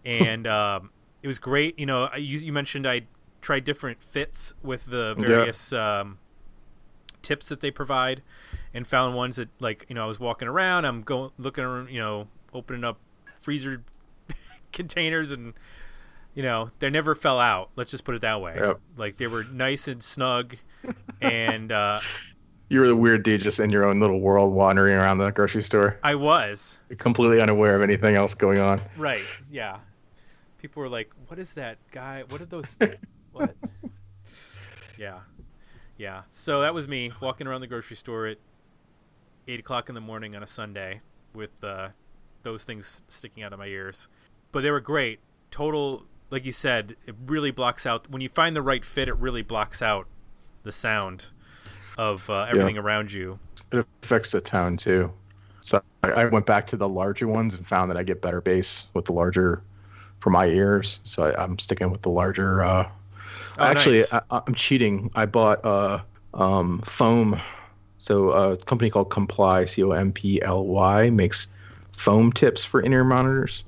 and 0.04 0.46
um, 0.58 0.90
it 1.22 1.26
was 1.26 1.38
great. 1.38 1.78
You 1.78 1.86
know, 1.86 2.08
you, 2.16 2.38
you 2.38 2.52
mentioned 2.52 2.86
I 2.86 3.02
tried 3.42 3.64
different 3.64 4.02
fits 4.02 4.54
with 4.62 4.86
the 4.86 5.14
Yeah. 5.18 5.24
various. 5.26 5.72
Um, 5.72 6.18
tips 7.20 7.48
that 7.48 7.60
they 7.60 7.70
provide 7.70 8.22
and 8.72 8.86
found 8.86 9.14
ones 9.16 9.36
that 9.36 9.48
like 9.60 9.84
you 9.88 9.94
know 9.94 10.04
I 10.04 10.06
was 10.06 10.20
walking 10.20 10.46
around 10.46 10.84
I'm 10.84 11.02
going 11.02 11.32
looking 11.36 11.64
around 11.64 11.90
you 11.90 11.98
know 11.98 12.28
opening 12.54 12.84
up 12.84 12.98
freezer 13.40 13.82
containers 14.72 15.32
and 15.32 15.52
you 16.32 16.44
know 16.44 16.68
they 16.78 16.88
never 16.88 17.16
fell 17.16 17.40
out 17.40 17.70
let's 17.74 17.90
just 17.90 18.04
put 18.04 18.14
it 18.14 18.20
that 18.20 18.40
way 18.40 18.54
Yep. 18.56 18.80
like 18.96 19.16
they 19.16 19.26
were 19.26 19.42
nice 19.44 19.88
and 19.88 20.00
snug 20.02 20.56
and 21.20 21.72
uh, 21.72 21.98
You 22.70 22.80
were 22.80 22.86
the 22.86 22.96
weird 22.96 23.22
dude 23.22 23.40
just 23.40 23.60
in 23.60 23.70
your 23.70 23.84
own 23.84 23.98
little 23.98 24.20
world 24.20 24.52
wandering 24.52 24.94
around 24.94 25.18
the 25.18 25.30
grocery 25.30 25.62
store, 25.62 25.98
I 26.02 26.14
was. 26.14 26.78
Completely 26.98 27.40
unaware 27.40 27.74
of 27.74 27.82
anything 27.82 28.14
else 28.14 28.34
going 28.34 28.58
on. 28.58 28.80
right 28.96 29.24
yeah. 29.50 29.78
People 30.58 30.82
were 30.82 30.88
like 30.88 31.10
what 31.28 31.38
is 31.38 31.54
that 31.54 31.78
guy? 31.90 32.24
What 32.28 32.40
are 32.40 32.46
those 32.46 32.76
what? 33.32 33.54
Yeah 34.98 35.20
yeah. 35.98 36.22
So 36.32 36.60
that 36.60 36.72
was 36.72 36.88
me 36.88 37.12
walking 37.20 37.46
around 37.46 37.60
the 37.60 37.66
grocery 37.66 37.96
store 37.96 38.26
at 38.28 38.38
eight 39.48 39.60
o'clock 39.60 39.88
in 39.88 39.94
the 39.94 40.00
morning 40.00 40.34
on 40.36 40.42
a 40.42 40.46
sunday 40.46 41.00
with 41.34 41.50
uh, 41.62 41.88
those 42.44 42.64
things 42.64 43.02
sticking 43.08 43.42
out 43.42 43.52
of 43.52 43.58
my 43.58 43.66
ears. 43.66 44.08
But 44.52 44.62
they 44.62 44.70
were 44.70 44.80
great. 44.80 45.18
Total 45.50 46.04
like 46.30 46.44
you 46.44 46.52
said 46.52 46.96
it 47.06 47.14
really 47.26 47.50
blocks 47.50 47.84
out. 47.84 48.08
When 48.08 48.22
you 48.22 48.28
find 48.28 48.54
the 48.56 48.62
right 48.62 48.84
fit 48.84 49.08
it 49.08 49.16
really 49.18 49.42
blocks 49.42 49.82
out 49.82 50.06
the 50.62 50.72
sound 50.72 51.26
of 51.98 52.28
uh, 52.30 52.46
everything 52.48 52.78
around 52.78 53.12
you 53.12 53.38
It 53.72 53.86
affects 54.02 54.30
the 54.30 54.40
tone 54.40 54.76
too. 54.76 55.12
So 55.60 55.82
I, 56.02 56.10
I 56.10 56.24
went 56.26 56.46
back 56.46 56.66
to 56.68 56.76
the 56.76 56.88
larger 56.88 57.28
ones 57.28 57.54
and 57.54 57.66
found 57.66 57.90
that 57.90 57.98
I 57.98 58.02
get 58.02 58.22
better 58.22 58.40
bass 58.40 58.88
with 58.94 59.04
the 59.04 59.12
larger 59.12 59.62
for 60.20 60.30
my 60.30 60.46
ears. 60.46 61.00
So 61.04 61.24
I, 61.24 61.42
I'm 61.42 61.58
sticking 61.58 61.90
with 61.90 62.02
the 62.02 62.10
larger. 62.10 62.64
Uh, 62.64 62.88
Oh, 63.58 63.64
actually, 63.64 64.00
nice. 64.00 64.12
I, 64.12 64.22
I'm 64.30 64.54
cheating. 64.54 65.10
I 65.14 65.26
bought 65.26 65.64
uh, 65.64 66.00
um, 66.34 66.80
foam. 66.82 67.40
So 67.98 68.30
a 68.30 68.56
company 68.56 68.90
called 68.90 69.10
Comply, 69.10 69.64
C 69.64 69.82
O 69.82 69.90
M 69.90 70.12
P 70.12 70.40
L 70.42 70.64
Y, 70.64 71.10
makes 71.10 71.48
foam 71.92 72.32
tips 72.32 72.64
for 72.64 72.80
in-ear 72.80 73.04
monitors. 73.04 73.64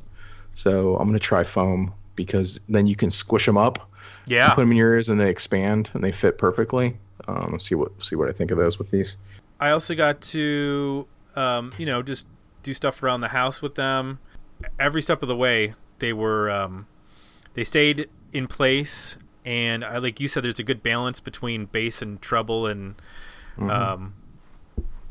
So 0.54 0.96
I'm 0.96 1.08
gonna 1.08 1.18
try 1.18 1.42
foam 1.42 1.92
because 2.14 2.60
then 2.68 2.86
you 2.86 2.94
can 2.94 3.10
squish 3.10 3.46
them 3.46 3.56
up, 3.56 3.90
yeah 4.26 4.54
put 4.54 4.62
them 4.62 4.70
in 4.70 4.76
your 4.76 4.94
ears, 4.94 5.08
and 5.08 5.18
they 5.18 5.28
expand 5.28 5.90
and 5.94 6.04
they 6.04 6.12
fit 6.12 6.38
perfectly. 6.38 6.96
Um, 7.28 7.58
see 7.58 7.74
what 7.74 7.92
see 8.04 8.16
what 8.16 8.28
I 8.28 8.32
think 8.32 8.50
of 8.50 8.58
those 8.58 8.78
with 8.78 8.90
these. 8.90 9.16
I 9.58 9.70
also 9.70 9.94
got 9.94 10.20
to, 10.22 11.06
um, 11.36 11.72
you 11.78 11.86
know, 11.86 12.02
just 12.02 12.26
do 12.62 12.74
stuff 12.74 13.02
around 13.02 13.20
the 13.20 13.28
house 13.28 13.60
with 13.60 13.74
them. 13.74 14.18
Every 14.78 15.02
step 15.02 15.22
of 15.22 15.28
the 15.28 15.36
way, 15.36 15.74
they 15.98 16.12
were 16.12 16.50
um, 16.50 16.86
they 17.54 17.64
stayed 17.64 18.08
in 18.32 18.46
place, 18.46 19.16
and 19.44 19.84
I 19.84 19.98
like 19.98 20.20
you 20.20 20.28
said, 20.28 20.44
there's 20.44 20.58
a 20.58 20.64
good 20.64 20.82
balance 20.82 21.20
between 21.20 21.66
bass 21.66 22.02
and 22.02 22.20
treble, 22.20 22.66
and 22.66 22.94
um, 23.58 24.14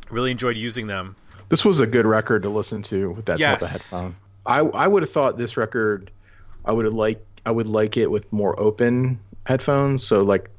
really 0.10 0.32
enjoyed 0.32 0.58
using 0.58 0.88
them. 0.88 1.16
This 1.50 1.66
was 1.66 1.80
a 1.80 1.88
good 1.88 2.06
record 2.06 2.44
to 2.44 2.50
listen 2.50 2.82
to 2.84 3.12
with 3.12 3.26
that 3.26 3.40
type 3.40 3.62
of 3.62 3.70
headphone. 3.70 4.16
I 4.46 4.60
I 4.60 4.88
would 4.88 5.04
have 5.04 5.12
thought 5.12 5.38
this 5.38 5.58
record, 5.58 6.12
I 6.66 6.72
would 6.72 6.86
have 6.86 6.94
like 6.94 7.26
I 7.46 7.52
would 7.52 7.68
like 7.68 7.98
it 7.98 8.10
with 8.10 8.32
more 8.32 8.60
open 8.60 9.20
headphones. 9.46 10.04
So 10.04 10.22
like 10.22 10.50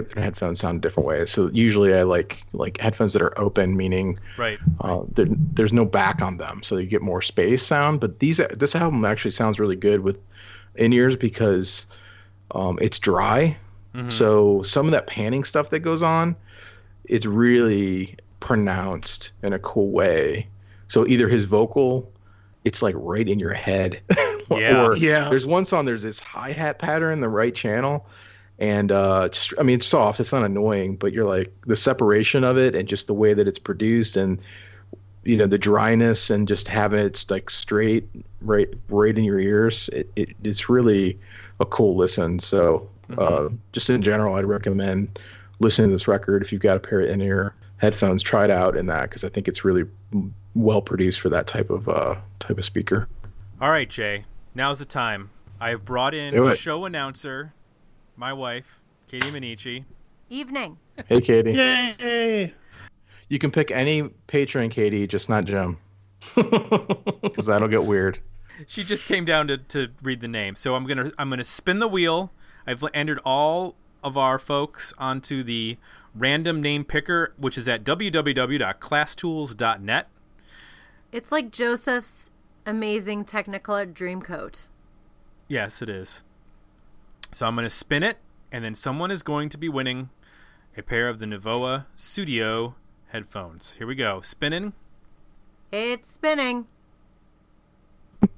different 0.00 0.24
headphones 0.24 0.60
sound 0.60 0.82
different 0.82 1.06
ways. 1.06 1.30
So 1.30 1.50
usually 1.52 1.94
I 1.94 2.02
like 2.02 2.42
like 2.52 2.78
headphones 2.78 3.12
that 3.12 3.22
are 3.22 3.38
open, 3.38 3.76
meaning 3.76 4.18
Right. 4.38 4.58
uh, 4.80 5.02
there, 5.14 5.26
there's 5.54 5.72
no 5.72 5.84
back 5.84 6.22
on 6.22 6.36
them, 6.36 6.62
so 6.62 6.76
you 6.76 6.86
get 6.86 7.02
more 7.02 7.22
space 7.22 7.62
sound. 7.62 8.00
But 8.00 8.18
these 8.18 8.40
this 8.54 8.74
album 8.76 9.04
actually 9.04 9.30
sounds 9.32 9.58
really 9.58 9.76
good 9.76 10.00
with 10.00 10.18
in 10.76 10.92
ears 10.92 11.16
because 11.16 11.86
um, 12.54 12.78
it's 12.80 12.98
dry. 12.98 13.56
Mhm. 13.94 14.12
So 14.12 14.62
some 14.62 14.86
of 14.86 14.92
that 14.92 15.06
panning 15.06 15.42
stuff 15.44 15.70
that 15.70 15.80
goes 15.80 16.02
on, 16.02 16.36
it's 17.06 17.26
really 17.26 18.16
pronounced 18.40 19.32
in 19.42 19.52
a 19.52 19.58
cool 19.58 19.90
way. 19.90 20.46
So 20.88 21.06
either 21.06 21.28
his 21.28 21.44
vocal, 21.44 22.12
it's 22.64 22.82
like 22.82 22.94
right 22.98 23.28
in 23.28 23.38
your 23.38 23.54
head, 23.54 24.00
Yeah. 24.50 24.84
or 24.84 24.96
Yeah. 24.96 25.28
there's 25.30 25.46
one 25.46 25.64
song. 25.64 25.84
There's 25.86 26.02
this 26.02 26.20
hi 26.20 26.52
hat 26.52 26.78
pattern 26.78 27.14
in 27.14 27.20
the 27.20 27.28
right 27.28 27.54
channel, 27.54 28.06
and 28.58 28.90
uh, 28.92 29.24
it's, 29.26 29.52
I 29.58 29.62
mean 29.62 29.76
it's 29.76 29.86
soft. 29.86 30.20
It's 30.20 30.32
not 30.32 30.44
annoying, 30.44 30.96
but 30.96 31.12
you're 31.12 31.26
like 31.26 31.52
the 31.66 31.76
separation 31.76 32.44
of 32.44 32.56
it 32.56 32.74
and 32.74 32.88
just 32.88 33.06
the 33.06 33.14
way 33.14 33.34
that 33.34 33.46
it's 33.46 33.58
produced 33.58 34.16
and 34.16 34.40
you 35.24 35.36
know 35.36 35.46
the 35.46 35.58
dryness 35.58 36.30
and 36.30 36.46
just 36.46 36.68
having 36.68 37.00
it 37.00 37.24
like 37.28 37.50
straight 37.50 38.08
right 38.40 38.68
right 38.88 39.16
in 39.16 39.24
your 39.24 39.40
ears. 39.40 39.88
It, 39.92 40.10
it 40.16 40.28
it's 40.42 40.68
really 40.68 41.18
a 41.60 41.66
cool 41.66 41.96
listen. 41.96 42.38
So 42.38 42.88
uh, 43.18 43.48
just 43.72 43.90
in 43.90 44.02
general, 44.02 44.36
I'd 44.36 44.44
recommend 44.44 45.18
listening 45.58 45.88
to 45.88 45.94
this 45.94 46.08
record 46.08 46.42
if 46.42 46.52
you've 46.52 46.62
got 46.62 46.76
a 46.76 46.80
pair 46.80 47.00
of 47.00 47.10
in-ear 47.10 47.54
headphones. 47.78 48.22
Try 48.22 48.44
it 48.44 48.50
out 48.50 48.76
in 48.76 48.86
that 48.86 49.02
because 49.02 49.24
I 49.24 49.28
think 49.28 49.48
it's 49.48 49.64
really 49.64 49.84
well 50.54 50.80
produced 50.80 51.20
for 51.20 51.28
that 51.28 51.46
type 51.46 51.70
of 51.70 51.88
uh, 51.88 52.16
type 52.38 52.58
of 52.58 52.64
speaker. 52.64 53.08
All 53.60 53.70
right, 53.70 53.88
Jay. 53.88 54.24
Now's 54.54 54.78
the 54.78 54.84
time. 54.84 55.30
I 55.60 55.70
have 55.70 55.84
brought 55.84 56.14
in 56.14 56.54
show 56.56 56.84
announcer, 56.84 57.52
my 58.16 58.32
wife, 58.32 58.80
Katie 59.08 59.30
Minichi. 59.30 59.84
Evening. 60.28 60.78
Hey, 61.08 61.20
Katie. 61.20 61.52
Yay! 61.52 62.52
You 63.28 63.38
can 63.38 63.50
pick 63.50 63.70
any 63.70 64.04
patron, 64.26 64.70
Katie, 64.70 65.06
just 65.06 65.28
not 65.28 65.44
Jim, 65.44 65.78
because 66.34 67.36
that'll 67.46 67.68
get 67.68 67.84
weird. 67.84 68.18
She 68.66 68.84
just 68.84 69.04
came 69.04 69.24
down 69.24 69.48
to, 69.48 69.58
to 69.58 69.88
read 70.02 70.20
the 70.20 70.28
name. 70.28 70.56
So 70.56 70.74
I'm 70.74 70.86
gonna 70.86 71.12
I'm 71.18 71.28
gonna 71.28 71.44
spin 71.44 71.78
the 71.78 71.88
wheel. 71.88 72.32
I've 72.66 72.82
entered 72.94 73.20
all 73.24 73.76
of 74.02 74.16
our 74.16 74.38
folks 74.38 74.94
onto 74.98 75.42
the 75.42 75.76
random 76.14 76.62
name 76.62 76.84
picker, 76.84 77.34
which 77.36 77.58
is 77.58 77.68
at 77.68 77.84
www.classtools.net. 77.84 80.08
It's 81.12 81.32
like 81.32 81.50
Joseph's 81.50 82.30
amazing 82.64 83.24
Technicolor 83.24 83.92
Dreamcoat. 83.92 84.66
Yes, 85.48 85.82
it 85.82 85.88
is. 85.88 86.24
So 87.32 87.46
I'm 87.46 87.54
going 87.54 87.64
to 87.64 87.70
spin 87.70 88.02
it, 88.02 88.18
and 88.50 88.64
then 88.64 88.74
someone 88.74 89.10
is 89.10 89.22
going 89.22 89.48
to 89.50 89.58
be 89.58 89.68
winning 89.68 90.10
a 90.76 90.82
pair 90.82 91.08
of 91.08 91.18
the 91.18 91.26
Navoa 91.26 91.86
Studio 91.96 92.74
headphones. 93.08 93.74
Here 93.78 93.86
we 93.86 93.94
go. 93.94 94.20
Spinning. 94.20 94.72
It's 95.72 96.12
spinning. 96.12 96.66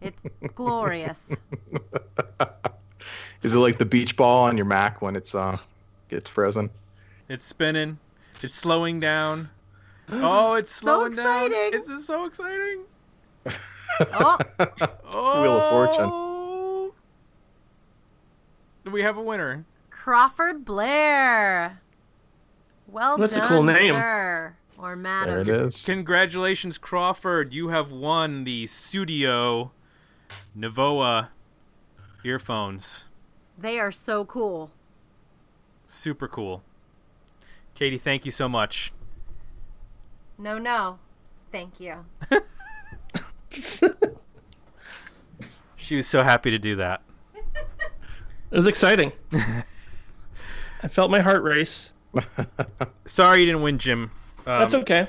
It's 0.01 0.23
glorious. 0.55 1.31
Is 3.43 3.55
it 3.55 3.59
like 3.59 3.79
the 3.79 3.85
beach 3.85 4.17
ball 4.17 4.45
on 4.45 4.57
your 4.57 4.67
Mac 4.67 5.01
when 5.01 5.15
it's 5.15 5.35
uh 5.35 5.59
gets 6.09 6.29
frozen? 6.29 6.71
It's 7.29 7.45
spinning. 7.45 7.99
It's 8.43 8.55
slowing 8.55 8.99
down. 9.01 9.51
Oh, 10.09 10.55
it's 10.55 10.73
So 10.75 10.81
slowing 10.81 11.13
down. 11.13 11.47
exciting. 11.47 11.81
It's 11.81 12.07
so 12.07 12.25
exciting. 12.25 12.81
Oh, 14.01 14.39
Oh, 15.15 15.43
Wheel 15.43 15.57
of 15.59 15.71
Fortune. 15.71 16.11
We 18.93 19.03
have 19.03 19.17
a 19.17 19.23
winner. 19.23 19.65
Crawford 19.91 20.65
Blair. 20.65 21.81
Well 22.87 23.19
That's 23.19 23.37
a 23.37 23.41
cool 23.43 23.63
name. 23.63 23.93
sir 23.93 24.57
or 24.79 24.97
There 24.97 25.41
it 25.41 25.49
is. 25.49 25.85
Congratulations, 25.85 26.79
Crawford. 26.79 27.53
You 27.53 27.69
have 27.69 27.91
won 27.91 28.45
the 28.45 28.67
Studio 28.67 29.73
Navoa 30.57 31.29
earphones. 32.25 33.07
They 33.59 33.79
are 33.79 33.91
so 33.91 34.25
cool. 34.25 34.71
Super 35.87 36.29
cool. 36.29 36.63
Katie, 37.75 37.99
thank 37.99 38.25
you 38.25 38.31
so 38.31 38.49
much. 38.49 38.93
No, 40.39 40.59
no. 40.59 40.99
Thank 41.51 41.81
you. 41.81 42.05
She 45.89 45.97
was 45.97 46.07
so 46.07 46.23
happy 46.23 46.51
to 46.51 46.59
do 46.59 46.77
that. 46.77 47.01
It 48.51 48.57
was 48.57 48.67
exciting. 48.67 49.13
I 50.83 50.89
felt 50.89 51.11
my 51.11 51.21
heart 51.21 51.43
race. 51.43 51.91
Sorry 53.07 53.41
you 53.41 53.47
didn't 53.47 53.63
win, 53.63 53.79
Jim. 53.79 54.11
Um, 54.47 54.61
That's 54.61 54.75
okay. 54.75 55.07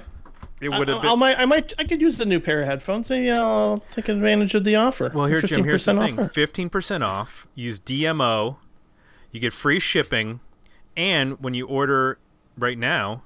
It 0.62 0.68
would 0.70 0.88
have 0.90 1.02
been. 1.02 1.18
might, 1.20 1.40
I 1.40 1.46
might, 1.46 1.74
I 1.80 1.86
could 1.86 2.02
use 2.02 2.18
the 2.18 2.26
new 2.26 2.40
pair 2.42 2.60
of 2.62 2.68
headphones. 2.68 3.10
Maybe 3.10 3.32
I'll 3.32 3.80
take 3.92 4.10
advantage 4.10 4.56
of 4.56 4.66
the 4.66 4.76
offer. 4.76 5.10
Well, 5.14 5.26
here, 5.28 5.42
Jim. 5.42 5.64
Here's 5.64 5.86
the 5.86 5.94
thing: 5.96 6.28
fifteen 6.30 6.70
percent 6.70 7.02
off. 7.04 7.48
Use 7.56 7.80
DMO. 7.80 8.58
You 9.32 9.40
get 9.40 9.54
free 9.54 9.80
shipping, 9.80 10.42
and 10.98 11.40
when 11.40 11.54
you 11.54 11.66
order 11.66 12.18
right 12.58 12.78
now, 12.78 13.24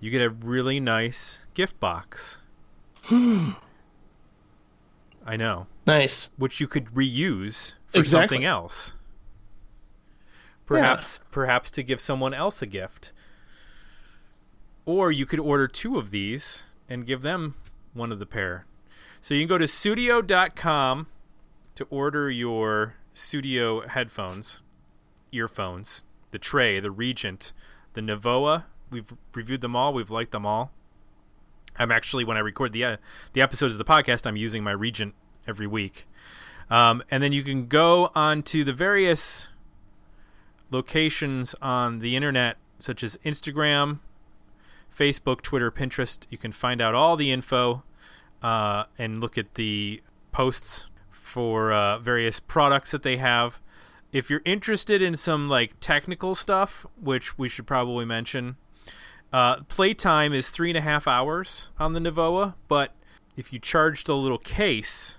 you 0.00 0.10
get 0.10 0.20
a 0.20 0.28
really 0.28 0.78
nice 0.80 1.40
gift 1.54 1.80
box. 1.80 2.40
I 3.10 3.54
know, 5.36 5.66
Nice. 5.86 6.28
which 6.36 6.60
you 6.60 6.68
could 6.68 6.86
reuse 6.86 7.72
for 7.86 8.00
Exactly. 8.00 8.36
something 8.36 8.44
else. 8.44 8.94
Perhaps, 10.66 11.20
perhaps 11.30 11.70
to 11.72 11.82
give 11.82 12.00
someone 12.00 12.34
else 12.34 12.60
a 12.60 12.66
gift. 12.66 13.12
Or 14.84 15.10
you 15.12 15.26
could 15.26 15.40
order 15.40 15.68
two 15.68 15.96
of 15.98 16.10
these 16.10 16.64
and 16.88 17.06
give 17.06 17.22
them 17.22 17.54
one 17.94 18.12
of 18.12 18.18
the 18.18 18.26
pair. 18.26 18.66
So 19.20 19.34
you 19.34 19.40
can 19.40 19.48
go 19.48 19.58
to 19.58 19.66
studio.com 19.66 21.06
to 21.74 21.84
order 21.90 22.30
your 22.30 22.94
studio 23.14 23.86
headphones, 23.86 24.60
earphones, 25.32 26.04
the 26.30 26.38
Tray, 26.38 26.80
the 26.80 26.90
Regent, 26.90 27.52
the 27.94 28.00
Navoa. 28.00 28.64
We've 28.90 29.12
reviewed 29.34 29.60
them 29.62 29.74
all. 29.74 29.92
We've 29.92 30.10
liked 30.10 30.32
them 30.32 30.46
all. 30.46 30.72
I'm 31.78 31.90
actually 31.90 32.24
when 32.24 32.36
I 32.36 32.40
record 32.40 32.72
the 32.72 32.84
uh, 32.84 32.96
the 33.32 33.42
episodes 33.42 33.74
of 33.74 33.78
the 33.78 33.84
podcast, 33.84 34.26
I'm 34.26 34.36
using 34.36 34.64
my 34.64 34.70
Regent 34.70 35.14
every 35.46 35.66
week. 35.66 36.06
Um, 36.70 37.02
and 37.10 37.22
then 37.22 37.32
you 37.32 37.42
can 37.42 37.66
go 37.66 38.10
on 38.14 38.42
to 38.44 38.64
the 38.64 38.72
various 38.72 39.48
locations 40.70 41.54
on 41.62 42.00
the 42.00 42.16
internet, 42.16 42.56
such 42.78 43.02
as 43.02 43.18
Instagram, 43.24 44.00
Facebook, 44.96 45.42
Twitter, 45.42 45.70
Pinterest. 45.70 46.26
You 46.30 46.38
can 46.38 46.52
find 46.52 46.80
out 46.80 46.94
all 46.94 47.16
the 47.16 47.30
info 47.30 47.82
uh, 48.42 48.84
and 48.98 49.20
look 49.20 49.36
at 49.38 49.54
the 49.54 50.02
posts 50.32 50.86
for 51.10 51.72
uh, 51.72 51.98
various 51.98 52.40
products 52.40 52.90
that 52.90 53.02
they 53.02 53.16
have. 53.16 53.60
If 54.12 54.30
you're 54.30 54.42
interested 54.44 55.02
in 55.02 55.16
some 55.16 55.48
like 55.48 55.78
technical 55.80 56.34
stuff, 56.34 56.86
which 57.00 57.36
we 57.36 57.48
should 57.48 57.66
probably 57.66 58.04
mention, 58.04 58.56
uh, 59.32 59.62
playtime 59.64 60.32
is 60.32 60.48
three 60.48 60.70
and 60.70 60.78
a 60.78 60.82
half 60.82 61.06
hours 61.06 61.70
on 61.78 61.92
the 61.92 62.00
Navoa, 62.00 62.54
but 62.68 62.92
if 63.36 63.52
you 63.52 63.58
charge 63.58 64.04
the 64.04 64.16
little 64.16 64.38
case, 64.38 65.16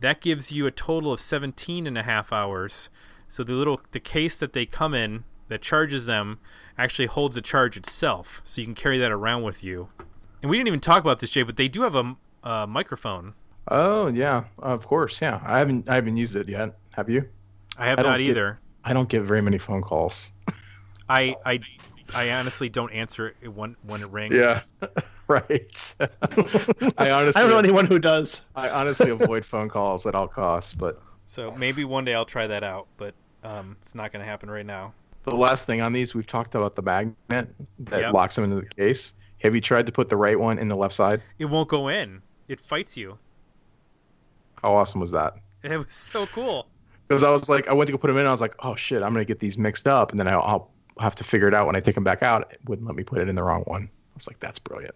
that 0.00 0.20
gives 0.20 0.52
you 0.52 0.66
a 0.66 0.70
total 0.70 1.12
of 1.12 1.20
17 1.20 1.86
and 1.86 1.96
a 1.96 2.02
half 2.02 2.32
hours. 2.32 2.90
So 3.28 3.44
the 3.44 3.52
little 3.52 3.80
the 3.92 4.00
case 4.00 4.38
that 4.38 4.52
they 4.52 4.66
come 4.66 4.94
in 4.94 5.24
that 5.48 5.62
charges 5.62 6.06
them 6.06 6.38
actually 6.76 7.06
holds 7.06 7.36
a 7.36 7.42
charge 7.42 7.76
itself, 7.76 8.40
so 8.44 8.60
you 8.60 8.66
can 8.66 8.74
carry 8.74 8.98
that 8.98 9.10
around 9.12 9.42
with 9.42 9.62
you. 9.62 9.88
And 10.42 10.50
we 10.50 10.56
didn't 10.56 10.68
even 10.68 10.80
talk 10.80 11.00
about 11.00 11.18
this, 11.20 11.30
Jay, 11.30 11.42
but 11.42 11.56
they 11.56 11.68
do 11.68 11.82
have 11.82 11.94
a, 11.94 12.16
a 12.42 12.66
microphone. 12.66 13.34
Oh 13.68 14.06
yeah, 14.08 14.44
of 14.58 14.86
course. 14.86 15.20
Yeah, 15.20 15.40
I 15.44 15.58
haven't 15.58 15.88
I 15.88 15.94
haven't 15.96 16.16
used 16.16 16.36
it 16.36 16.48
yet. 16.48 16.76
Have 16.90 17.10
you? 17.10 17.28
I 17.76 17.86
have 17.86 17.98
I 17.98 18.02
don't 18.02 18.12
not 18.12 18.18
get- 18.18 18.28
either. 18.30 18.60
I 18.84 18.92
don't 18.94 19.08
get 19.08 19.22
very 19.22 19.42
many 19.42 19.58
phone 19.58 19.82
calls. 19.82 20.30
I 21.08 21.34
I 21.44 21.60
I 22.14 22.30
honestly 22.30 22.68
don't 22.70 22.90
answer 22.92 23.34
it 23.42 23.48
when 23.48 23.76
when 23.82 24.00
it 24.02 24.08
rings. 24.08 24.34
Yeah, 24.34 24.60
right. 25.28 25.94
I 26.96 27.10
honestly 27.10 27.38
I 27.38 27.42
don't 27.42 27.50
know 27.50 27.58
anyone 27.58 27.84
who 27.84 27.98
does. 27.98 28.42
I 28.56 28.70
honestly 28.70 29.10
avoid 29.10 29.44
phone 29.44 29.68
calls 29.68 30.06
at 30.06 30.14
all 30.14 30.28
costs, 30.28 30.72
but 30.74 31.02
So 31.30 31.50
maybe 31.52 31.84
one 31.84 32.04
day 32.06 32.14
I'll 32.14 32.24
try 32.24 32.46
that 32.46 32.64
out, 32.64 32.88
but 32.96 33.14
um, 33.44 33.76
it's 33.82 33.94
not 33.94 34.12
going 34.12 34.24
to 34.24 34.28
happen 34.28 34.50
right 34.50 34.64
now. 34.64 34.94
the 35.24 35.36
last 35.36 35.66
thing 35.66 35.82
on 35.82 35.92
these 35.92 36.14
we've 36.14 36.26
talked 36.26 36.54
about 36.54 36.74
the 36.74 36.80
magnet 36.82 37.54
that 37.80 38.00
Yep. 38.00 38.14
locks 38.14 38.34
them 38.34 38.44
into 38.44 38.56
the 38.56 38.66
case. 38.74 39.12
Have 39.42 39.54
you 39.54 39.60
tried 39.60 39.84
to 39.86 39.92
put 39.92 40.08
the 40.08 40.16
right 40.16 40.40
one 40.40 40.58
in 40.58 40.68
the 40.68 40.74
left 40.74 40.94
side? 40.94 41.22
It 41.38 41.44
won't 41.44 41.68
go 41.68 41.88
in. 41.88 42.22
it 42.48 42.58
fights 42.58 42.96
you. 42.96 43.18
How 44.62 44.74
awesome 44.74 45.00
was 45.02 45.10
that? 45.10 45.34
It 45.62 45.76
was 45.76 45.92
so 45.94 46.26
cool. 46.26 46.66
Because 47.06 47.22
I 47.22 47.30
was 47.30 47.48
like, 47.50 47.68
I 47.68 47.74
went 47.74 47.88
to 47.88 47.92
go 47.92 47.98
put 47.98 48.06
them 48.08 48.16
in. 48.16 48.26
I 48.26 48.30
was 48.30 48.40
like, 48.40 48.54
oh 48.60 48.74
shit, 48.74 49.02
I'm 49.02 49.12
gonna 49.12 49.24
get 49.26 49.38
these 49.38 49.58
mixed 49.58 49.86
up, 49.86 50.10
and 50.12 50.18
then 50.18 50.26
I'll, 50.28 50.40
I'll 50.40 50.70
have 50.98 51.14
to 51.16 51.24
figure 51.24 51.46
it 51.46 51.52
out 51.54 51.66
when 51.66 51.76
I 51.76 51.80
take 51.80 51.94
them 51.94 52.04
back 52.04 52.22
out. 52.22 52.50
It 52.52 52.60
wouldn't 52.64 52.86
let 52.88 52.96
me 52.96 53.04
put 53.04 53.18
it 53.18 53.28
in 53.28 53.34
the 53.34 53.42
wrong 53.42 53.62
one. 53.64 53.82
I 53.84 54.14
was 54.16 54.26
like, 54.26 54.40
that's 54.40 54.58
brilliant. 54.58 54.94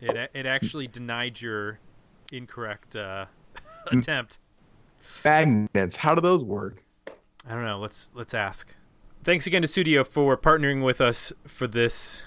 It 0.00 0.30
it 0.32 0.46
actually 0.46 0.86
denied 0.88 1.40
your 1.42 1.78
incorrect 2.32 2.96
uh, 2.96 3.26
Mm. 3.86 3.98
attempt. 4.00 4.38
Magnets, 5.24 5.96
how 5.96 6.14
do 6.14 6.20
those 6.20 6.42
work? 6.42 6.82
I 7.48 7.54
don't 7.54 7.64
know. 7.64 7.78
Let's 7.78 8.10
let's 8.14 8.34
ask. 8.34 8.74
Thanks 9.22 9.46
again 9.46 9.62
to 9.62 9.68
Studio 9.68 10.04
for 10.04 10.36
partnering 10.36 10.82
with 10.84 11.00
us 11.00 11.32
for 11.46 11.66
this 11.66 12.22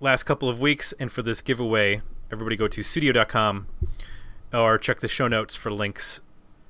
last 0.00 0.24
couple 0.24 0.48
of 0.48 0.60
weeks 0.60 0.92
and 0.98 1.10
for 1.10 1.22
this 1.22 1.40
giveaway. 1.40 2.02
Everybody 2.30 2.56
go 2.56 2.68
to 2.68 2.82
studio.com 2.82 3.68
or 4.52 4.78
check 4.78 5.00
the 5.00 5.08
show 5.08 5.28
notes 5.28 5.56
for 5.56 5.70
links 5.70 6.20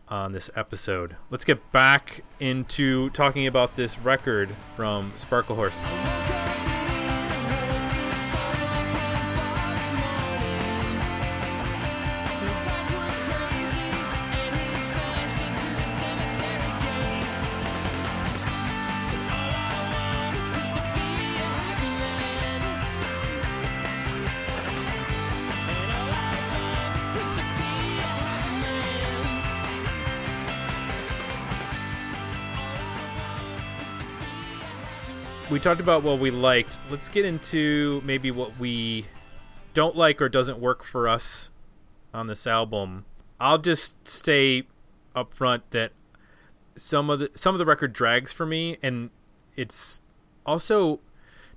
on 0.08 0.32
this 0.32 0.50
episode. 0.56 1.16
Let's 1.30 1.44
get 1.44 1.72
back 1.72 2.22
into 2.40 3.10
talking 3.10 3.46
about 3.46 3.76
this 3.76 3.98
record 3.98 4.50
from 4.76 5.12
Sparklehorse. 5.16 6.47
We 35.58 35.62
talked 35.62 35.80
about 35.80 36.04
what 36.04 36.20
we 36.20 36.30
liked. 36.30 36.78
Let's 36.88 37.08
get 37.08 37.24
into 37.24 38.00
maybe 38.04 38.30
what 38.30 38.56
we 38.60 39.06
don't 39.74 39.96
like 39.96 40.22
or 40.22 40.28
doesn't 40.28 40.60
work 40.60 40.84
for 40.84 41.08
us 41.08 41.50
on 42.14 42.28
this 42.28 42.46
album. 42.46 43.06
I'll 43.40 43.58
just 43.58 44.06
stay 44.06 44.68
up 45.16 45.34
front 45.34 45.68
that 45.72 45.90
some 46.76 47.10
of 47.10 47.18
the 47.18 47.32
some 47.34 47.56
of 47.56 47.58
the 47.58 47.66
record 47.66 47.92
drags 47.92 48.32
for 48.32 48.46
me 48.46 48.78
and 48.84 49.10
it's 49.56 50.00
also 50.46 51.00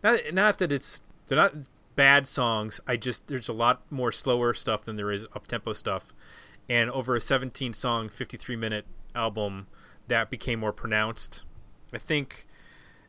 not 0.04 0.20
not 0.34 0.58
that 0.58 0.72
it's 0.72 1.02
they're 1.28 1.38
not 1.38 1.54
bad 1.96 2.26
songs. 2.26 2.80
I 2.88 2.98
just 2.98 3.28
there's 3.28 3.50
a 3.50 3.54
lot 3.54 3.84
more 3.92 4.12
slower 4.12 4.56
stuff 4.56 4.84
than 4.84 4.96
there 4.96 5.12
is 5.12 5.28
up 5.36 5.48
tempo 5.48 5.74
stuff. 5.74 6.12
And 6.68 6.90
over 6.90 7.16
a 7.16 7.22
17 7.22 7.74
song 7.74 8.10
53 8.10 8.56
minute 8.56 8.86
album 9.14 9.68
that 10.08 10.32
became 10.32 10.60
more 10.60 10.74
pronounced. 10.74 11.44
I 11.94 12.00
think 12.00 12.48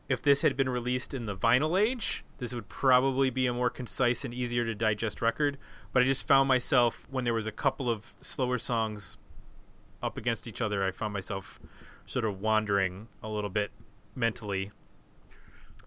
if 0.09 0.21
this 0.21 0.41
had 0.41 0.57
been 0.57 0.69
released 0.69 1.13
in 1.13 1.25
the 1.25 1.35
vinyl 1.35 1.79
age, 1.79 2.25
this 2.37 2.53
would 2.53 2.69
probably 2.69 3.29
be 3.29 3.47
a 3.47 3.53
more 3.53 3.69
concise 3.69 4.25
and 4.25 4.33
easier 4.33 4.65
to 4.65 4.75
digest 4.75 5.21
record. 5.21 5.57
But 5.91 6.03
I 6.03 6.05
just 6.05 6.27
found 6.27 6.47
myself 6.47 7.07
when 7.09 7.23
there 7.23 7.33
was 7.33 7.47
a 7.47 7.51
couple 7.51 7.89
of 7.89 8.13
slower 8.21 8.57
songs 8.57 9.17
up 10.01 10.17
against 10.17 10.47
each 10.47 10.61
other, 10.61 10.83
I 10.83 10.91
found 10.91 11.13
myself 11.13 11.59
sort 12.05 12.25
of 12.25 12.41
wandering 12.41 13.07
a 13.23 13.29
little 13.29 13.49
bit 13.49 13.71
mentally. 14.15 14.71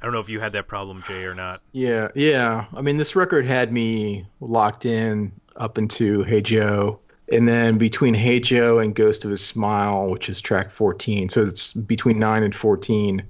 I 0.00 0.04
don't 0.04 0.12
know 0.12 0.20
if 0.20 0.28
you 0.28 0.40
had 0.40 0.52
that 0.52 0.66
problem, 0.66 1.04
Jay, 1.06 1.24
or 1.24 1.34
not. 1.34 1.60
Yeah, 1.72 2.08
yeah. 2.14 2.66
I 2.74 2.80
mean, 2.80 2.96
this 2.96 3.14
record 3.14 3.44
had 3.46 3.72
me 3.72 4.26
locked 4.40 4.86
in 4.86 5.32
up 5.56 5.78
into 5.78 6.22
Hey 6.22 6.40
Joe, 6.40 6.98
and 7.32 7.48
then 7.48 7.78
between 7.78 8.14
Hey 8.14 8.40
Joe 8.40 8.78
and 8.78 8.94
Ghost 8.94 9.24
of 9.24 9.30
a 9.30 9.36
Smile, 9.36 10.10
which 10.10 10.28
is 10.28 10.40
track 10.40 10.70
14. 10.70 11.28
So 11.28 11.44
it's 11.44 11.72
between 11.72 12.18
9 12.18 12.42
and 12.42 12.54
14. 12.54 13.22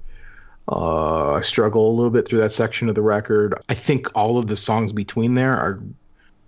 Uh, 0.69 1.33
I 1.33 1.41
struggle 1.41 1.89
a 1.89 1.95
little 1.95 2.11
bit 2.11 2.27
through 2.27 2.39
that 2.39 2.51
section 2.51 2.89
of 2.89 2.95
the 2.95 3.01
record. 3.01 3.53
I 3.69 3.73
think 3.73 4.09
all 4.15 4.37
of 4.37 4.47
the 4.47 4.55
songs 4.55 4.91
between 4.91 5.35
there 5.35 5.53
are 5.53 5.79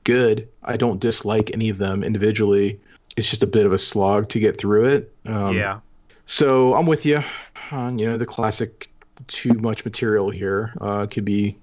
good. 0.04 0.48
I 0.64 0.76
don't 0.76 1.00
dislike 1.00 1.52
any 1.54 1.70
of 1.70 1.78
them 1.78 2.04
individually. 2.04 2.80
It's 3.16 3.30
just 3.30 3.44
a 3.44 3.48
bit 3.48 3.66
of 3.66 3.74
a 3.74 3.78
slog 3.78 4.30
to 4.30 4.40
get 4.40 4.58
through 4.58 4.86
it. 4.86 5.14
Um, 5.26 5.56
yeah. 5.56 5.80
So 6.26 6.74
I'm 6.74 6.86
with 6.86 7.06
you 7.06 7.24
on 7.72 7.98
you 7.98 8.08
know 8.08 8.18
the 8.18 8.26
classic 8.26 8.90
too 9.28 9.54
much 9.54 9.86
material 9.86 10.30
here. 10.30 10.74
Uh, 10.82 11.06
could 11.06 11.26
be 11.26 11.58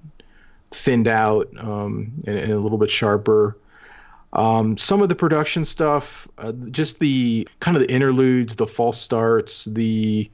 thinned 0.71 1.09
out 1.09 1.49
um, 1.59 2.12
and, 2.27 2.38
and 2.38 2.53
a 2.53 2.59
little 2.59 2.79
bit 2.79 2.90
sharper. 2.90 3.57
Um, 4.33 4.77
some 4.77 5.01
of 5.01 5.09
the 5.09 5.14
production 5.14 5.64
stuff, 5.64 6.29
uh, 6.38 6.53
just 6.71 6.99
the 6.99 7.49
kind 7.61 7.77
of 7.77 7.83
the 7.83 7.90
interludes, 7.90 8.57
the 8.57 8.66
false 8.66 9.01
starts, 9.01 9.64
the 9.66 10.31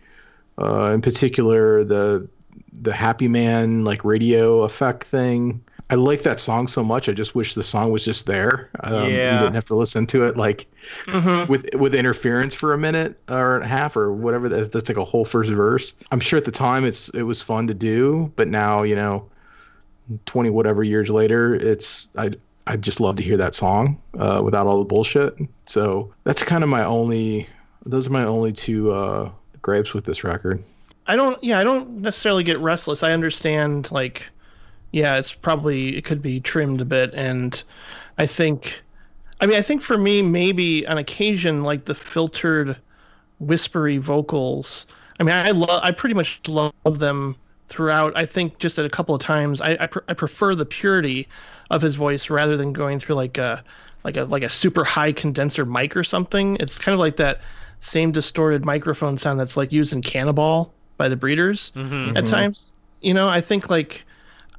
uh, 0.60 0.90
in 0.92 1.00
particular 1.02 1.84
the 1.84 2.28
the 2.72 2.92
Happy 2.92 3.28
Man 3.28 3.84
like 3.84 4.04
radio 4.04 4.62
effect 4.62 5.04
thing. 5.04 5.62
I 5.90 5.94
like 5.96 6.22
that 6.22 6.40
song 6.40 6.68
so 6.68 6.82
much. 6.82 7.08
I 7.10 7.12
just 7.12 7.34
wish 7.34 7.54
the 7.54 7.62
song 7.62 7.90
was 7.92 8.02
just 8.02 8.24
there. 8.26 8.70
Um, 8.80 9.10
Yeah. 9.10 9.34
You 9.34 9.38
didn't 9.40 9.54
have 9.54 9.66
to 9.66 9.74
listen 9.74 10.06
to 10.06 10.24
it 10.24 10.36
like 10.38 10.66
Mhm. 11.06 11.48
with 11.48 11.68
with 11.74 11.94
interference 11.94 12.54
for 12.54 12.72
a 12.72 12.78
minute 12.78 13.20
or 13.28 13.58
a 13.58 13.66
half 13.66 13.94
or 13.96 14.10
whatever. 14.12 14.48
That, 14.48 14.72
that's 14.72 14.88
like 14.88 14.96
a 14.96 15.04
whole 15.04 15.26
first 15.26 15.50
verse. 15.50 15.92
I'm 16.10 16.20
sure 16.20 16.38
at 16.38 16.46
the 16.46 16.50
time 16.50 16.84
it's 16.86 17.10
it 17.10 17.24
was 17.24 17.42
fun 17.42 17.66
to 17.66 17.74
do, 17.74 18.32
but 18.36 18.48
now 18.48 18.84
you 18.84 18.94
know, 18.94 19.28
twenty 20.24 20.48
whatever 20.50 20.82
years 20.82 21.10
later, 21.10 21.54
it's 21.54 22.08
I 22.16 22.30
I 22.66 22.76
just 22.76 23.00
love 23.00 23.16
to 23.16 23.22
hear 23.22 23.36
that 23.36 23.54
song 23.54 23.98
uh, 24.18 24.40
without 24.42 24.66
all 24.66 24.78
the 24.78 24.84
bullshit. 24.86 25.34
So 25.66 26.12
that's 26.24 26.42
kind 26.42 26.62
of 26.64 26.70
my 26.70 26.84
only. 26.84 27.48
Those 27.84 28.06
are 28.06 28.10
my 28.10 28.24
only 28.24 28.52
two 28.52 28.92
uh, 28.92 29.30
gripes 29.62 29.94
with 29.94 30.04
this 30.04 30.24
record. 30.24 30.62
I 31.06 31.16
don't. 31.16 31.42
Yeah, 31.42 31.58
I 31.58 31.64
don't 31.64 32.00
necessarily 32.00 32.44
get 32.44 32.58
restless. 32.58 33.02
I 33.02 33.12
understand. 33.12 33.90
Like, 33.90 34.30
yeah, 34.92 35.16
it's 35.16 35.32
probably 35.32 35.96
it 35.96 36.04
could 36.04 36.22
be 36.22 36.40
trimmed 36.40 36.80
a 36.80 36.84
bit, 36.84 37.12
and 37.14 37.62
I 38.18 38.26
think, 38.26 38.82
I 39.40 39.46
mean, 39.46 39.56
I 39.56 39.62
think 39.62 39.82
for 39.82 39.98
me, 39.98 40.22
maybe 40.22 40.86
on 40.86 40.98
occasion, 40.98 41.62
like 41.62 41.86
the 41.86 41.94
filtered, 41.94 42.76
whispery 43.40 43.98
vocals. 43.98 44.86
I 45.18 45.24
mean, 45.24 45.34
I 45.34 45.50
love. 45.50 45.80
I 45.82 45.90
pretty 45.90 46.14
much 46.14 46.40
love 46.46 46.72
them 46.84 47.36
throughout. 47.68 48.16
I 48.16 48.26
think 48.26 48.58
just 48.58 48.78
at 48.78 48.84
a 48.84 48.90
couple 48.90 49.14
of 49.14 49.20
times, 49.20 49.60
I 49.60 49.72
I, 49.72 49.88
I 50.08 50.14
prefer 50.14 50.54
the 50.54 50.66
purity 50.66 51.28
of 51.70 51.82
his 51.82 51.96
voice 51.96 52.30
rather 52.30 52.56
than 52.56 52.72
going 52.72 52.98
through 53.00 53.16
like 53.16 53.38
a 53.38 53.64
like 54.04 54.16
a 54.16 54.24
like 54.24 54.42
a 54.42 54.48
super 54.48 54.84
high 54.84 55.12
condenser 55.12 55.64
mic 55.64 55.96
or 55.96 56.04
something. 56.04 56.56
It's 56.60 56.78
kind 56.78 56.92
of 56.92 57.00
like 57.00 57.16
that 57.16 57.40
same 57.82 58.12
distorted 58.12 58.64
microphone 58.64 59.16
sound 59.16 59.40
that's 59.40 59.56
like 59.56 59.72
used 59.72 59.92
in 59.92 60.02
Cannonball 60.02 60.72
by 60.98 61.08
the 61.08 61.16
Breeders 61.16 61.72
Mm-hmm. 61.74 62.16
at 62.16 62.26
times. 62.26 62.72
You 63.00 63.12
know, 63.12 63.28
I 63.28 63.40
think 63.40 63.68
like 63.68 64.04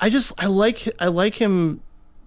I 0.02 0.10
just 0.10 0.34
I 0.38 0.48
like 0.48 0.90
I 1.00 1.08
like 1.08 1.34
him. 1.34 1.82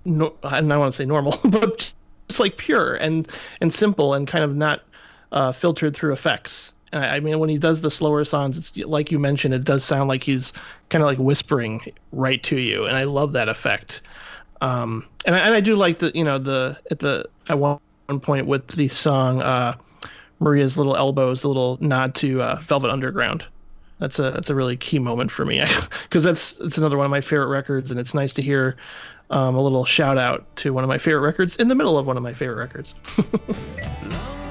No, 0.07 0.35
I 0.43 0.61
don't 0.61 0.69
want 0.79 0.93
to 0.93 0.97
say 0.97 1.05
normal, 1.05 1.39
but 1.45 1.93
just 2.29 2.41
like 2.41 2.57
pure 2.57 2.95
and 2.95 3.29
and 3.61 3.73
simple 3.73 4.15
and 4.15 4.27
kind 4.27 4.43
of 4.43 4.57
not 4.57 4.83
uh, 5.33 5.53
filtered 5.53 5.95
through 5.95 6.13
effects. 6.13 6.73
And 6.93 7.05
I, 7.05 7.17
I 7.17 7.21
mean, 7.21 7.39
when 7.41 7.51
he 7.51 7.59
does 7.59 7.83
the 7.83 7.91
slower 7.91 8.25
songs, 8.25 8.57
it's 8.57 8.75
like 8.87 9.11
you 9.13 9.19
mentioned, 9.19 9.53
it 9.53 9.65
does 9.65 9.85
sound 9.85 10.09
like 10.09 10.23
he's 10.23 10.53
kind 10.89 11.03
of 11.03 11.09
like 11.09 11.19
whispering 11.19 11.93
right 12.13 12.43
to 12.45 12.57
you, 12.59 12.87
and 12.87 12.97
I 12.97 13.05
love 13.05 13.33
that 13.35 13.49
effect. 13.51 14.01
Um, 14.63 15.07
and 15.27 15.37
I, 15.37 15.41
and 15.41 15.55
I 15.55 15.61
do 15.61 15.77
like 15.77 15.99
the 15.99 16.11
you 16.15 16.25
know 16.25 16.39
the 16.39 16.79
at 16.91 17.01
the 17.01 17.27
at 17.49 17.59
one 17.59 17.79
one 18.07 18.21
point 18.21 18.47
with 18.47 18.69
the 18.69 18.89
song 18.89 19.43
uh, 19.43 19.75
Maria's 20.41 20.77
Little 20.77 20.97
Elbows, 20.97 21.43
the 21.43 21.49
little 21.49 21.79
nod 21.81 22.15
to 22.17 22.43
uh, 22.43 22.57
Velvet 22.57 22.91
Underground. 22.91 23.45
That's 23.99 24.19
a 24.19 24.31
that's 24.31 24.51
a 24.51 24.55
really 24.55 24.77
key 24.77 24.99
moment 24.99 25.31
for 25.31 25.45
me 25.45 25.65
because 26.03 26.25
that's 26.25 26.61
it's 26.61 26.77
another 26.77 26.97
one 26.99 27.07
of 27.07 27.11
my 27.11 27.21
favorite 27.21 27.49
records, 27.49 27.91
and 27.91 27.99
it's 27.99 28.15
nice 28.15 28.35
to 28.35 28.43
hear 28.43 28.77
um, 29.31 29.55
a 29.55 29.63
little 29.63 29.85
shout 29.85 30.19
out 30.19 30.45
to 30.57 30.73
one 30.73 30.85
of 30.85 30.89
my 30.89 30.99
favorite 30.99 31.23
records 31.23 31.57
in 31.57 31.69
the 31.69 31.75
middle 31.75 31.99
of 31.99 32.07
one 32.07 32.17
of 32.17 32.23
my 32.23 32.33
favorite 32.33 32.57
records. 32.57 32.95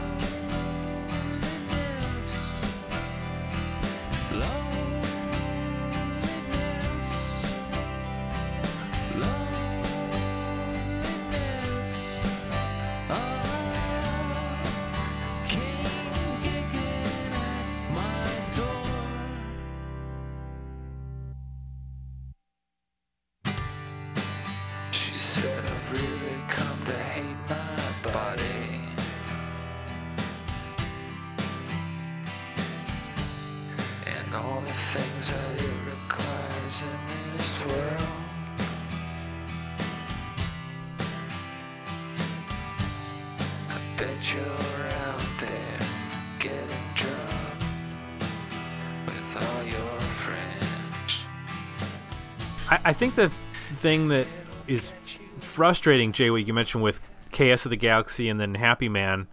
I, 52.86 52.94
think 52.94 53.16
the 53.16 53.30
thing 53.78 54.08
that 54.10 54.28
is 54.68 54.94
frustrating, 55.40 56.12
Jay, 56.12 56.30
what 56.30 56.48
you 56.48 56.54
mentioned 56.54 56.84
with 56.84 57.02
Chaos 57.32 57.66
of 57.66 57.72
the 57.72 57.78
Galaxy 57.78 58.30
and 58.30 58.40
then 58.40 58.56
Happy 58.56 58.88
Man, 58.88 59.28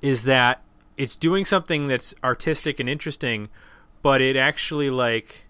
is 0.00 0.22
that 0.24 0.62
it's 0.96 1.16
doing 1.16 1.44
something 1.44 1.88
that's 1.88 2.14
artistic 2.22 2.80
and 2.80 2.88
interesting, 2.88 3.48
but 4.02 4.20
it 4.20 4.36
actually 4.36 4.90
like 4.90 5.46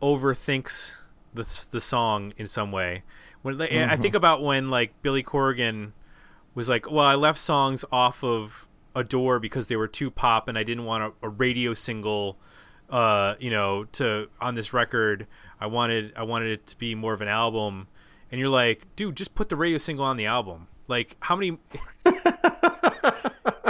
overthinks 0.00 0.94
the 1.34 1.66
the 1.70 1.80
song 1.80 2.32
in 2.36 2.46
some 2.46 2.72
way. 2.72 3.02
When 3.42 3.58
like, 3.58 3.72
I 3.72 3.74
mm-hmm. 3.74 4.02
think 4.02 4.14
about 4.14 4.42
when 4.42 4.70
like 4.70 5.00
Billy 5.02 5.22
Corgan 5.22 5.92
was 6.54 6.68
like, 6.68 6.90
"Well, 6.90 7.06
I 7.06 7.14
left 7.14 7.38
songs 7.38 7.84
off 7.90 8.22
of 8.22 8.68
Adore 8.94 9.38
because 9.38 9.68
they 9.68 9.76
were 9.76 9.88
too 9.88 10.10
pop, 10.10 10.48
and 10.48 10.58
I 10.58 10.62
didn't 10.62 10.84
want 10.84 11.14
a, 11.22 11.26
a 11.26 11.28
radio 11.28 11.74
single." 11.74 12.38
Uh, 12.90 13.34
you 13.38 13.50
know, 13.50 13.84
to 13.92 14.28
on 14.40 14.54
this 14.54 14.72
record, 14.72 15.26
I 15.60 15.66
wanted 15.66 16.12
I 16.16 16.22
wanted 16.24 16.50
it 16.52 16.66
to 16.68 16.78
be 16.78 16.94
more 16.94 17.12
of 17.12 17.20
an 17.20 17.28
album, 17.28 17.86
and 18.30 18.38
you're 18.40 18.48
like, 18.50 18.84
dude, 18.96 19.16
just 19.16 19.34
put 19.34 19.48
the 19.48 19.56
radio 19.56 19.78
single 19.78 20.04
on 20.04 20.16
the 20.16 20.26
album. 20.26 20.66
Like, 20.88 21.16
how 21.20 21.36
many? 21.36 21.58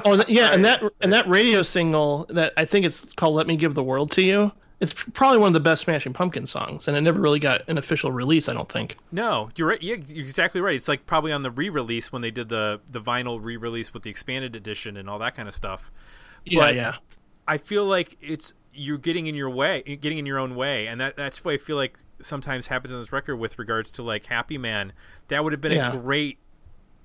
Oh 0.02 0.24
yeah, 0.28 0.54
and 0.54 0.64
that 0.64 0.82
and 1.02 1.12
that 1.12 1.28
radio 1.28 1.60
single 1.60 2.24
that 2.30 2.54
I 2.56 2.64
think 2.64 2.86
it's 2.86 3.12
called 3.14 3.34
"Let 3.34 3.46
Me 3.46 3.56
Give 3.56 3.74
the 3.74 3.82
World 3.82 4.10
to 4.12 4.22
You." 4.22 4.50
It's 4.80 4.94
probably 4.94 5.36
one 5.36 5.48
of 5.48 5.52
the 5.52 5.60
best 5.60 5.82
Smashing 5.82 6.14
Pumpkin 6.14 6.46
songs, 6.46 6.88
and 6.88 6.96
it 6.96 7.02
never 7.02 7.20
really 7.20 7.38
got 7.38 7.68
an 7.68 7.76
official 7.76 8.10
release. 8.10 8.48
I 8.48 8.54
don't 8.54 8.70
think. 8.72 8.96
No, 9.12 9.50
you're 9.56 9.68
right. 9.68 9.82
Yeah, 9.82 9.96
you're 10.08 10.24
exactly 10.24 10.62
right. 10.62 10.74
It's 10.74 10.88
like 10.88 11.04
probably 11.04 11.32
on 11.32 11.42
the 11.42 11.50
re-release 11.50 12.10
when 12.12 12.22
they 12.22 12.30
did 12.30 12.48
the 12.48 12.80
the 12.90 13.00
vinyl 13.00 13.38
re-release 13.44 13.92
with 13.92 14.04
the 14.04 14.10
expanded 14.10 14.56
edition 14.56 14.96
and 14.96 15.10
all 15.10 15.18
that 15.18 15.36
kind 15.36 15.48
of 15.48 15.54
stuff. 15.54 15.90
Yeah, 16.46 16.60
But- 16.60 16.74
yeah. 16.76 16.94
I 17.46 17.58
feel 17.58 17.84
like 17.84 18.16
it's 18.22 18.54
you're 18.72 18.98
getting 18.98 19.26
in 19.26 19.34
your 19.34 19.50
way, 19.50 19.82
getting 20.00 20.18
in 20.18 20.26
your 20.26 20.38
own 20.38 20.54
way, 20.54 20.86
and 20.86 21.00
that 21.00 21.16
that's 21.16 21.44
why 21.44 21.52
I 21.52 21.58
feel 21.58 21.76
like 21.76 21.98
sometimes 22.22 22.66
happens 22.68 22.92
on 22.92 23.00
this 23.00 23.12
record 23.12 23.36
with 23.36 23.58
regards 23.58 23.90
to 23.92 24.02
like 24.02 24.26
Happy 24.26 24.58
Man. 24.58 24.92
That 25.28 25.42
would 25.44 25.52
have 25.52 25.60
been 25.60 25.72
Yeah. 25.72 25.92
a 25.92 25.96
great 25.98 26.38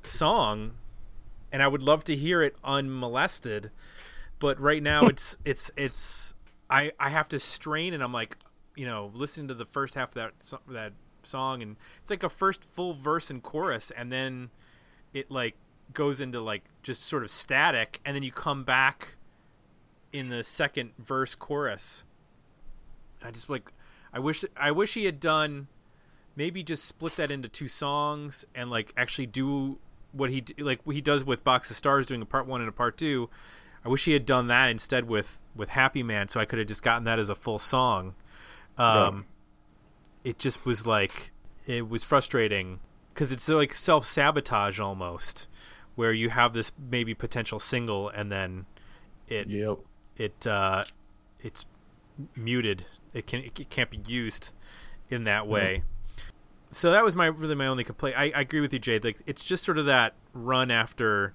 song, 0.03 0.73
and 1.51 1.63
I 1.63 1.67
would 1.67 1.81
love 1.83 2.03
to 2.05 2.15
hear 2.15 2.41
it 2.41 2.55
unmolested. 2.63 3.71
But 4.39 4.59
right 4.59 4.83
now, 4.83 5.01
it's 5.07 5.37
it's 5.45 5.71
it's 5.77 6.33
I 6.69 6.91
I 6.99 7.09
have 7.09 7.29
to 7.29 7.39
strain, 7.39 7.93
and 7.93 8.03
I'm 8.03 8.13
like, 8.13 8.37
you 8.75 8.85
know, 8.85 9.11
listening 9.13 9.47
to 9.49 9.53
the 9.53 9.65
first 9.65 9.95
half 9.95 10.09
of 10.09 10.13
that 10.15 10.31
that 10.69 10.93
song, 11.23 11.61
and 11.61 11.77
it's 12.01 12.11
like 12.11 12.23
a 12.23 12.29
first 12.29 12.63
full 12.63 12.93
verse 12.93 13.29
and 13.29 13.41
chorus, 13.41 13.91
and 13.95 14.11
then 14.11 14.49
it 15.13 15.31
like 15.31 15.55
goes 15.93 16.19
into 16.19 16.41
like 16.41 16.63
just 16.83 17.03
sort 17.03 17.23
of 17.23 17.31
static, 17.31 17.99
and 18.05 18.15
then 18.15 18.23
you 18.23 18.31
come 18.31 18.63
back 18.63 19.14
in 20.11 20.29
the 20.29 20.43
second 20.43 20.91
verse 20.97 21.35
chorus. 21.35 22.03
I 23.23 23.31
just 23.31 23.49
like 23.49 23.71
I 24.13 24.19
wish 24.19 24.45
I 24.55 24.71
wish 24.71 24.93
he 24.93 25.05
had 25.05 25.19
done 25.19 25.67
maybe 26.35 26.63
just 26.63 26.85
split 26.85 27.15
that 27.15 27.31
into 27.31 27.47
two 27.47 27.67
songs 27.67 28.45
and 28.53 28.69
like 28.69 28.93
actually 28.97 29.25
do 29.25 29.77
what 30.11 30.29
he 30.29 30.43
like 30.57 30.79
what 30.83 30.95
he 30.95 31.01
does 31.01 31.25
with 31.25 31.43
Box 31.43 31.69
of 31.69 31.77
Stars 31.77 32.05
doing 32.05 32.21
a 32.21 32.25
part 32.25 32.45
1 32.45 32.61
and 32.61 32.69
a 32.69 32.73
part 32.73 32.97
2. 32.97 33.29
I 33.83 33.89
wish 33.89 34.05
he 34.05 34.13
had 34.13 34.25
done 34.25 34.47
that 34.47 34.69
instead 34.69 35.07
with 35.07 35.41
with 35.55 35.69
Happy 35.69 36.03
Man 36.03 36.27
so 36.27 36.39
I 36.39 36.45
could 36.45 36.59
have 36.59 36.67
just 36.67 36.83
gotten 36.83 37.03
that 37.05 37.19
as 37.19 37.29
a 37.29 37.35
full 37.35 37.59
song. 37.59 38.15
Um 38.77 39.25
it 40.23 40.39
just 40.39 40.65
was 40.65 40.85
like 40.85 41.31
it 41.65 41.89
was 41.89 42.03
frustrating 42.03 42.79
cuz 43.13 43.31
it's 43.31 43.47
like 43.47 43.73
self-sabotage 43.73 44.79
almost 44.79 45.47
where 45.95 46.11
you 46.11 46.29
have 46.29 46.53
this 46.53 46.71
maybe 46.77 47.13
potential 47.13 47.59
single 47.59 48.09
and 48.09 48.31
then 48.31 48.65
it 49.27 49.47
Yep. 49.47 49.79
It 50.17 50.47
uh, 50.47 50.83
it's 51.39 51.65
muted. 52.35 52.85
It 53.13 53.27
can 53.27 53.41
it 53.41 53.69
can't 53.69 53.89
be 53.89 54.01
used 54.05 54.51
in 55.09 55.23
that 55.25 55.47
way. 55.47 55.83
So 56.71 56.91
that 56.91 57.03
was 57.03 57.15
my 57.15 57.27
really 57.27 57.55
my 57.55 57.67
only 57.67 57.83
complaint. 57.83 58.17
I, 58.17 58.31
I 58.35 58.41
agree 58.41 58.61
with 58.61 58.73
you, 58.73 58.79
Jade. 58.79 59.03
Like 59.03 59.17
it's 59.25 59.43
just 59.43 59.63
sort 59.63 59.77
of 59.77 59.85
that 59.85 60.13
run 60.33 60.71
after 60.71 61.33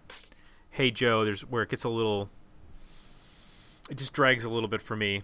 Hey 0.71 0.91
Joe. 0.91 1.25
There's 1.25 1.43
where 1.43 1.63
it 1.63 1.71
gets 1.71 1.85
a 1.85 1.89
little. 1.89 2.29
It 3.89 3.97
just 3.97 4.13
drags 4.13 4.45
a 4.45 4.51
little 4.51 4.69
bit 4.69 4.83
for 4.83 4.97
me, 4.97 5.23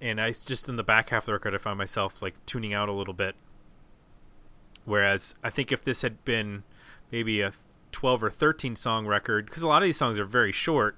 and 0.00 0.20
I 0.20 0.32
just 0.32 0.68
in 0.68 0.76
the 0.76 0.82
back 0.82 1.10
half 1.10 1.24
of 1.24 1.26
the 1.26 1.32
record 1.32 1.54
I 1.54 1.58
found 1.58 1.78
myself 1.78 2.22
like 2.22 2.34
tuning 2.46 2.72
out 2.72 2.88
a 2.88 2.92
little 2.92 3.14
bit. 3.14 3.34
Whereas 4.84 5.34
I 5.44 5.50
think 5.50 5.70
if 5.70 5.84
this 5.84 6.00
had 6.02 6.24
been 6.24 6.62
maybe 7.12 7.42
a 7.42 7.52
12 7.92 8.24
or 8.24 8.30
13 8.30 8.74
song 8.74 9.06
record, 9.06 9.46
because 9.46 9.62
a 9.62 9.66
lot 9.66 9.82
of 9.82 9.86
these 9.86 9.98
songs 9.98 10.18
are 10.18 10.24
very 10.24 10.52
short, 10.52 10.96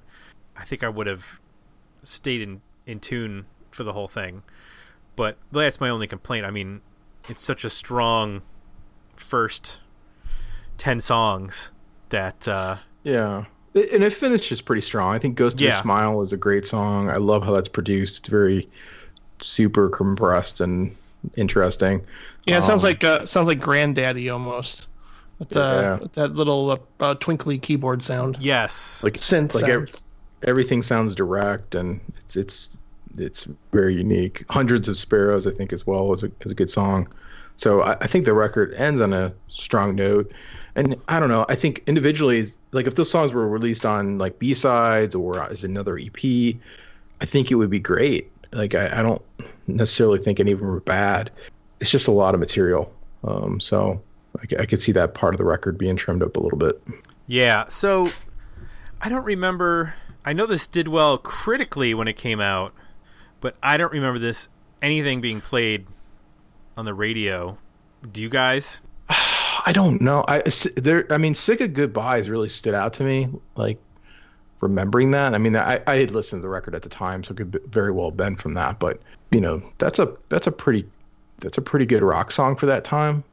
I 0.56 0.64
think 0.64 0.84
I 0.84 0.88
would 0.88 1.08
have 1.08 1.40
stayed 2.02 2.42
in 2.42 2.60
in 2.86 2.98
tune 3.00 3.46
for 3.70 3.84
the 3.84 3.92
whole 3.92 4.08
thing. 4.08 4.42
But 5.16 5.36
that's 5.52 5.80
my 5.80 5.88
only 5.90 6.06
complaint. 6.06 6.46
I 6.46 6.50
mean, 6.50 6.80
it's 7.28 7.42
such 7.44 7.64
a 7.64 7.70
strong 7.70 8.42
first 9.16 9.78
ten 10.78 11.00
songs 11.00 11.70
that 12.08 12.48
uh, 12.48 12.76
Yeah. 13.04 13.44
It- 13.74 13.92
And 13.92 14.02
it 14.02 14.12
finishes 14.12 14.60
pretty 14.60 14.80
strong. 14.82 15.14
I 15.14 15.18
think 15.18 15.36
Ghost 15.36 15.56
of 15.56 15.60
Yeah. 15.60 15.68
a 15.70 15.76
Smile 15.76 16.20
is 16.22 16.32
a 16.32 16.36
great 16.36 16.66
song. 16.66 17.08
I 17.08 17.16
love 17.18 17.44
how 17.44 17.52
that's 17.52 17.68
produced. 17.68 18.18
It's 18.20 18.28
very 18.28 18.68
super 19.40 19.88
compressed 19.88 20.60
and 20.60 20.94
interesting. 21.36 22.02
Yeah, 22.46 22.58
it 22.58 22.64
sounds 22.64 22.82
Um, 22.82 22.88
like 22.88 23.04
uh, 23.04 23.26
sounds 23.26 23.46
like 23.46 23.60
Grandaddy 23.60 24.32
almost, 24.32 24.86
with, 25.38 25.56
uh, 25.56 25.60
Yeah. 25.60 25.96
with 25.98 26.12
that 26.14 26.32
little 26.32 26.70
uh, 26.72 26.76
uh, 27.04 27.14
twinkly 27.14 27.58
keyboard 27.58 28.02
sound. 28.02 28.38
yes, 28.40 29.02
like 29.04 29.14
Synth 29.18 29.54
like 29.54 29.66
sound. 29.66 30.02
Ev- 30.42 30.48
everything 30.48 30.82
sounds 30.82 31.14
direct 31.14 31.74
and 31.74 32.00
it's 32.18 32.36
it's 32.36 32.78
it's 33.18 33.48
very 33.72 33.94
unique. 33.94 34.44
Hundreds 34.50 34.88
of 34.88 34.96
Sparrows, 34.96 35.46
I 35.46 35.50
think, 35.50 35.72
as 35.72 35.86
well 35.86 36.12
is 36.12 36.22
a, 36.22 36.30
is 36.42 36.52
a 36.52 36.54
good 36.54 36.70
song. 36.70 37.08
So 37.56 37.82
I, 37.82 37.96
I 38.00 38.06
think 38.06 38.24
the 38.24 38.34
record 38.34 38.72
ends 38.74 39.00
on 39.00 39.12
a 39.12 39.32
strong 39.48 39.94
note. 39.96 40.32
And 40.76 40.94
I 41.08 41.18
don't 41.18 41.28
know. 41.28 41.44
I 41.48 41.56
think 41.56 41.82
individually, 41.88 42.46
like 42.70 42.86
if 42.86 42.94
those 42.94 43.10
songs 43.10 43.32
were 43.32 43.48
released 43.48 43.84
on 43.84 44.18
like 44.18 44.38
B 44.38 44.54
sides 44.54 45.14
or 45.14 45.42
as 45.42 45.64
another 45.64 45.98
EP, 45.98 46.54
I 47.20 47.26
think 47.26 47.50
it 47.50 47.56
would 47.56 47.70
be 47.70 47.80
great. 47.80 48.30
Like 48.52 48.74
I, 48.74 49.00
I 49.00 49.02
don't 49.02 49.22
necessarily 49.66 50.20
think 50.20 50.38
any 50.38 50.52
of 50.52 50.60
them 50.60 50.70
are 50.70 50.80
bad. 50.80 51.30
It's 51.80 51.90
just 51.90 52.06
a 52.08 52.12
lot 52.12 52.34
of 52.34 52.40
material. 52.40 52.92
Um, 53.24 53.58
so 53.58 54.00
I, 54.38 54.62
I 54.62 54.66
could 54.66 54.80
see 54.80 54.92
that 54.92 55.14
part 55.14 55.34
of 55.34 55.38
the 55.38 55.44
record 55.44 55.76
being 55.76 55.96
trimmed 55.96 56.22
up 56.22 56.36
a 56.36 56.40
little 56.40 56.58
bit. 56.58 56.80
yeah. 57.26 57.68
So 57.68 58.08
I 59.00 59.08
don't 59.08 59.24
remember. 59.24 59.94
I 60.24 60.32
know 60.32 60.46
this 60.46 60.66
did 60.66 60.88
well 60.88 61.18
critically 61.18 61.94
when 61.94 62.08
it 62.08 62.16
came 62.16 62.40
out, 62.40 62.74
but 63.40 63.56
I 63.62 63.76
don't 63.76 63.92
remember 63.92 64.18
this 64.18 64.48
anything 64.82 65.20
being 65.20 65.40
played 65.40 65.86
on 66.76 66.84
the 66.84 66.94
radio. 66.94 67.58
Do 68.10 68.20
you 68.20 68.28
guys? 68.28 68.82
I 69.08 69.72
don't 69.74 70.00
know. 70.00 70.24
I 70.28 70.42
there. 70.76 71.06
I 71.10 71.18
mean, 71.18 71.34
"Sick 71.34 71.60
of 71.60 71.74
Goodbyes" 71.74 72.28
really 72.28 72.48
stood 72.48 72.74
out 72.74 72.92
to 72.94 73.04
me. 73.04 73.28
Like 73.56 73.78
remembering 74.60 75.10
that. 75.12 75.34
I 75.34 75.38
mean, 75.38 75.56
I, 75.56 75.80
I 75.86 75.96
had 75.96 76.10
listened 76.10 76.40
to 76.40 76.42
the 76.42 76.48
record 76.48 76.74
at 76.74 76.82
the 76.82 76.88
time, 76.88 77.24
so 77.24 77.32
it 77.32 77.38
could 77.38 77.60
very 77.68 77.90
well 77.90 78.10
have 78.10 78.16
been 78.16 78.36
from 78.36 78.54
that. 78.54 78.78
But 78.78 79.00
you 79.30 79.40
know, 79.40 79.62
that's 79.78 79.98
a 79.98 80.14
that's 80.28 80.46
a 80.46 80.52
pretty 80.52 80.86
that's 81.38 81.58
a 81.58 81.62
pretty 81.62 81.86
good 81.86 82.02
rock 82.02 82.30
song 82.30 82.56
for 82.56 82.66
that 82.66 82.84
time. 82.84 83.24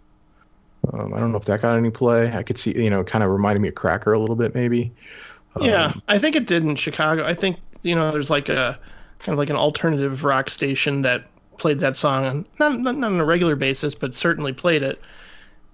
Um, 0.93 1.13
I 1.13 1.19
don't 1.19 1.31
know 1.31 1.38
if 1.38 1.45
that 1.45 1.61
got 1.61 1.77
any 1.77 1.89
play. 1.89 2.31
I 2.31 2.43
could 2.43 2.57
see, 2.57 2.71
you 2.71 2.89
know, 2.89 3.03
kind 3.03 3.23
of 3.23 3.31
reminded 3.31 3.59
me 3.59 3.67
of 3.67 3.75
Cracker 3.75 4.13
a 4.13 4.19
little 4.19 4.35
bit, 4.35 4.55
maybe. 4.55 4.91
Yeah, 5.61 5.85
Um, 5.85 6.01
I 6.07 6.19
think 6.19 6.35
it 6.35 6.47
did 6.47 6.63
in 6.63 6.75
Chicago. 6.75 7.25
I 7.25 7.33
think 7.33 7.57
you 7.83 7.95
know 7.95 8.11
there's 8.11 8.29
like 8.29 8.49
a 8.49 8.79
kind 9.19 9.33
of 9.33 9.39
like 9.39 9.49
an 9.49 9.55
alternative 9.55 10.23
rock 10.23 10.49
station 10.49 11.01
that 11.03 11.25
played 11.57 11.79
that 11.79 11.95
song, 11.95 12.25
on, 12.25 12.45
not, 12.59 12.79
not 12.79 12.97
not 12.97 13.11
on 13.11 13.19
a 13.19 13.25
regular 13.25 13.55
basis, 13.55 13.95
but 13.95 14.13
certainly 14.13 14.53
played 14.53 14.83
it 14.83 15.01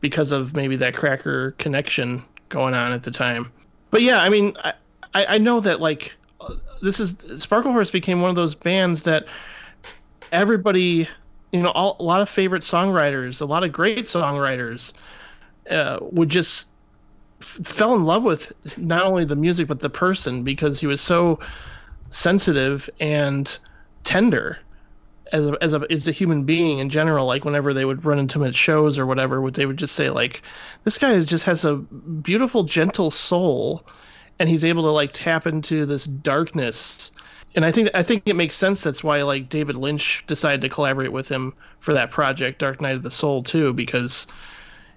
because 0.01 0.31
of 0.31 0.53
maybe 0.53 0.75
that 0.75 0.95
Cracker 0.95 1.51
connection 1.51 2.23
going 2.49 2.73
on 2.73 2.91
at 2.91 3.03
the 3.03 3.11
time. 3.11 3.51
But 3.89 4.01
yeah, 4.01 4.21
I 4.21 4.29
mean, 4.29 4.55
I 4.63 4.73
I, 5.13 5.37
know 5.37 5.59
that 5.59 5.81
like 5.81 6.15
this 6.81 6.99
is 6.99 7.15
Sparklehorse 7.15 7.91
became 7.91 8.21
one 8.21 8.29
of 8.29 8.35
those 8.35 8.55
bands 8.55 9.03
that 9.03 9.27
everybody, 10.31 11.07
you 11.51 11.61
know, 11.61 11.71
all, 11.71 11.95
a 11.99 12.03
lot 12.03 12.21
of 12.21 12.29
favorite 12.29 12.63
songwriters, 12.63 13.41
a 13.41 13.45
lot 13.45 13.63
of 13.63 13.71
great 13.71 14.05
songwriters, 14.05 14.93
uh, 15.69 15.99
would 16.01 16.29
just 16.29 16.65
fell 17.43 17.95
in 17.95 18.05
love 18.05 18.23
with 18.23 18.53
not 18.77 19.05
only 19.05 19.25
the 19.25 19.35
music 19.35 19.67
but 19.67 19.81
the 19.81 19.89
person 19.89 20.43
because 20.43 20.79
he 20.79 20.87
was 20.87 21.01
so 21.01 21.39
sensitive 22.09 22.89
and 22.99 23.57
tender 24.03 24.57
as 25.31 25.47
a, 25.47 25.63
as 25.63 25.73
a 25.73 25.81
as 25.91 26.07
a 26.07 26.11
human 26.11 26.43
being 26.43 26.79
in 26.79 26.89
general. 26.89 27.25
Like 27.25 27.43
whenever 27.43 27.73
they 27.73 27.85
would 27.85 28.05
run 28.05 28.19
into 28.19 28.39
him 28.39 28.47
at 28.47 28.55
shows 28.55 28.97
or 28.97 29.05
whatever 29.05 29.41
would 29.41 29.55
they 29.55 29.65
would 29.65 29.77
just 29.77 29.95
say 29.95 30.09
like 30.09 30.43
this 30.83 30.97
guy 30.97 31.11
is 31.11 31.25
just 31.25 31.43
has 31.43 31.65
a 31.65 31.77
beautiful 31.77 32.63
gentle 32.63 33.11
soul 33.11 33.83
and 34.39 34.49
he's 34.49 34.63
able 34.63 34.83
to 34.83 34.91
like 34.91 35.11
tap 35.13 35.47
into 35.47 35.85
this 35.85 36.05
darkness. 36.05 37.11
And 37.55 37.65
I 37.65 37.71
think 37.71 37.89
I 37.93 38.03
think 38.03 38.23
it 38.25 38.35
makes 38.35 38.55
sense. 38.55 38.81
That's 38.81 39.03
why 39.03 39.21
like 39.23 39.49
David 39.49 39.75
Lynch 39.75 40.23
decided 40.27 40.61
to 40.61 40.69
collaborate 40.69 41.11
with 41.11 41.27
him 41.27 41.53
for 41.79 41.93
that 41.93 42.11
project 42.11 42.59
Dark 42.59 42.79
Night 42.81 42.95
of 42.95 43.03
the 43.03 43.11
Soul 43.11 43.43
too 43.43 43.73
because 43.73 44.27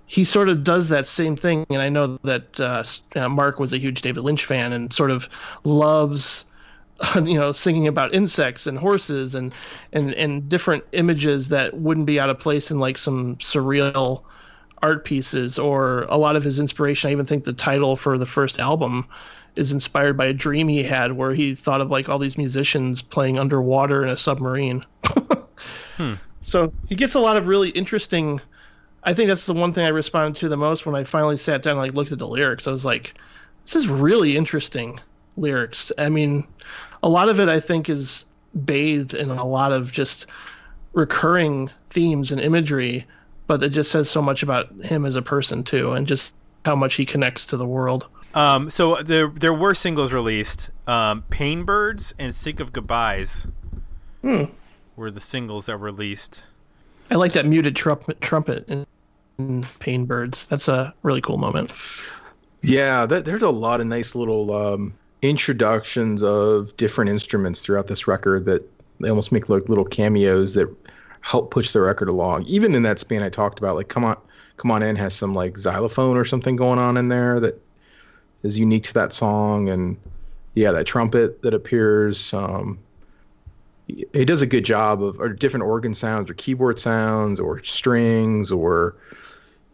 he 0.07 0.25
sort 0.25 0.49
of 0.49 0.65
does 0.65 0.89
that 0.89 1.07
same 1.07 1.37
thing. 1.37 1.67
And 1.71 1.83
I 1.83 1.89
know 1.89 2.19
that 2.23 2.61
uh, 2.61 2.85
uh, 3.17 3.29
Mark 3.29 3.59
was 3.59 3.73
a 3.73 3.79
huge 3.79 4.03
David 4.03 4.23
Lynch 4.23 4.45
fan 4.45 4.73
and 4.73 4.93
sort 4.93 5.11
of 5.11 5.29
loves, 5.65 6.45
you 7.17 7.39
know, 7.39 7.53
singing 7.53 7.87
about 7.87 8.15
insects 8.15 8.67
and 8.67 8.79
horses 8.79 9.35
and 9.35 9.53
and 9.93 10.15
and 10.15 10.49
different 10.49 10.85
images 10.93 11.49
that 11.49 11.75
wouldn't 11.75 12.07
be 12.07 12.21
out 12.21 12.31
of 12.31 12.39
place 12.39 12.71
in 12.71 12.79
like 12.79 12.97
some 12.99 13.37
surreal 13.37 14.23
art 14.83 15.05
pieces 15.05 15.59
or 15.59 16.03
a 16.03 16.17
lot 16.17 16.37
of 16.37 16.45
his 16.45 16.59
inspiration. 16.59 17.09
I 17.09 17.13
even 17.13 17.27
think 17.27 17.45
the 17.45 17.53
title 17.53 17.97
for 17.97 18.19
the 18.19 18.27
first 18.27 18.61
album 18.61 19.07
is 19.57 19.73
inspired 19.73 20.17
by 20.17 20.27
a 20.27 20.35
dream 20.35 20.69
he 20.69 20.83
had 20.83 21.13
where 21.13 21.33
he 21.33 21.55
thought 21.55 21.81
of 21.81 21.91
like 21.91 22.09
all 22.09 22.19
these 22.19 22.37
musicians 22.37 23.01
playing 23.01 23.39
underwater 23.39 24.05
in 24.05 24.11
a 24.11 24.17
submarine. 24.17 24.85
So 26.43 26.73
he 26.89 26.95
gets 26.95 27.15
a 27.15 27.21
lot 27.21 27.37
of 27.37 27.49
really 27.49 27.71
interesting. 27.71 28.41
I 29.07 29.15
think 29.15 29.29
that's 29.29 29.47
the 29.47 29.55
one 29.55 29.73
thing 29.73 29.87
I 29.87 29.91
responded 29.91 30.39
to 30.41 30.49
the 30.49 30.57
most 30.57 30.85
when 30.85 30.95
I 30.97 31.05
finally 31.05 31.37
sat 31.37 31.63
down 31.63 31.73
and 31.73 31.81
like 31.81 31.95
looked 31.95 32.13
at 32.13 32.19
the 32.19 32.27
lyrics. 32.27 32.67
I 32.67 32.73
was 32.73 32.85
like, 32.85 33.15
this 33.65 33.77
is 33.77 33.89
really 33.89 34.37
interesting 34.37 35.01
lyrics. 35.37 35.93
I 35.97 36.09
mean, 36.09 36.47
a 37.03 37.09
lot 37.09 37.29
of 37.29 37.39
it 37.41 37.49
I 37.49 37.61
think 37.61 37.89
is 37.89 38.27
bathed 38.65 39.15
in 39.15 39.31
a 39.31 39.47
lot 39.47 39.73
of 39.73 39.93
just 39.93 40.27
recurring 40.93 41.71
themes 41.91 42.33
and 42.33 42.41
imagery, 42.41 43.07
but 43.47 43.63
it 43.63 43.69
just 43.71 43.91
says 43.93 44.11
so 44.11 44.21
much 44.21 44.43
about 44.43 44.73
him 44.83 45.07
as 45.07 45.15
a 45.15 45.23
person 45.23 45.63
too, 45.63 45.93
and 45.93 46.07
just 46.07 46.35
how 46.65 46.75
much 46.75 46.95
he 46.95 47.05
connects 47.07 47.47
to 47.47 47.57
the 47.57 47.67
world. 47.67 48.07
Um, 48.35 48.71
so 48.71 49.03
there 49.03 49.29
there 49.29 49.55
were 49.55 49.73
singles 49.75 50.13
released. 50.13 50.71
Um, 50.89 51.23
Pain 51.31 51.63
Birds 51.65 52.13
and 52.19 52.35
Sick 52.35 52.59
of 52.61 52.73
Goodbyes 52.73 53.47
Hmm. 54.23 54.45
were 54.97 55.11
the 55.13 55.21
singles 55.21 55.67
that 55.67 55.79
were 55.79 55.87
released. 55.87 56.45
I 57.11 57.15
like 57.15 57.33
that 57.35 57.47
muted 57.47 57.77
trumpet 57.77 58.21
trumpet 58.21 58.69
in 58.69 58.85
Pain 59.80 60.07
Birds. 60.07 60.47
That's 60.47 60.68
a 60.68 60.95
really 61.03 61.20
cool 61.20 61.39
moment. 61.39 61.72
Yeah, 62.62 63.07
that, 63.07 63.24
there's 63.24 63.43
a 63.43 63.51
lot 63.51 63.80
of 63.80 63.87
nice 63.87 64.14
little 64.14 64.55
um, 64.55 64.95
introductions 65.22 66.22
of 66.22 66.76
different 66.76 67.11
instruments 67.11 67.61
throughout 67.61 67.87
this 67.87 68.07
record 68.09 68.47
that 68.47 68.68
they 69.01 69.09
almost 69.09 69.32
make 69.32 69.49
like 69.49 69.68
little 69.68 69.84
cameos 69.84 70.55
that 70.55 70.68
help 71.20 71.51
push 71.51 71.72
the 71.72 71.80
record 71.80 72.09
along. 72.09 72.45
Even 72.45 72.74
in 72.74 72.82
that 72.84 73.01
span 73.01 73.22
I 73.22 73.28
talked 73.28 73.59
about, 73.59 73.76
like 73.76 73.89
"Come 73.89 74.05
On, 74.05 74.16
Come 74.57 74.70
On 74.70 74.82
In" 74.82 74.97
has 74.97 75.14
some 75.14 75.34
like 75.34 75.59
xylophone 75.59 76.16
or 76.16 76.24
something 76.24 76.57
going 76.57 76.78
on 76.78 76.97
in 76.97 77.09
there 77.09 77.41
that 77.41 77.61
is 78.43 78.59
unique 78.59 78.84
to 78.84 78.95
that 78.95 79.12
song, 79.12 79.68
and 79.68 79.97
yeah, 80.55 80.72
that 80.72 80.87
trumpet 80.87 81.43
that 81.43 81.53
appears. 81.53 82.32
Um, 82.32 82.78
he 83.87 84.24
does 84.24 84.43
a 84.43 84.47
good 84.47 84.64
job 84.64 85.03
of 85.03 85.20
or 85.20 85.28
different 85.28 85.64
organ 85.64 85.95
sounds 85.95 86.28
or 86.28 86.34
keyboard 86.34 86.80
sounds 86.80 87.39
or 87.39 87.62
strings 87.62 88.51
or 88.51 88.97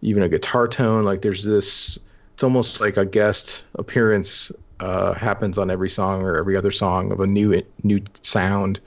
even 0.02 0.22
a 0.22 0.28
guitar 0.28 0.68
tone. 0.68 1.04
Like 1.04 1.22
there's 1.22 1.44
this 1.44 1.98
it's 2.34 2.42
almost 2.42 2.80
like 2.80 2.96
a 2.96 3.06
guest 3.06 3.64
appearance 3.76 4.52
uh, 4.80 5.14
happens 5.14 5.58
on 5.58 5.70
every 5.70 5.88
song 5.88 6.22
or 6.22 6.36
every 6.36 6.56
other 6.56 6.72
song 6.72 7.12
of 7.12 7.20
a 7.20 7.26
new 7.26 7.62
new 7.82 8.02
sound 8.20 8.80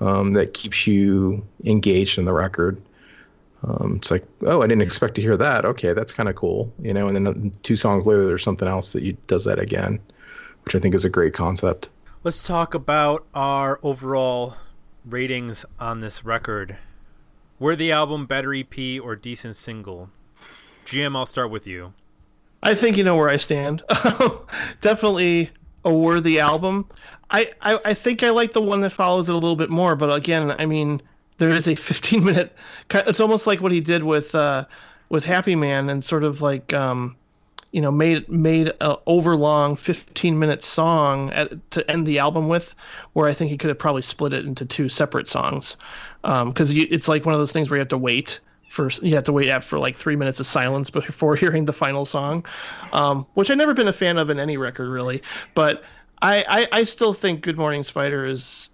um, 0.00 0.32
that 0.32 0.54
keeps 0.54 0.86
you 0.86 1.46
engaged 1.64 2.18
in 2.18 2.24
the 2.24 2.32
record. 2.32 2.80
Um, 3.62 3.96
it's 3.96 4.10
like, 4.10 4.24
oh, 4.42 4.60
I 4.62 4.66
didn't 4.66 4.82
expect 4.82 5.14
to 5.14 5.22
hear 5.22 5.36
that. 5.38 5.64
Okay, 5.64 5.92
that's 5.94 6.12
kind 6.12 6.28
of 6.28 6.34
cool, 6.34 6.72
you 6.80 6.92
know. 6.92 7.06
And 7.06 7.26
then 7.26 7.52
two 7.62 7.76
songs 7.76 8.06
later, 8.06 8.24
there's 8.24 8.42
something 8.42 8.68
else 8.68 8.92
that 8.92 9.02
you, 9.02 9.16
does 9.26 9.44
that 9.44 9.58
again, 9.58 10.00
which 10.64 10.74
I 10.74 10.80
think 10.80 10.94
is 10.94 11.04
a 11.04 11.10
great 11.10 11.32
concept. 11.32 11.88
Let's 12.22 12.46
talk 12.46 12.74
about 12.74 13.24
our 13.34 13.80
overall 13.82 14.56
ratings 15.04 15.64
on 15.78 16.00
this 16.00 16.24
record. 16.24 16.76
Were 17.58 17.76
the 17.76 17.92
album 17.92 18.26
better 18.26 18.54
EP 18.54 19.00
or 19.02 19.16
decent 19.16 19.56
single? 19.56 20.10
Jim, 20.84 21.16
I'll 21.16 21.26
start 21.26 21.50
with 21.50 21.66
you. 21.66 21.92
I 22.62 22.74
think 22.74 22.96
you 22.96 23.04
know 23.04 23.16
where 23.16 23.28
I 23.28 23.36
stand. 23.36 23.82
Definitely 24.80 25.50
a 25.84 25.92
worthy 25.92 26.40
album. 26.40 26.88
I, 27.30 27.52
I, 27.60 27.78
I 27.84 27.94
think 27.94 28.22
I 28.22 28.30
like 28.30 28.52
the 28.52 28.62
one 28.62 28.80
that 28.80 28.90
follows 28.90 29.28
it 29.28 29.32
a 29.32 29.34
little 29.34 29.56
bit 29.56 29.70
more, 29.70 29.96
but 29.96 30.14
again, 30.14 30.54
I 30.58 30.66
mean, 30.66 31.02
there 31.38 31.50
is 31.50 31.68
a 31.68 31.74
15 31.74 32.24
minute. 32.24 32.56
It's 32.90 33.20
almost 33.20 33.46
like 33.46 33.60
what 33.60 33.72
he 33.72 33.80
did 33.80 34.02
with 34.02 34.34
uh, 34.34 34.64
with 35.08 35.24
Happy 35.24 35.56
Man, 35.56 35.90
and 35.90 36.02
sort 36.02 36.24
of 36.24 36.42
like 36.42 36.72
um, 36.72 37.16
you 37.72 37.80
know 37.80 37.90
made 37.90 38.28
made 38.28 38.68
a 38.80 38.96
overlong 39.06 39.76
15 39.76 40.38
minute 40.38 40.62
song 40.62 41.30
at, 41.30 41.70
to 41.72 41.88
end 41.90 42.06
the 42.06 42.18
album 42.18 42.48
with, 42.48 42.74
where 43.12 43.28
I 43.28 43.34
think 43.34 43.50
he 43.50 43.58
could 43.58 43.68
have 43.68 43.78
probably 43.78 44.02
split 44.02 44.32
it 44.32 44.46
into 44.46 44.64
two 44.64 44.88
separate 44.88 45.28
songs, 45.28 45.76
because 46.22 46.70
um, 46.70 46.76
it's 46.78 47.08
like 47.08 47.26
one 47.26 47.34
of 47.34 47.40
those 47.40 47.52
things 47.52 47.68
where 47.68 47.76
you 47.76 47.82
have 47.82 47.88
to 47.88 47.98
wait 47.98 48.40
for 48.74 48.90
you 49.02 49.14
have 49.14 49.24
to 49.24 49.32
wait 49.32 49.62
for 49.62 49.78
like 49.78 49.96
three 49.96 50.16
minutes 50.16 50.40
of 50.40 50.46
silence 50.46 50.90
before 50.90 51.36
hearing 51.44 51.64
the 51.64 51.72
final 51.72 52.04
song, 52.04 52.44
um, 52.92 53.24
which 53.34 53.48
I've 53.48 53.56
never 53.56 53.72
been 53.72 53.88
a 53.88 53.92
fan 53.92 54.18
of 54.18 54.30
in 54.30 54.40
any 54.40 54.56
record 54.56 54.88
really. 54.88 55.22
But 55.54 55.84
I, 56.22 56.44
I, 56.48 56.80
I 56.80 56.84
still 56.84 57.12
think 57.12 57.42
Good 57.42 57.56
Morning 57.56 57.84
Spider 57.84 58.26
is 58.26 58.68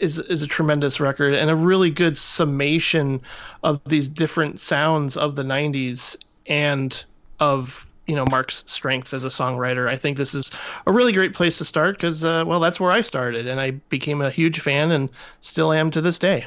is 0.00 0.18
is 0.18 0.42
a 0.42 0.46
tremendous 0.46 0.98
record 0.98 1.34
and 1.34 1.50
a 1.50 1.54
really 1.54 1.90
good 1.90 2.16
summation 2.16 3.20
of 3.62 3.80
these 3.84 4.08
different 4.08 4.58
sounds 4.58 5.18
of 5.18 5.36
the 5.36 5.42
'90s 5.42 6.16
and 6.46 7.04
of 7.38 7.86
you 8.06 8.16
know 8.16 8.24
Mark's 8.30 8.64
strengths 8.66 9.12
as 9.12 9.24
a 9.24 9.28
songwriter. 9.28 9.86
I 9.86 9.96
think 9.96 10.16
this 10.16 10.34
is 10.34 10.50
a 10.86 10.92
really 10.92 11.12
great 11.12 11.34
place 11.34 11.58
to 11.58 11.64
start 11.66 11.98
because 11.98 12.24
uh, 12.24 12.44
well 12.46 12.58
that's 12.58 12.80
where 12.80 12.90
I 12.90 13.02
started 13.02 13.46
and 13.46 13.60
I 13.60 13.72
became 13.90 14.22
a 14.22 14.30
huge 14.30 14.60
fan 14.60 14.90
and 14.90 15.10
still 15.42 15.74
am 15.74 15.90
to 15.90 16.00
this 16.00 16.18
day. 16.18 16.46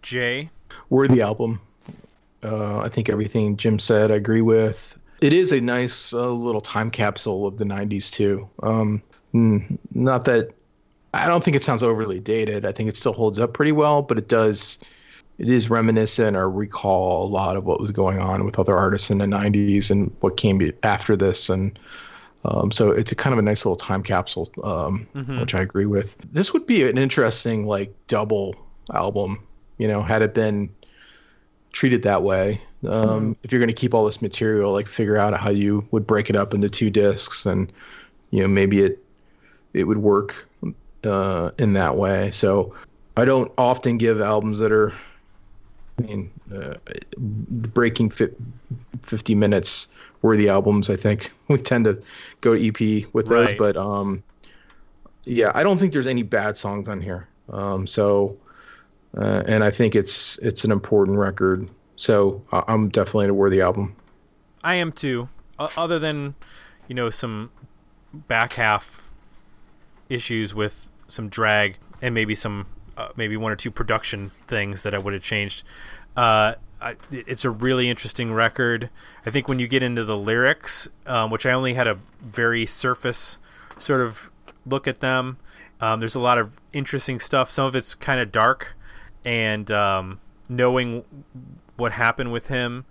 Jay, 0.00 0.48
worthy 0.88 1.20
album. 1.20 1.60
Uh, 2.42 2.78
I 2.78 2.88
think 2.88 3.08
everything 3.08 3.56
Jim 3.56 3.78
said, 3.78 4.10
I 4.10 4.16
agree 4.16 4.42
with. 4.42 4.96
It 5.20 5.32
is 5.32 5.52
a 5.52 5.60
nice 5.60 6.12
uh, 6.12 6.30
little 6.30 6.60
time 6.60 6.90
capsule 6.90 7.46
of 7.46 7.58
the 7.58 7.64
90s, 7.64 8.10
too. 8.10 8.48
Um, 8.62 9.02
not 9.32 10.24
that 10.24 10.50
I 11.14 11.26
don't 11.26 11.42
think 11.42 11.56
it 11.56 11.62
sounds 11.62 11.82
overly 11.82 12.20
dated. 12.20 12.64
I 12.64 12.72
think 12.72 12.88
it 12.88 12.96
still 12.96 13.12
holds 13.12 13.38
up 13.38 13.54
pretty 13.54 13.72
well, 13.72 14.02
but 14.02 14.18
it 14.18 14.28
does. 14.28 14.78
It 15.38 15.48
is 15.48 15.70
reminiscent 15.70 16.36
or 16.36 16.50
recall 16.50 17.26
a 17.26 17.30
lot 17.30 17.56
of 17.56 17.64
what 17.64 17.80
was 17.80 17.92
going 17.92 18.18
on 18.18 18.44
with 18.44 18.58
other 18.58 18.76
artists 18.76 19.10
in 19.10 19.18
the 19.18 19.24
90s 19.24 19.90
and 19.90 20.14
what 20.20 20.36
came 20.36 20.72
after 20.82 21.16
this. 21.16 21.48
And 21.48 21.78
um, 22.44 22.72
so 22.72 22.90
it's 22.90 23.12
a 23.12 23.14
kind 23.14 23.32
of 23.32 23.38
a 23.38 23.42
nice 23.42 23.64
little 23.64 23.76
time 23.76 24.02
capsule, 24.02 24.50
um, 24.64 25.06
mm-hmm. 25.14 25.40
which 25.40 25.54
I 25.54 25.60
agree 25.60 25.86
with. 25.86 26.16
This 26.32 26.52
would 26.52 26.66
be 26.66 26.88
an 26.88 26.98
interesting, 26.98 27.66
like, 27.66 27.94
double 28.08 28.56
album, 28.92 29.38
you 29.78 29.86
know, 29.86 30.02
had 30.02 30.22
it 30.22 30.34
been 30.34 30.70
treated 31.72 32.02
that 32.02 32.22
way. 32.22 32.60
Um, 32.86 32.90
mm-hmm. 32.90 33.32
If 33.42 33.52
you're 33.52 33.60
going 33.60 33.68
to 33.68 33.74
keep 33.74 33.94
all 33.94 34.04
this 34.04 34.22
material, 34.22 34.72
like 34.72 34.86
figure 34.86 35.16
out 35.16 35.38
how 35.38 35.50
you 35.50 35.86
would 35.90 36.06
break 36.06 36.30
it 36.30 36.36
up 36.36 36.54
into 36.54 36.68
two 36.68 36.90
discs, 36.90 37.46
and 37.46 37.72
you 38.30 38.40
know 38.40 38.48
maybe 38.48 38.82
it 38.82 39.02
it 39.74 39.84
would 39.84 39.98
work 39.98 40.48
uh, 41.04 41.50
in 41.58 41.72
that 41.74 41.96
way. 41.96 42.30
So 42.30 42.74
I 43.16 43.24
don't 43.24 43.50
often 43.58 43.98
give 43.98 44.20
albums 44.20 44.58
that 44.60 44.72
are, 44.72 44.92
I 45.98 46.02
mean, 46.02 46.30
uh, 46.54 46.74
breaking 47.18 48.10
fi- 48.10 48.34
50 49.02 49.34
minutes 49.34 49.88
worthy 50.22 50.48
albums. 50.48 50.88
I 50.90 50.96
think 50.96 51.32
we 51.48 51.58
tend 51.58 51.84
to 51.86 52.00
go 52.40 52.56
to 52.56 52.68
EP 52.68 53.12
with 53.12 53.26
those, 53.26 53.48
right. 53.48 53.58
but 53.58 53.76
um, 53.76 54.22
yeah, 55.24 55.50
I 55.54 55.62
don't 55.62 55.78
think 55.78 55.92
there's 55.92 56.06
any 56.06 56.22
bad 56.22 56.56
songs 56.56 56.88
on 56.88 57.00
here. 57.00 57.28
Um, 57.50 57.86
so 57.86 58.36
uh, 59.16 59.42
and 59.46 59.64
I 59.64 59.70
think 59.70 59.94
it's 59.94 60.38
it's 60.38 60.64
an 60.64 60.72
important 60.72 61.18
record. 61.18 61.68
So 61.96 62.42
I'm 62.52 62.90
definitely 62.90 63.26
a 63.26 63.34
worthy 63.34 63.60
album. 63.60 63.96
I 64.62 64.76
am 64.76 64.92
too. 64.92 65.28
Other 65.58 65.98
than, 65.98 66.36
you 66.86 66.94
know, 66.94 67.10
some 67.10 67.50
back 68.12 68.52
half 68.52 69.02
issues 70.08 70.54
with 70.54 70.88
some 71.08 71.28
drag 71.28 71.76
and 72.00 72.14
maybe 72.14 72.36
some 72.36 72.66
uh, 72.96 73.08
maybe 73.16 73.36
one 73.36 73.50
or 73.50 73.56
two 73.56 73.70
production 73.70 74.30
things 74.46 74.82
that 74.84 74.94
I 74.94 74.98
would 74.98 75.12
have 75.12 75.22
changed. 75.22 75.64
Uh, 76.16 76.54
I, 76.80 76.96
it's 77.10 77.44
a 77.44 77.50
really 77.50 77.90
interesting 77.90 78.32
record. 78.32 78.90
I 79.26 79.30
think 79.30 79.48
when 79.48 79.58
you 79.58 79.66
get 79.66 79.82
into 79.82 80.04
the 80.04 80.16
lyrics, 80.16 80.88
um, 81.06 81.30
which 81.30 81.46
I 81.46 81.50
only 81.50 81.74
had 81.74 81.88
a 81.88 81.98
very 82.20 82.66
surface 82.66 83.38
sort 83.78 84.00
of 84.00 84.30
look 84.64 84.86
at 84.86 85.00
them, 85.00 85.38
um, 85.80 85.98
there's 85.98 86.14
a 86.14 86.20
lot 86.20 86.38
of 86.38 86.60
interesting 86.72 87.18
stuff. 87.18 87.50
Some 87.50 87.66
of 87.66 87.74
it's 87.74 87.94
kind 87.94 88.20
of 88.20 88.30
dark 88.30 88.76
and 89.24 89.70
um, 89.70 90.20
knowing 90.48 91.04
what 91.76 91.92
happened 91.92 92.32
with 92.32 92.48
him. 92.48 92.84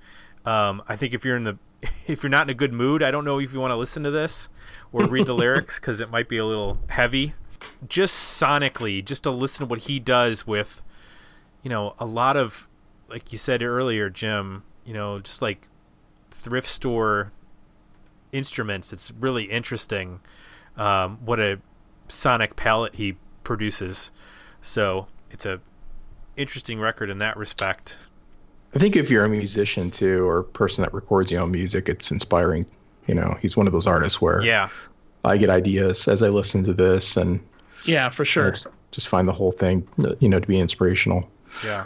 Um, 0.45 0.82
I 0.88 0.95
think 0.95 1.13
if 1.13 1.25
you're 1.25 1.38
in 1.38 1.43
the 1.43 1.57
if 2.07 2.23
you're 2.23 2.30
not 2.30 2.43
in 2.43 2.49
a 2.49 2.53
good 2.53 2.73
mood, 2.73 3.03
I 3.03 3.11
don't 3.11 3.25
know 3.25 3.39
if 3.39 3.53
you 3.53 3.59
want 3.59 3.73
to 3.73 3.78
listen 3.78 4.03
to 4.03 4.11
this 4.11 4.49
or 4.91 5.05
read 5.05 5.28
the 5.28 5.34
lyrics 5.36 5.80
because 5.80 5.99
it 5.99 6.09
might 6.09 6.30
be 6.30 6.38
a 6.38 6.45
little 6.45 6.80
heavy. 6.89 7.34
Just 7.88 8.41
sonically, 8.41 9.03
just 9.03 9.23
to 9.23 9.32
listen 9.32 9.59
to 9.59 9.65
what 9.65 9.80
he 9.80 9.99
does 9.99 10.47
with, 10.47 10.82
you 11.63 11.69
know, 11.69 11.95
a 11.99 12.05
lot 12.05 12.38
of, 12.38 12.67
like 13.07 13.32
you 13.32 13.38
said 13.38 13.61
earlier, 13.61 14.09
Jim. 14.09 14.63
You 14.86 14.93
know, 14.93 15.19
just 15.19 15.41
like 15.41 15.67
thrift 16.32 16.67
store 16.67 17.34
instruments. 18.32 18.93
It's 18.93 19.11
really 19.11 19.45
interesting 19.45 20.21
um, 20.78 21.17
what 21.25 21.39
a 21.39 21.59
sonic 22.07 22.55
palette 22.55 22.95
he 22.95 23.17
produces. 23.43 24.11
So 24.61 25.07
it's 25.30 25.45
a 25.45 25.59
interesting 26.38 26.79
record 26.79 27.09
in 27.09 27.17
that 27.19 27.35
respect. 27.38 27.97
I 28.75 28.79
think 28.79 28.95
if 28.95 29.09
you're 29.09 29.25
a 29.25 29.29
musician 29.29 29.89
too, 29.91 30.27
or 30.27 30.39
a 30.39 30.43
person 30.43 30.83
that 30.83 30.93
records 30.93 31.31
your 31.31 31.41
own 31.41 31.51
music, 31.51 31.89
it's 31.89 32.11
inspiring. 32.11 32.65
You 33.07 33.15
know, 33.15 33.38
he's 33.41 33.55
one 33.57 33.67
of 33.67 33.73
those 33.73 33.88
artists 33.88 34.21
where 34.21 34.41
Yeah. 34.41 34.69
I 35.23 35.38
get 35.38 35.49
ideas 35.49 36.07
as 36.07 36.21
I 36.21 36.27
listen 36.29 36.63
to 36.63 36.73
this, 36.73 37.17
and 37.17 37.39
Yeah, 37.85 38.09
for 38.09 38.23
sure. 38.25 38.51
just- 38.51 38.67
just 38.91 39.07
find 39.09 39.27
the 39.27 39.33
whole 39.33 39.51
thing, 39.51 39.85
you 40.19 40.29
know, 40.29 40.39
to 40.39 40.47
be 40.47 40.59
inspirational. 40.59 41.29
Yeah. 41.65 41.85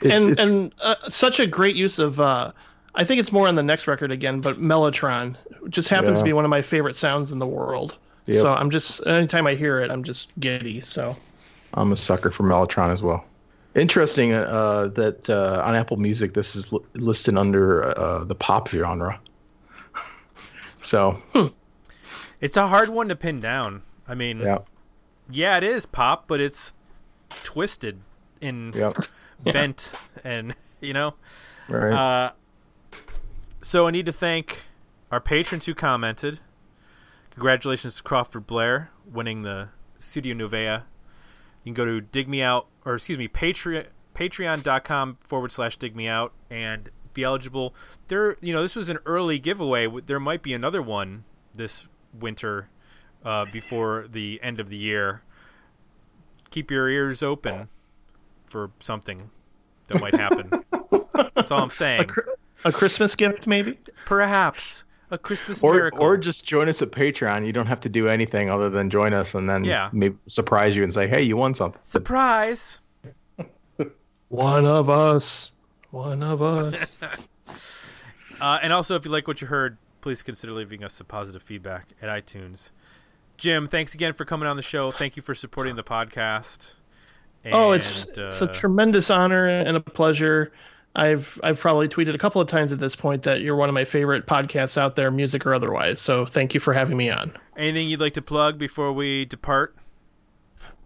It's, 0.00 0.14
and 0.24 0.30
it's, 0.32 0.50
and 0.52 0.72
uh, 0.80 0.94
such 1.08 1.38
a 1.40 1.46
great 1.46 1.76
use 1.76 1.98
of 1.98 2.20
uh 2.20 2.52
I 2.94 3.04
think 3.04 3.20
it's 3.20 3.30
more 3.30 3.46
on 3.46 3.54
the 3.54 3.62
next 3.62 3.86
record 3.86 4.10
again, 4.10 4.40
but 4.40 4.60
Mellotron 4.60 5.36
just 5.68 5.88
happens 5.88 6.18
to 6.18 6.24
be 6.24 6.32
one 6.32 6.44
of 6.44 6.48
my 6.50 6.60
favorite 6.62 6.96
sounds 6.96 7.30
in 7.30 7.38
the 7.38 7.46
world. 7.46 7.96
Yep. 8.26 8.36
So 8.42 8.52
I'm 8.52 8.68
just 8.70 9.06
anytime 9.06 9.46
I 9.46 9.54
hear 9.54 9.78
it, 9.80 9.90
I'm 9.90 10.02
just 10.02 10.30
giddy. 10.40 10.80
So 10.80 11.16
I'm 11.74 11.92
a 11.92 11.96
sucker 11.96 12.30
for 12.30 12.42
Mellotron 12.42 12.90
as 12.92 13.00
well. 13.02 13.24
Interesting 13.74 14.32
uh, 14.32 14.88
that 14.94 15.30
uh, 15.30 15.62
on 15.64 15.76
Apple 15.76 15.96
Music 15.96 16.32
this 16.34 16.56
is 16.56 16.72
li- 16.72 16.80
listed 16.94 17.36
under 17.36 17.96
uh, 17.98 18.24
the 18.24 18.34
pop 18.34 18.68
genre. 18.68 19.20
So 20.82 21.20
It's 22.40 22.56
a 22.56 22.68
hard 22.68 22.88
one 22.88 23.08
to 23.08 23.16
pin 23.16 23.38
down. 23.38 23.82
I 24.08 24.14
mean, 24.14 24.40
yeah, 24.40 24.58
yeah, 25.30 25.58
it 25.58 25.62
is 25.62 25.84
pop, 25.84 26.26
but 26.26 26.40
it's 26.40 26.72
twisted 27.44 28.00
and 28.40 28.74
yeah, 28.74 28.92
bent 29.44 29.92
and 30.24 30.54
you 30.80 30.94
know. 30.94 31.14
right. 31.68 31.92
Uh, 31.92 32.32
so 33.60 33.86
I 33.86 33.90
need 33.90 34.06
to 34.06 34.12
thank 34.12 34.64
our 35.10 35.20
patrons 35.20 35.66
who 35.66 35.74
commented. 35.74 36.40
Congratulations 37.32 37.96
to 37.96 38.02
Crawford 38.02 38.46
Blair 38.46 38.90
winning 39.04 39.42
the 39.42 39.68
Studio 39.98 40.34
Novea. 40.34 40.84
You 41.64 41.72
can 41.72 41.74
go 41.74 41.84
to 41.84 42.00
dig 42.00 42.28
me 42.28 42.42
out, 42.42 42.66
or 42.84 42.94
excuse 42.94 43.18
me, 43.18 43.28
Patreon 43.28 43.86
patreon.com 44.14 45.18
forward 45.20 45.52
slash 45.52 45.76
dig 45.76 45.96
me 45.96 46.06
out 46.06 46.32
and 46.50 46.90
be 47.14 47.24
eligible. 47.24 47.74
There, 48.08 48.36
you 48.40 48.52
know, 48.52 48.62
this 48.62 48.76
was 48.76 48.90
an 48.90 48.98
early 49.06 49.38
giveaway. 49.38 49.88
There 50.04 50.20
might 50.20 50.42
be 50.42 50.52
another 50.52 50.82
one 50.82 51.24
this 51.54 51.86
winter 52.18 52.68
uh, 53.24 53.46
before 53.46 54.06
the 54.08 54.40
end 54.42 54.60
of 54.60 54.68
the 54.68 54.76
year. 54.76 55.22
Keep 56.50 56.70
your 56.70 56.88
ears 56.88 57.22
open 57.22 57.68
for 58.46 58.72
something 58.80 59.30
that 59.88 60.00
might 60.00 60.14
happen. 60.14 60.50
That's 61.34 61.50
all 61.50 61.62
I'm 61.62 61.70
saying. 61.70 62.10
a 62.64 62.72
Christmas 62.72 63.14
gift 63.14 63.46
maybe. 63.46 63.78
Perhaps 64.04 64.84
a 65.10 65.18
Christmas 65.18 65.62
or 65.64 65.74
miracle. 65.74 66.00
or 66.02 66.16
just 66.16 66.44
join 66.46 66.68
us 66.68 66.82
at 66.82 66.90
Patreon. 66.90 67.46
You 67.46 67.52
don't 67.52 67.66
have 67.66 67.80
to 67.80 67.88
do 67.88 68.08
anything 68.08 68.48
other 68.50 68.70
than 68.70 68.90
join 68.90 69.12
us, 69.12 69.34
and 69.34 69.48
then 69.48 69.64
Yeah. 69.64 69.88
maybe 69.92 70.16
surprise 70.26 70.76
you 70.76 70.82
and 70.84 70.92
say, 70.94 71.06
"Hey, 71.08 71.22
you 71.22 71.36
won 71.36 71.54
something." 71.54 71.80
surprise. 71.84 72.80
One 74.28 74.64
of 74.66 74.88
us. 74.88 75.52
One 75.90 76.22
of 76.22 76.42
us. 76.42 76.96
Uh, 78.40 78.58
and 78.62 78.72
also, 78.72 78.96
if 78.96 79.04
you 79.04 79.10
like 79.10 79.28
what 79.28 79.42
you 79.42 79.48
heard, 79.48 79.76
please 80.00 80.22
consider 80.22 80.52
leaving 80.54 80.82
us 80.82 80.94
some 80.94 81.06
positive 81.06 81.42
feedback 81.42 81.88
at 82.00 82.08
iTunes. 82.08 82.70
Jim, 83.36 83.68
thanks 83.68 83.92
again 83.92 84.14
for 84.14 84.24
coming 84.24 84.48
on 84.48 84.56
the 84.56 84.62
show. 84.62 84.90
Thank 84.90 85.14
you 85.14 85.22
for 85.22 85.34
supporting 85.34 85.74
the 85.76 85.82
podcast. 85.82 86.76
oh, 87.52 87.72
it's 87.72 88.06
And, 88.06 88.16
it's 88.16 88.40
a 88.40 88.48
uh, 88.48 88.52
tremendous 88.54 89.10
honor 89.10 89.46
and 89.46 89.76
a 89.76 89.80
pleasure. 89.80 90.52
I've 90.96 91.40
I've 91.44 91.58
probably 91.60 91.88
tweeted 91.88 92.14
a 92.14 92.18
couple 92.18 92.40
of 92.40 92.48
times 92.48 92.72
at 92.72 92.78
this 92.80 92.96
point 92.96 93.22
that 93.22 93.40
you're 93.42 93.54
one 93.56 93.68
of 93.68 93.74
my 93.74 93.84
favorite 93.84 94.26
podcasts 94.26 94.76
out 94.76 94.96
there, 94.96 95.10
music 95.10 95.46
or 95.46 95.54
otherwise. 95.54 96.00
So 96.00 96.26
thank 96.26 96.52
you 96.52 96.60
for 96.60 96.72
having 96.72 96.96
me 96.96 97.10
on. 97.10 97.32
anything 97.56 97.88
you'd 97.88 98.00
like 98.00 98.14
to 98.14 98.22
plug 98.22 98.58
before 98.58 98.92
we 98.92 99.24
depart? 99.26 99.76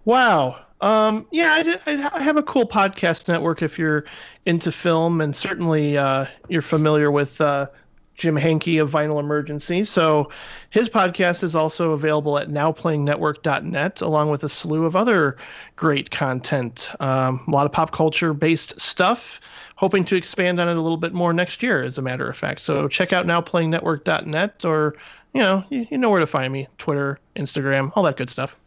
Wow. 0.05 0.61
Um, 0.81 1.27
yeah, 1.31 1.53
I, 1.53 1.63
did- 1.63 1.81
I 1.87 2.21
have 2.23 2.37
a 2.37 2.43
cool 2.43 2.69
podcast 2.69 3.29
network 3.29 3.63
if 3.63 3.79
you're 3.79 4.05
into 4.45 4.71
film, 4.71 5.21
and 5.23 5.35
certainly 5.35 5.97
uh, 5.97 6.27
you're 6.49 6.61
familiar 6.61 7.11
with 7.11 7.41
uh, 7.41 7.69
Jim 8.17 8.37
Hankey 8.37 8.77
of 8.77 8.91
Vinyl 8.91 9.19
Emergency. 9.19 9.85
So 9.85 10.31
his 10.69 10.91
podcast 10.91 11.43
is 11.43 11.55
also 11.57 11.93
available 11.93 12.37
at 12.37 12.49
nowplayingnetwork.net, 12.51 14.03
along 14.03 14.29
with 14.31 14.45
a 14.45 14.49
slew 14.51 14.85
of 14.85 14.95
other 14.95 15.39
great 15.77 16.11
content. 16.11 16.91
Um, 17.01 17.43
a 17.49 17.51
lot 17.51 17.65
of 17.65 17.73
pop 17.73 17.93
culture 17.93 18.35
based 18.35 18.79
stuff. 18.79 19.41
Hoping 19.85 20.05
to 20.07 20.17
expand 20.17 20.59
on 20.59 20.67
it 20.67 20.79
a 20.79 20.81
little 20.81 20.97
bit 20.97 21.13
more 21.13 21.35
next 21.35 21.63
year, 21.63 21.83
as 21.83 21.99
a 21.99 22.03
matter 22.03 22.27
of 22.27 22.35
fact. 22.35 22.61
So 22.61 22.89
check 22.89 23.13
out 23.13 23.27
nowplayingnetwork.net, 23.27 24.65
or 24.65 24.95
you 25.35 25.43
know, 25.43 25.63
you, 25.69 25.87
you 25.91 25.99
know 25.99 26.09
where 26.09 26.21
to 26.21 26.27
find 26.27 26.51
me: 26.51 26.69
Twitter, 26.79 27.21
Instagram, 27.37 27.93
all 27.95 28.03
that 28.05 28.17
good 28.17 28.31
stuff. 28.31 28.59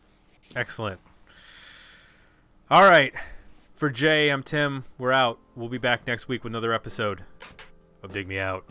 Excellent. 0.55 0.99
All 2.69 2.83
right. 2.83 3.15
For 3.73 3.89
Jay, 3.89 4.29
I'm 4.29 4.43
Tim. 4.43 4.85
We're 4.99 5.11
out. 5.11 5.39
We'll 5.55 5.69
be 5.69 5.79
back 5.79 6.05
next 6.05 6.27
week 6.27 6.43
with 6.43 6.51
another 6.51 6.71
episode 6.71 7.23
of 8.03 8.13
Dig 8.13 8.27
Me 8.27 8.37
Out. 8.37 8.63